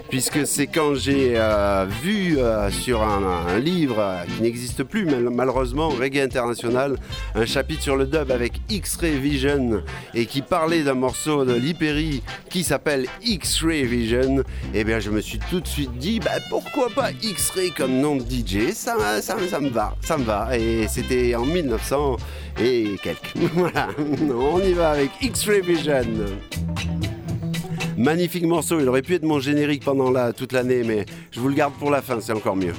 Puisque 0.08 0.46
c'est 0.46 0.66
quand 0.66 0.94
j'ai 0.94 1.34
euh, 1.36 1.84
vu 2.02 2.38
euh, 2.38 2.70
sur 2.70 3.02
un, 3.02 3.58
livre 3.58 4.02
qui 4.36 4.42
n'existe 4.42 4.84
plus 4.84 5.04
mal- 5.04 5.28
malheureusement, 5.30 5.88
Reggae 5.88 6.18
International, 6.18 6.96
un 7.34 7.46
chapitre 7.46 7.82
sur 7.82 7.96
le 7.96 8.06
dub 8.06 8.30
avec 8.30 8.52
X-Ray 8.68 9.18
Vision 9.18 9.82
et 10.14 10.26
qui 10.26 10.42
parlait 10.42 10.82
d'un 10.82 10.94
morceau 10.94 11.44
de 11.44 11.54
l'Hyperi 11.54 12.22
qui 12.50 12.62
s'appelle 12.64 13.06
X-Ray 13.22 13.84
Vision, 13.84 14.42
et 14.74 14.84
bien 14.84 15.00
je 15.00 15.10
me 15.10 15.20
suis 15.20 15.38
tout 15.50 15.60
de 15.60 15.66
suite 15.66 15.96
dit 15.98 16.20
bah, 16.20 16.30
pourquoi 16.50 16.88
pas 16.90 17.10
X-Ray 17.22 17.72
comme 17.72 18.00
nom 18.00 18.16
de 18.16 18.22
DJ, 18.22 18.72
ça, 18.72 19.20
ça, 19.20 19.36
ça 19.48 19.60
me 19.60 19.68
va, 19.70 19.96
ça 20.02 20.16
me 20.18 20.24
va. 20.24 20.56
Et 20.56 20.86
c'était 20.88 21.34
en 21.34 21.44
1900 21.44 22.16
et 22.60 22.96
quelques. 23.02 23.32
voilà, 23.54 23.88
on 24.30 24.60
y 24.60 24.72
va 24.72 24.90
avec 24.90 25.10
X-Ray 25.20 25.62
Vision. 25.62 26.04
Magnifique 27.96 28.44
morceau, 28.44 28.78
il 28.80 28.88
aurait 28.88 29.02
pu 29.02 29.14
être 29.14 29.24
mon 29.24 29.40
générique 29.40 29.84
pendant 29.84 30.10
la, 30.10 30.32
toute 30.32 30.52
l'année, 30.52 30.82
mais 30.84 31.06
je 31.30 31.40
vous 31.40 31.48
le 31.48 31.54
garde 31.54 31.74
pour 31.74 31.90
la 31.90 32.02
fin, 32.02 32.20
c'est 32.20 32.32
encore 32.32 32.56
mieux. 32.56 32.74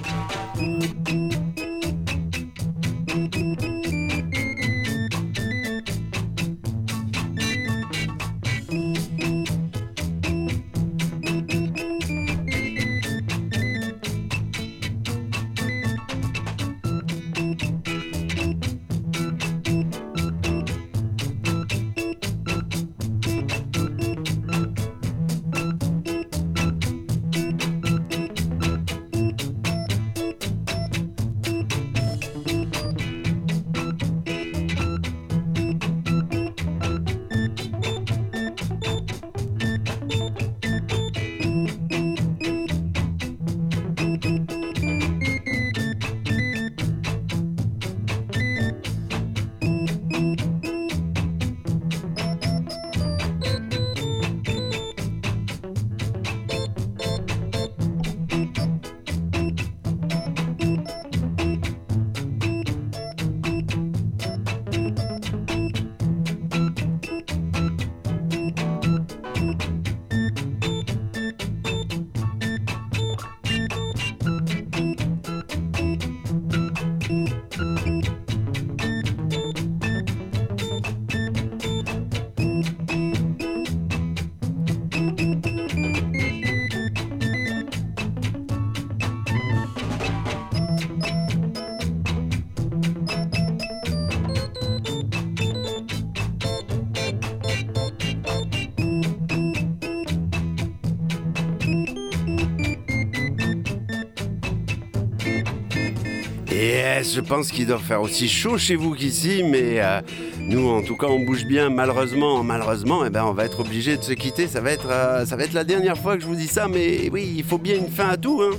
Je 107.18 107.22
pense 107.22 107.52
qu'il 107.52 107.66
doit 107.66 107.80
faire 107.80 108.04
aussi 108.04 108.30
chaud 108.30 108.60
chez 108.60 108.76
vous 108.76 108.94
qu'ici, 108.94 109.42
mais 109.44 109.82
euh, 109.82 110.02
nous, 110.40 110.70
en 110.70 110.84
tout 110.84 110.96
cas, 110.96 111.08
on 111.08 111.20
bouge 111.20 111.46
bien. 111.46 111.72
Malheureusement, 111.72 112.44
malheureusement, 112.44 113.04
eh 113.04 113.10
ben, 113.10 113.24
on 113.26 113.34
va 113.34 113.46
être 113.46 113.62
obligé 113.62 113.98
de 113.98 114.04
se 114.04 114.14
quitter. 114.14 114.46
Ça 114.46 114.62
va 114.62 114.72
être, 114.72 114.90
euh, 114.92 115.26
la 115.52 115.64
dernière 115.64 115.98
fois 115.98 116.16
que 116.16 116.22
je 116.22 116.28
vous 116.28 116.36
dis 116.36 116.48
ça, 116.48 116.68
mais 116.68 117.10
oui, 117.12 117.34
il 117.36 117.44
faut 117.44 117.58
bien 117.58 117.76
une 117.76 117.90
fin 117.90 118.10
à 118.10 118.18
tout. 118.18 118.44
Hein. 118.44 118.52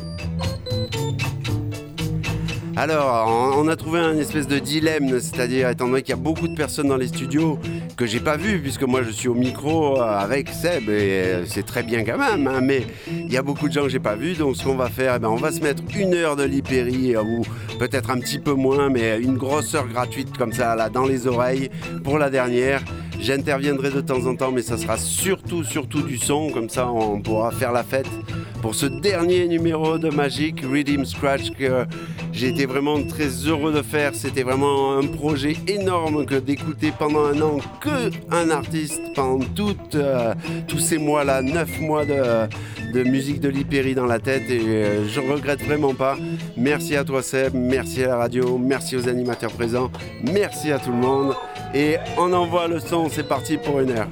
Alors, 2.74 3.28
on 3.28 3.64
on 3.64 3.68
a 3.68 3.76
trouvé 3.76 4.00
un 4.00 4.18
espèce 4.18 4.48
de 4.48 4.58
dilemme, 4.58 5.20
c'est-à-dire, 5.20 5.68
étant 5.68 5.86
donné 5.86 6.02
qu'il 6.02 6.10
y 6.10 6.18
a 6.18 6.20
beaucoup 6.20 6.48
de 6.48 6.56
personnes 6.56 6.88
dans 6.88 6.96
les 6.96 7.08
studios 7.08 7.60
que 7.98 8.06
j'ai 8.06 8.20
pas 8.20 8.36
vues, 8.36 8.60
puisque 8.60 8.84
moi 8.84 9.02
je 9.02 9.10
suis 9.10 9.26
au 9.26 9.34
micro 9.34 10.00
euh, 10.00 10.04
avec 10.04 10.50
Seb, 10.50 10.88
et 10.88 10.92
euh, 10.92 11.46
c'est 11.46 11.66
très 11.66 11.82
bien 11.82 12.04
quand 12.04 12.16
même, 12.16 12.46
hein, 12.46 12.60
mais 12.62 12.86
il 13.10 13.30
y 13.30 13.36
a 13.36 13.42
beaucoup 13.42 13.66
de 13.66 13.72
gens 13.72 13.82
que 13.82 13.88
j'ai 13.88 13.98
pas 13.98 14.14
vus, 14.14 14.34
donc 14.34 14.54
ce 14.54 14.62
qu'on 14.62 14.76
va 14.76 14.88
faire, 14.88 15.14
eh 15.16 15.18
ben, 15.18 15.28
on 15.28 15.36
va 15.36 15.50
se 15.50 15.60
mettre 15.60 15.82
une 15.98 16.14
heure 16.14 16.36
de 16.36 16.44
Lipéry, 16.44 17.16
euh, 17.16 17.22
ou 17.22 17.42
peut-être 17.80 18.10
un 18.10 18.20
petit 18.20 18.38
peu 18.38 18.52
moins, 18.52 18.88
mais 18.88 19.18
une 19.18 19.36
grosse 19.36 19.74
heure 19.74 19.88
gratuite 19.88 20.38
comme 20.38 20.52
ça, 20.52 20.76
là, 20.76 20.88
dans 20.88 21.06
les 21.06 21.26
oreilles, 21.26 21.70
pour 22.04 22.18
la 22.18 22.30
dernière. 22.30 22.84
J'interviendrai 23.20 23.90
de 23.90 24.00
temps 24.00 24.24
en 24.26 24.36
temps, 24.36 24.52
mais 24.52 24.62
ça 24.62 24.76
sera 24.76 24.96
surtout, 24.96 25.64
surtout 25.64 26.02
du 26.02 26.18
son, 26.18 26.50
comme 26.50 26.68
ça 26.68 26.88
on 26.90 27.20
pourra 27.20 27.50
faire 27.50 27.72
la 27.72 27.82
fête 27.82 28.08
pour 28.62 28.74
ce 28.74 28.86
dernier 28.86 29.46
numéro 29.46 29.98
de 29.98 30.08
Magic 30.08 30.60
Rhythm 30.60 31.04
Scratch 31.04 31.50
que 31.50 31.84
j'ai 32.32 32.48
été 32.48 32.66
vraiment 32.66 33.02
très 33.02 33.28
heureux 33.46 33.72
de 33.72 33.82
faire. 33.82 34.14
C'était 34.14 34.42
vraiment 34.42 34.96
un 34.96 35.06
projet 35.06 35.56
énorme 35.66 36.26
que 36.26 36.34
d'écouter 36.36 36.92
pendant 36.96 37.24
un 37.24 37.40
an 37.40 37.58
que 37.80 38.10
un 38.30 38.50
artiste 38.50 39.00
pendant 39.14 39.44
euh, 39.94 40.34
tous 40.66 40.78
ces 40.78 40.98
mois-là, 40.98 41.42
neuf 41.42 41.80
mois 41.80 42.04
de, 42.04 42.48
de 42.92 43.02
musique 43.02 43.40
de 43.40 43.48
l'Hypérie 43.48 43.94
dans 43.94 44.06
la 44.06 44.18
tête 44.18 44.50
et 44.50 44.60
euh, 44.60 45.08
je 45.08 45.20
regrette 45.20 45.62
vraiment 45.62 45.94
pas. 45.94 46.16
Merci 46.56 46.96
à 46.96 47.04
toi 47.04 47.22
Seb, 47.22 47.54
merci 47.54 48.04
à 48.04 48.08
la 48.08 48.16
radio, 48.16 48.58
merci 48.58 48.96
aux 48.96 49.08
animateurs 49.08 49.52
présents, 49.52 49.90
merci 50.22 50.72
à 50.72 50.78
tout 50.78 50.90
le 50.90 50.96
monde. 50.96 51.34
Et 51.74 51.96
on 52.16 52.32
envoie 52.32 52.68
le 52.68 52.80
son, 52.80 53.08
c'est 53.08 53.28
parti 53.28 53.58
pour 53.58 53.80
une 53.80 53.90
heure. 53.90 54.08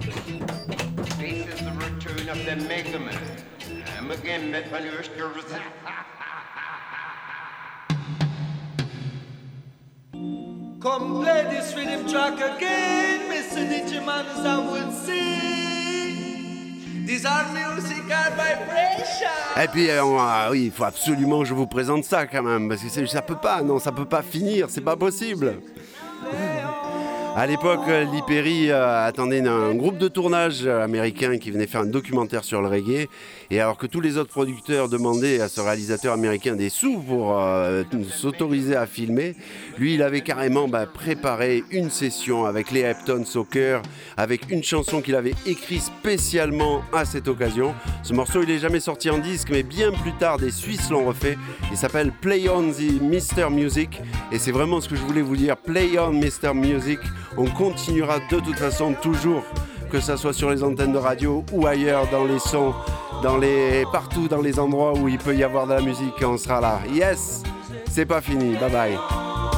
Et 19.62 19.68
puis, 19.68 19.88
euh, 19.90 20.04
on- 20.04 20.50
oui, 20.50 20.64
il 20.66 20.70
faut 20.72 20.84
absolument 20.84 21.40
que 21.40 21.46
je 21.46 21.54
vous 21.54 21.66
présente 21.66 22.04
ça 22.04 22.26
quand 22.26 22.42
même, 22.42 22.68
parce 22.68 22.82
que 22.82 23.06
ça 23.06 23.22
peut 23.22 23.36
pas, 23.36 23.62
non, 23.62 23.78
ça 23.78 23.92
peut 23.92 24.04
pas 24.04 24.22
finir, 24.22 24.66
c'est 24.68 24.80
pas 24.82 24.96
possible. 24.96 25.54
À 27.38 27.46
l'époque, 27.46 27.82
euh, 27.88 28.04
Lee 28.04 28.22
Perry 28.26 28.70
euh, 28.70 29.06
attendait 29.06 29.46
un 29.46 29.74
groupe 29.74 29.98
de 29.98 30.08
tournage 30.08 30.66
américain 30.66 31.36
qui 31.36 31.50
venait 31.50 31.66
faire 31.66 31.82
un 31.82 31.86
documentaire 31.86 32.44
sur 32.44 32.62
le 32.62 32.68
reggae. 32.68 33.08
Et 33.50 33.60
alors 33.60 33.76
que 33.76 33.86
tous 33.86 34.00
les 34.00 34.16
autres 34.16 34.30
producteurs 34.30 34.88
demandaient 34.88 35.42
à 35.42 35.48
ce 35.50 35.60
réalisateur 35.60 36.14
américain 36.14 36.56
des 36.56 36.70
sous 36.70 36.98
pour 36.98 37.38
euh, 37.38 37.82
s'autoriser 38.10 38.74
à 38.74 38.86
filmer, 38.86 39.36
lui, 39.76 39.96
il 39.96 40.02
avait 40.02 40.22
carrément 40.22 40.66
bah, 40.66 40.86
préparé 40.86 41.62
une 41.70 41.90
session 41.90 42.46
avec 42.46 42.70
les 42.70 42.80
Heptones 42.80 43.26
au 43.34 43.44
cœur, 43.44 43.82
avec 44.16 44.50
une 44.50 44.62
chanson 44.62 45.02
qu'il 45.02 45.14
avait 45.14 45.34
écrite 45.44 45.82
spécialement 45.82 46.80
à 46.94 47.04
cette 47.04 47.28
occasion. 47.28 47.74
Ce 48.02 48.14
morceau, 48.14 48.44
il 48.44 48.48
n'est 48.48 48.58
jamais 48.60 48.80
sorti 48.80 49.10
en 49.10 49.18
disque, 49.18 49.48
mais 49.50 49.62
bien 49.62 49.92
plus 49.92 50.14
tard, 50.14 50.38
des 50.38 50.50
Suisses 50.50 50.88
l'ont 50.88 51.04
refait. 51.04 51.36
Il 51.70 51.76
s'appelle 51.76 52.12
Play 52.12 52.48
on 52.48 52.72
the 52.72 52.98
Mr. 53.02 53.50
Music. 53.50 54.00
Et 54.32 54.38
c'est 54.38 54.52
vraiment 54.52 54.80
ce 54.80 54.88
que 54.88 54.96
je 54.96 55.02
voulais 55.02 55.20
vous 55.20 55.36
dire. 55.36 55.58
Play 55.58 55.98
on 55.98 56.12
Mr. 56.12 56.54
Music. 56.54 56.98
On 57.36 57.46
continuera 57.46 58.18
de 58.30 58.40
toute 58.40 58.58
façon 58.58 58.94
toujours, 59.00 59.42
que 59.90 60.00
ça 60.00 60.16
soit 60.16 60.32
sur 60.32 60.50
les 60.50 60.62
antennes 60.62 60.92
de 60.92 60.98
radio 60.98 61.44
ou 61.52 61.66
ailleurs, 61.66 62.08
dans 62.10 62.24
les 62.24 62.38
sons, 62.38 62.74
dans 63.22 63.38
les, 63.38 63.84
partout 63.92 64.28
dans 64.28 64.40
les 64.40 64.58
endroits 64.58 64.92
où 64.96 65.08
il 65.08 65.18
peut 65.18 65.36
y 65.36 65.44
avoir 65.44 65.66
de 65.66 65.74
la 65.74 65.80
musique, 65.80 66.14
on 66.22 66.36
sera 66.36 66.60
là. 66.60 66.80
Yes, 66.92 67.42
c'est 67.90 68.06
pas 68.06 68.20
fini. 68.20 68.56
Bye 68.56 68.70
bye. 68.70 69.55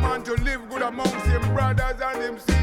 Man 0.00 0.22
to 0.22 0.34
live 0.42 0.68
good 0.68 0.82
amongst 0.82 1.26
him 1.26 1.42
brothers 1.54 2.00
and 2.00 2.22
him 2.22 2.55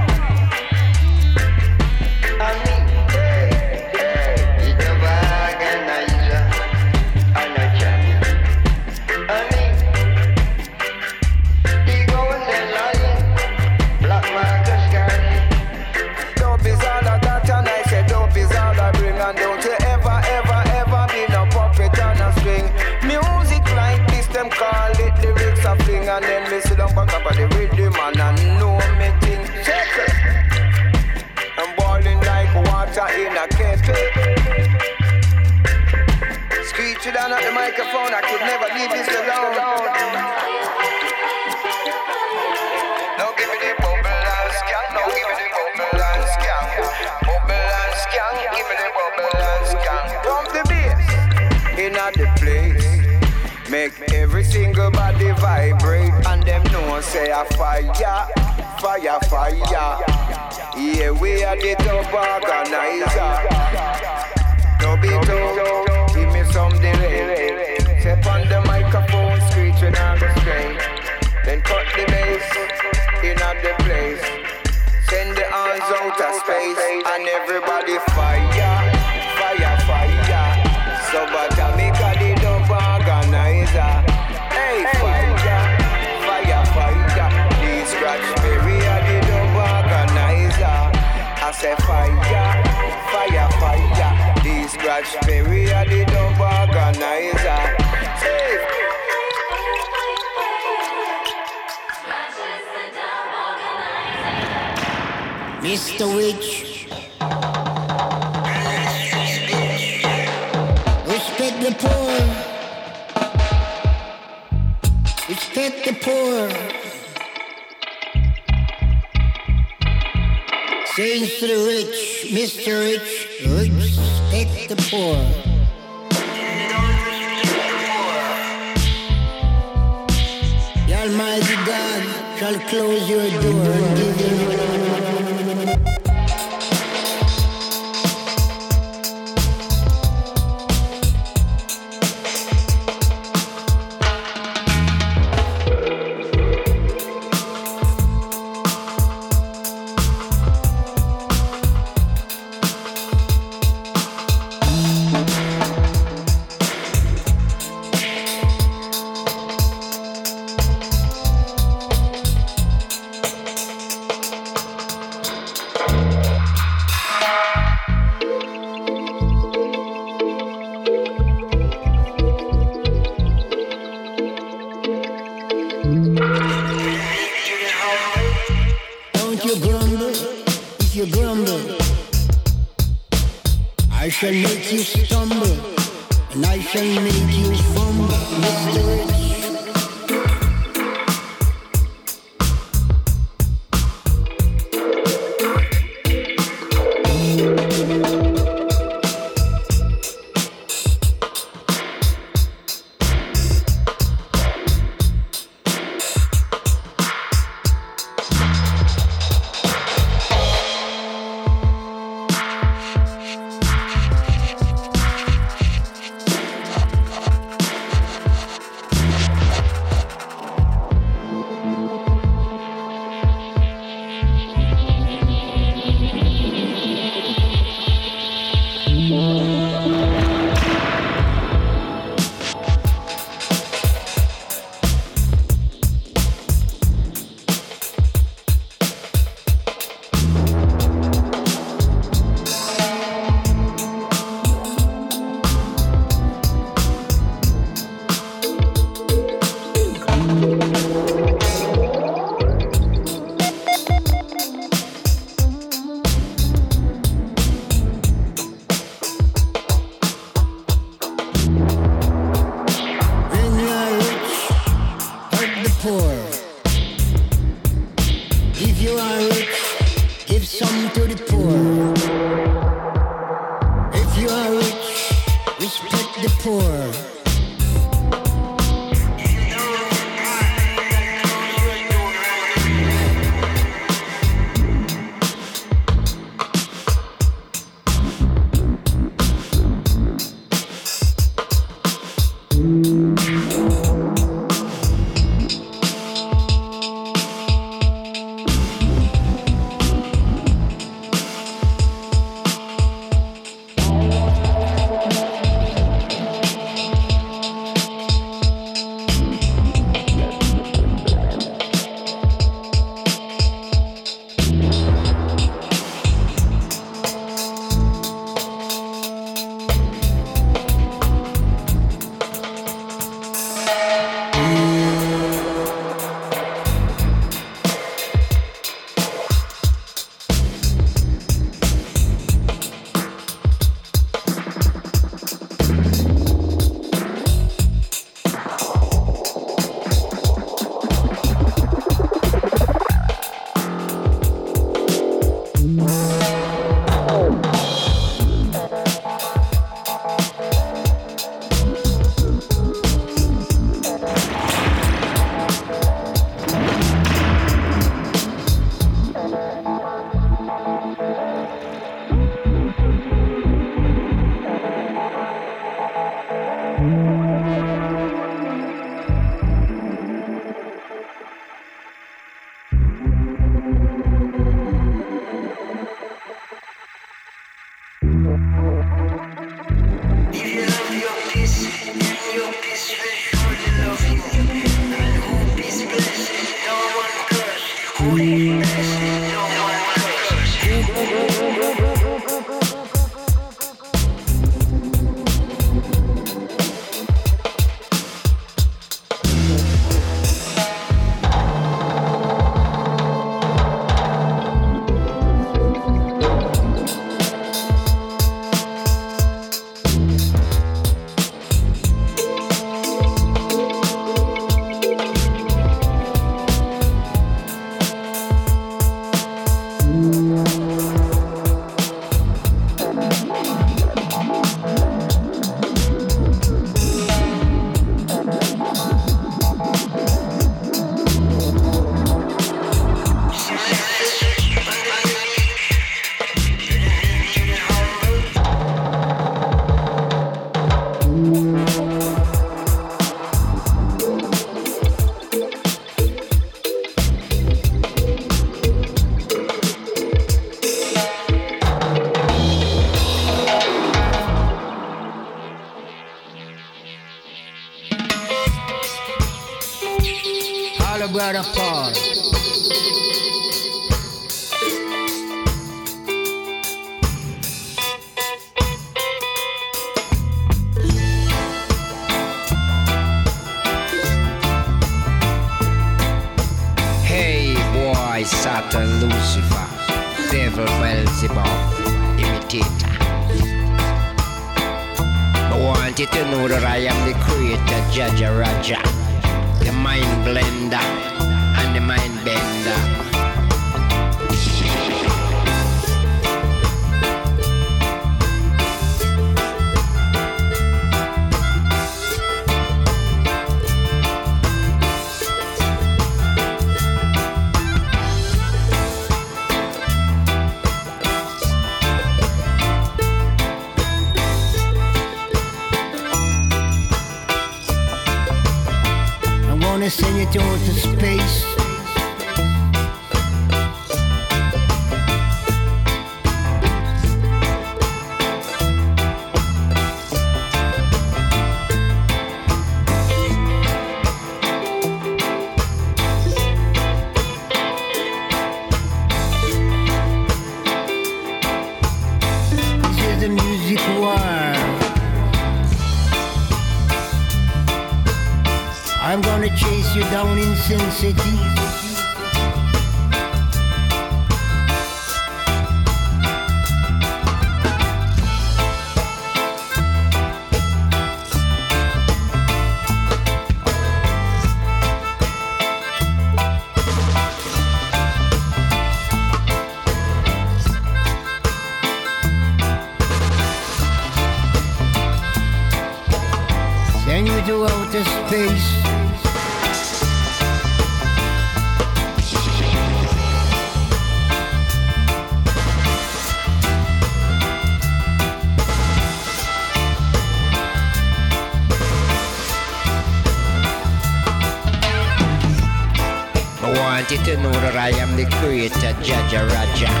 creator, 598.51 598.93
Jaja 599.01 599.47
Raja, 599.47 600.00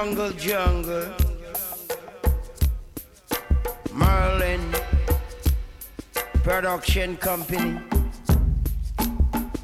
jungle, 0.00 0.30
jungle. 0.30 1.14
Merlin 3.92 4.74
Production 6.42 7.18
Company. 7.18 7.78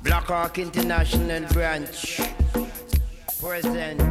Black 0.03 0.25
Hawk 0.25 0.59
International 0.59 1.43
Branch. 1.55 2.21
Present. 3.41 4.03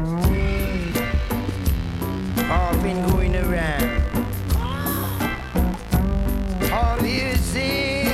All 2.49 2.75
been 2.81 3.07
going 3.09 3.35
around. 3.35 4.01
All 6.71 6.97
music. 7.01 8.04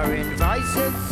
are 0.00 0.14
invited. 0.14 1.09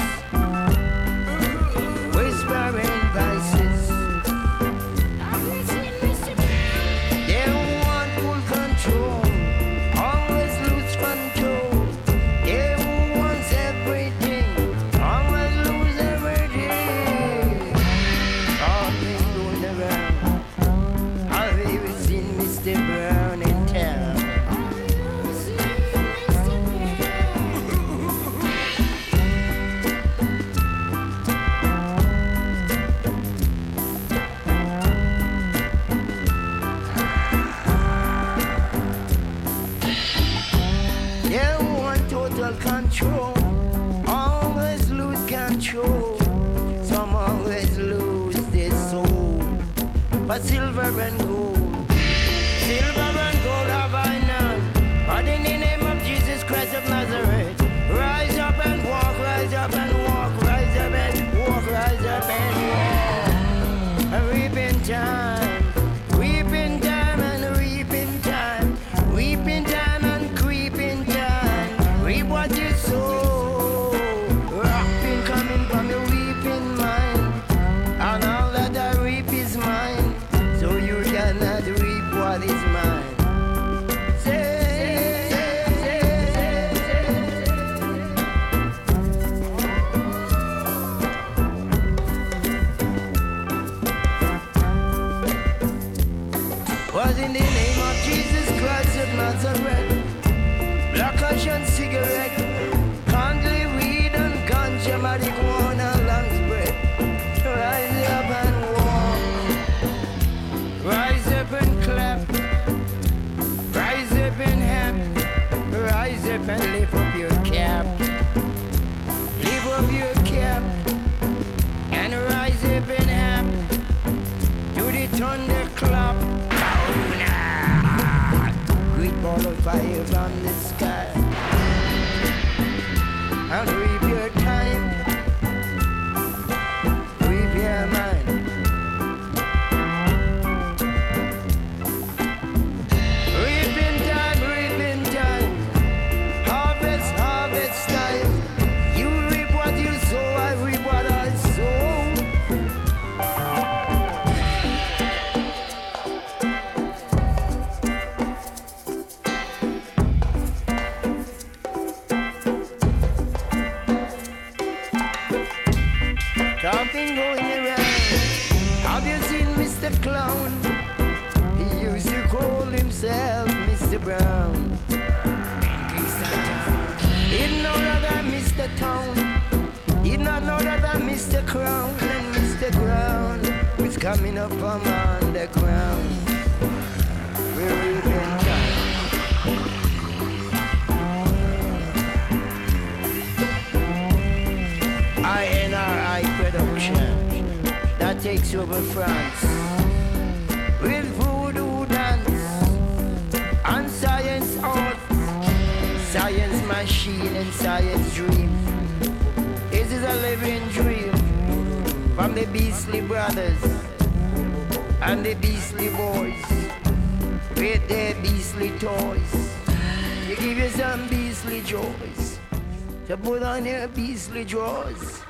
put 223.29 223.43
on 223.43 223.63
your 223.67 223.87
beastly 223.89 224.43
drawers 224.43 225.21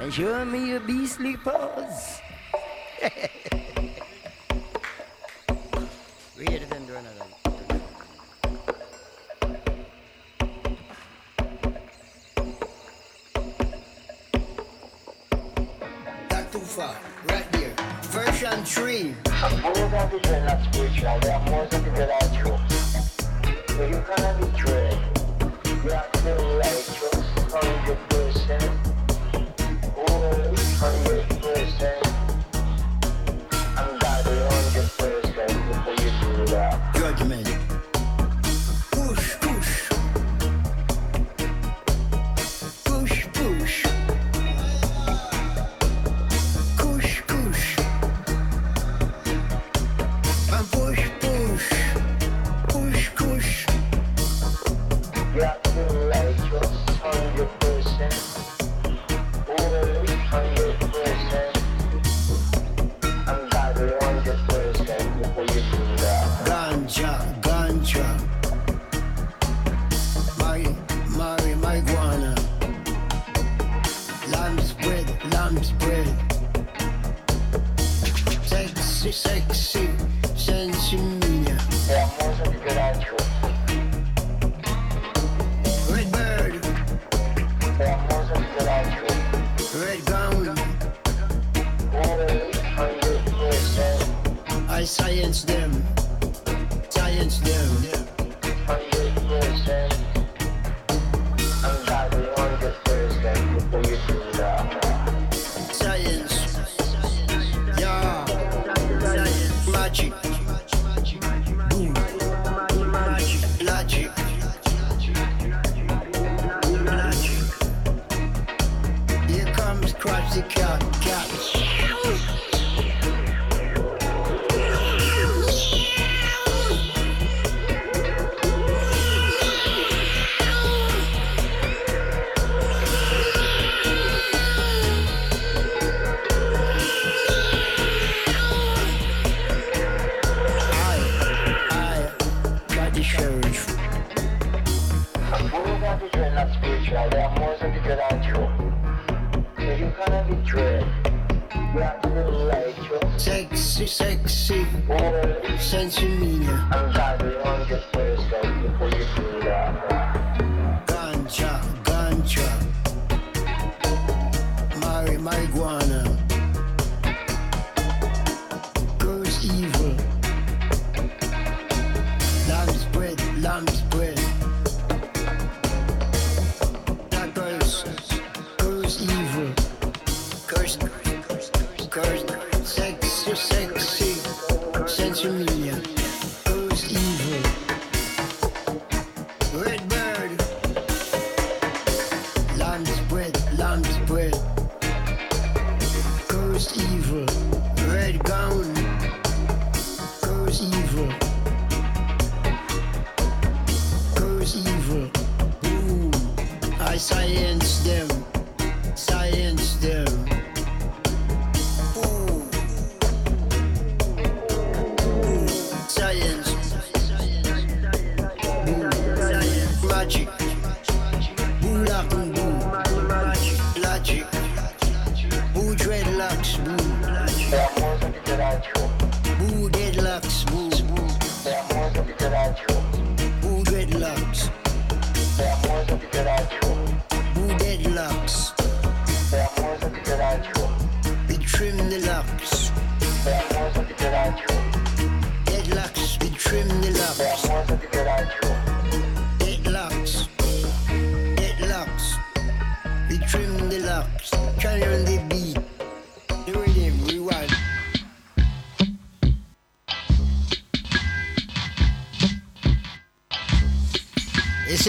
and 0.00 0.12
show 0.12 0.44
me 0.44 0.70
your 0.70 0.80
beastly 0.80 1.36
paws. 1.36 2.17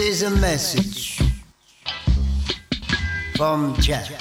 Is 0.00 0.22
a 0.22 0.30
message 0.30 1.20
from 3.36 3.74
Jack. 3.80 4.19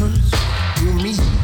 lovers 0.00 0.30
will 0.82 0.94
me. 1.02 1.39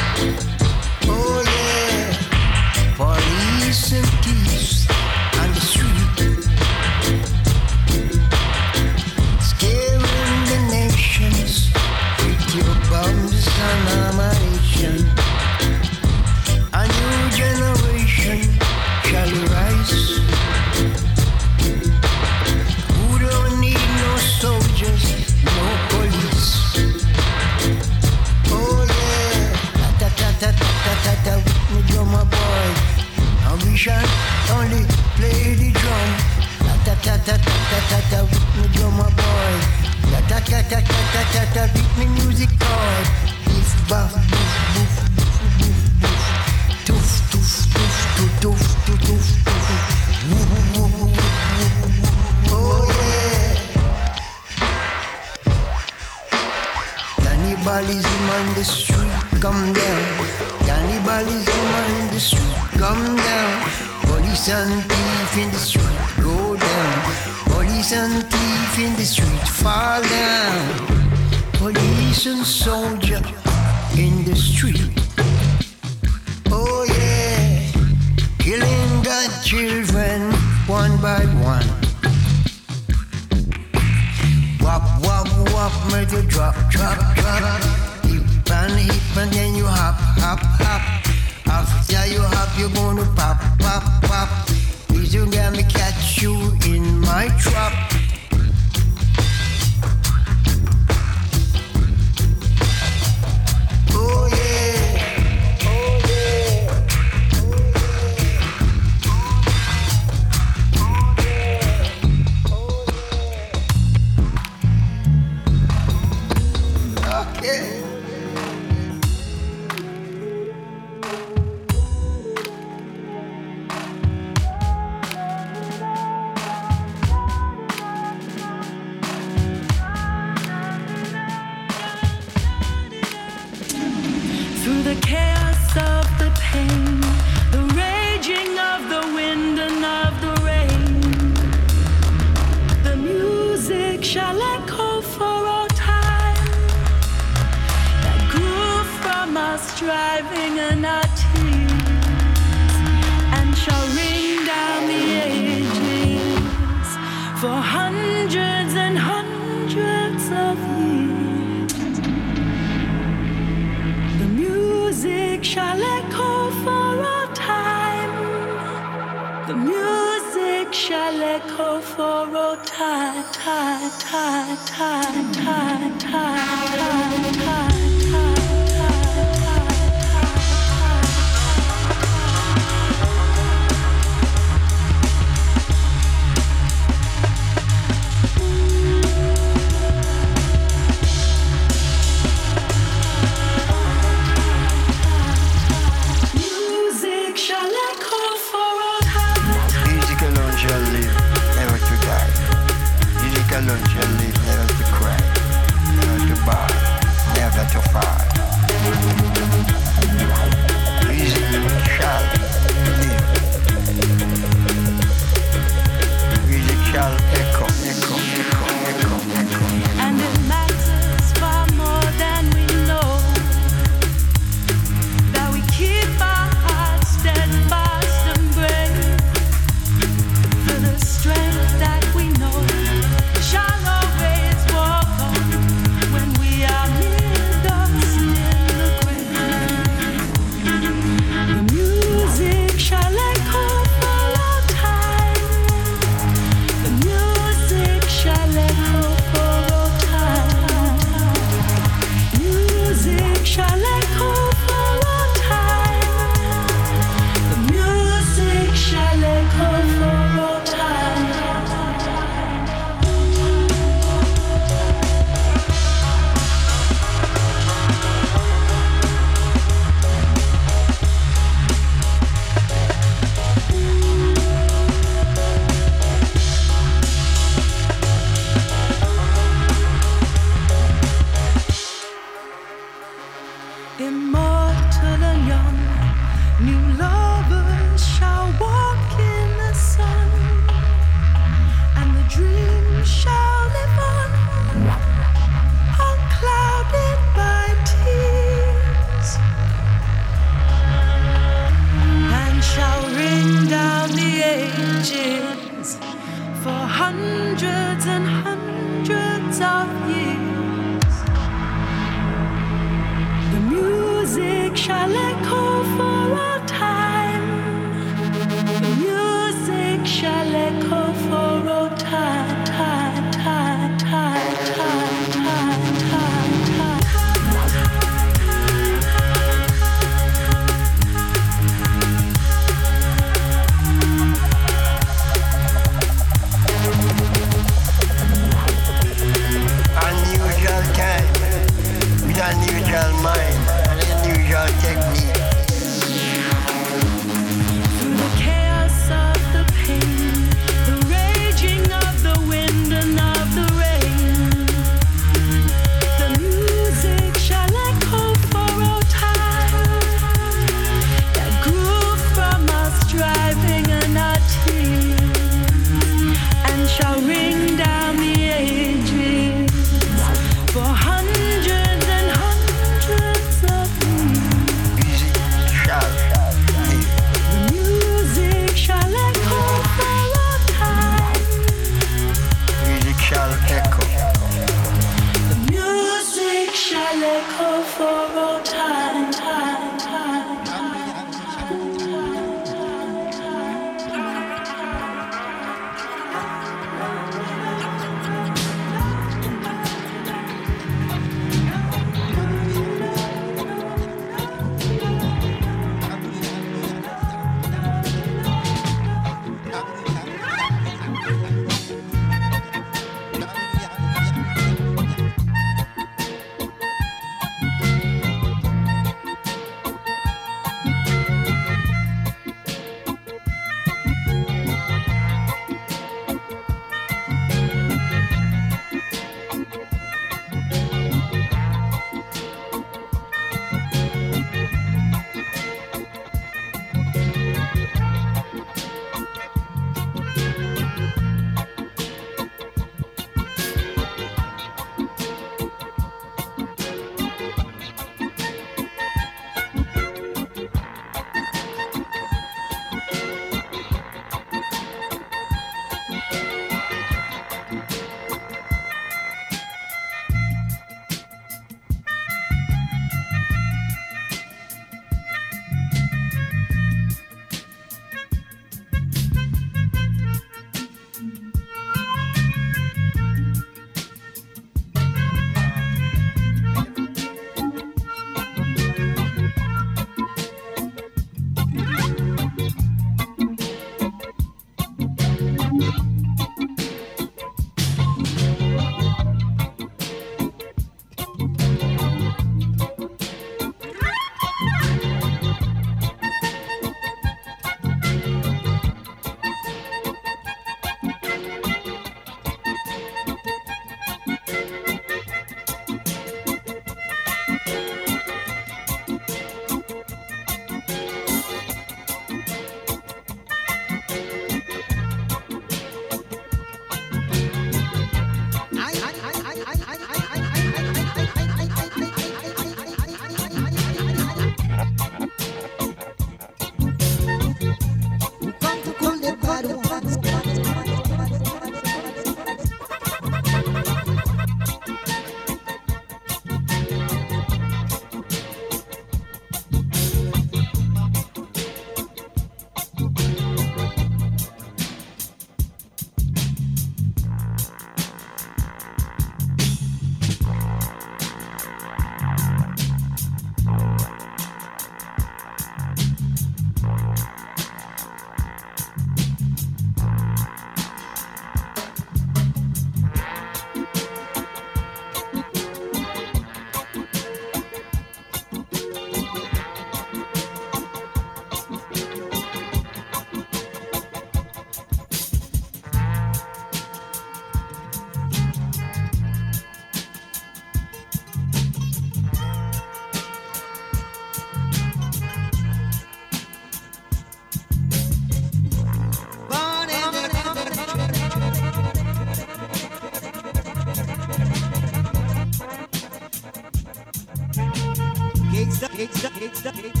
take 599.73 600.00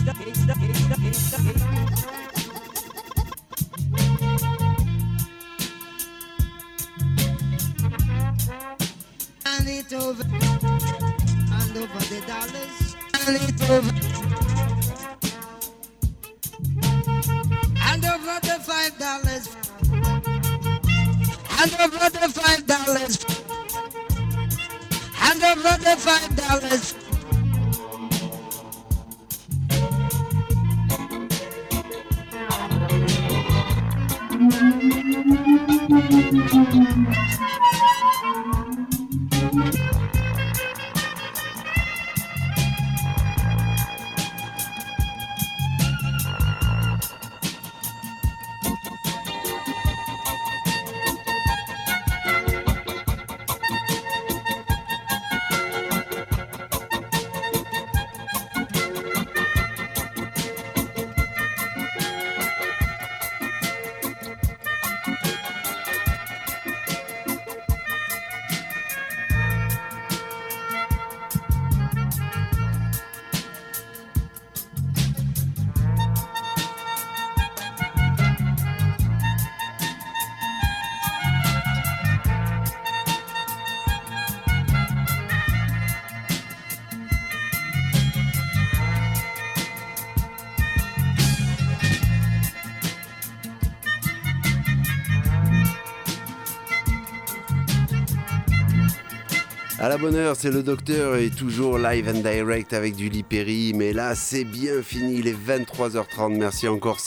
bonne 100.01 100.33
c'est 100.35 100.49
le 100.49 100.63
docteur 100.63 101.15
et 101.15 101.29
toujours 101.29 101.77
live 101.77 102.09
and 102.09 102.21
direct 102.21 102.73
avec 102.73 102.95
du 102.95 103.09
Perry. 103.23 103.71
Mais 103.75 103.93
là, 103.93 104.15
c'est 104.15 104.43
bien 104.43 104.81
fini. 104.81 105.19
Il 105.19 105.27
est 105.27 105.35
23h30. 105.35 106.37
Merci 106.37 106.67
encore 106.67 106.97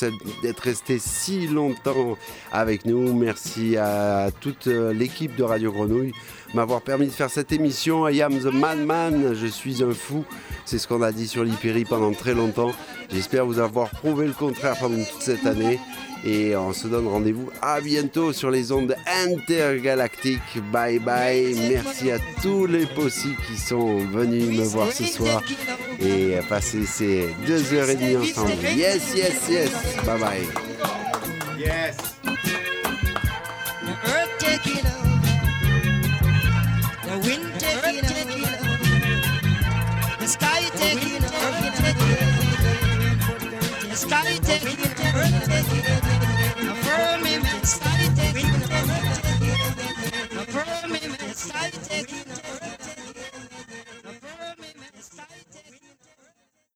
d'être 0.42 0.60
resté 0.60 1.00
si 1.00 1.48
longtemps 1.48 2.16
avec 2.52 2.84
nous. 2.84 3.12
Merci 3.12 3.76
à 3.76 4.30
toute 4.40 4.68
euh, 4.68 4.92
l'équipe 4.92 5.34
de 5.34 5.42
Radio 5.42 5.72
Grenouille 5.72 6.12
m'avoir 6.54 6.82
permis 6.82 7.06
de 7.06 7.12
faire 7.12 7.30
cette 7.30 7.52
émission. 7.52 8.08
I 8.08 8.22
am 8.22 8.38
the 8.38 8.52
madman. 8.52 9.34
Je 9.34 9.46
suis 9.46 9.82
un 9.82 9.92
fou. 9.92 10.24
C'est 10.64 10.78
ce 10.78 10.86
qu'on 10.86 11.02
a 11.02 11.10
dit 11.10 11.26
sur 11.26 11.42
l'Hyperi 11.42 11.84
pendant 11.84 12.12
très 12.12 12.34
longtemps. 12.34 12.70
J'espère 13.10 13.44
vous 13.44 13.58
avoir 13.58 13.90
prouvé 13.90 14.26
le 14.26 14.32
contraire 14.32 14.76
pendant 14.78 15.02
toute 15.02 15.22
cette 15.22 15.46
année. 15.46 15.80
Et 16.26 16.56
on 16.56 16.72
se 16.72 16.88
donne 16.88 17.06
rendez-vous 17.06 17.50
à 17.60 17.80
bientôt 17.80 18.32
sur 18.32 18.50
les 18.50 18.72
ondes 18.72 18.96
intergalactiques. 19.24 20.40
Bye 20.72 20.98
bye. 20.98 21.54
Merci 21.68 22.10
à 22.10 22.18
tous 22.42 22.66
les 22.66 22.86
possibles 22.86 23.36
qui 23.46 23.58
sont 23.60 23.98
venus 23.98 24.58
me 24.58 24.64
voir 24.64 24.90
ce 24.90 25.04
soir 25.04 25.42
et 26.00 26.36
passer 26.48 26.86
ces 26.86 27.28
deux 27.46 27.74
heures 27.74 27.90
et 27.90 27.96
demie 27.96 28.16
ensemble. 28.16 28.52
Yes, 28.74 29.14
yes, 29.14 29.48
yes. 29.50 29.70
Bye 30.06 30.18
bye. 30.18 30.63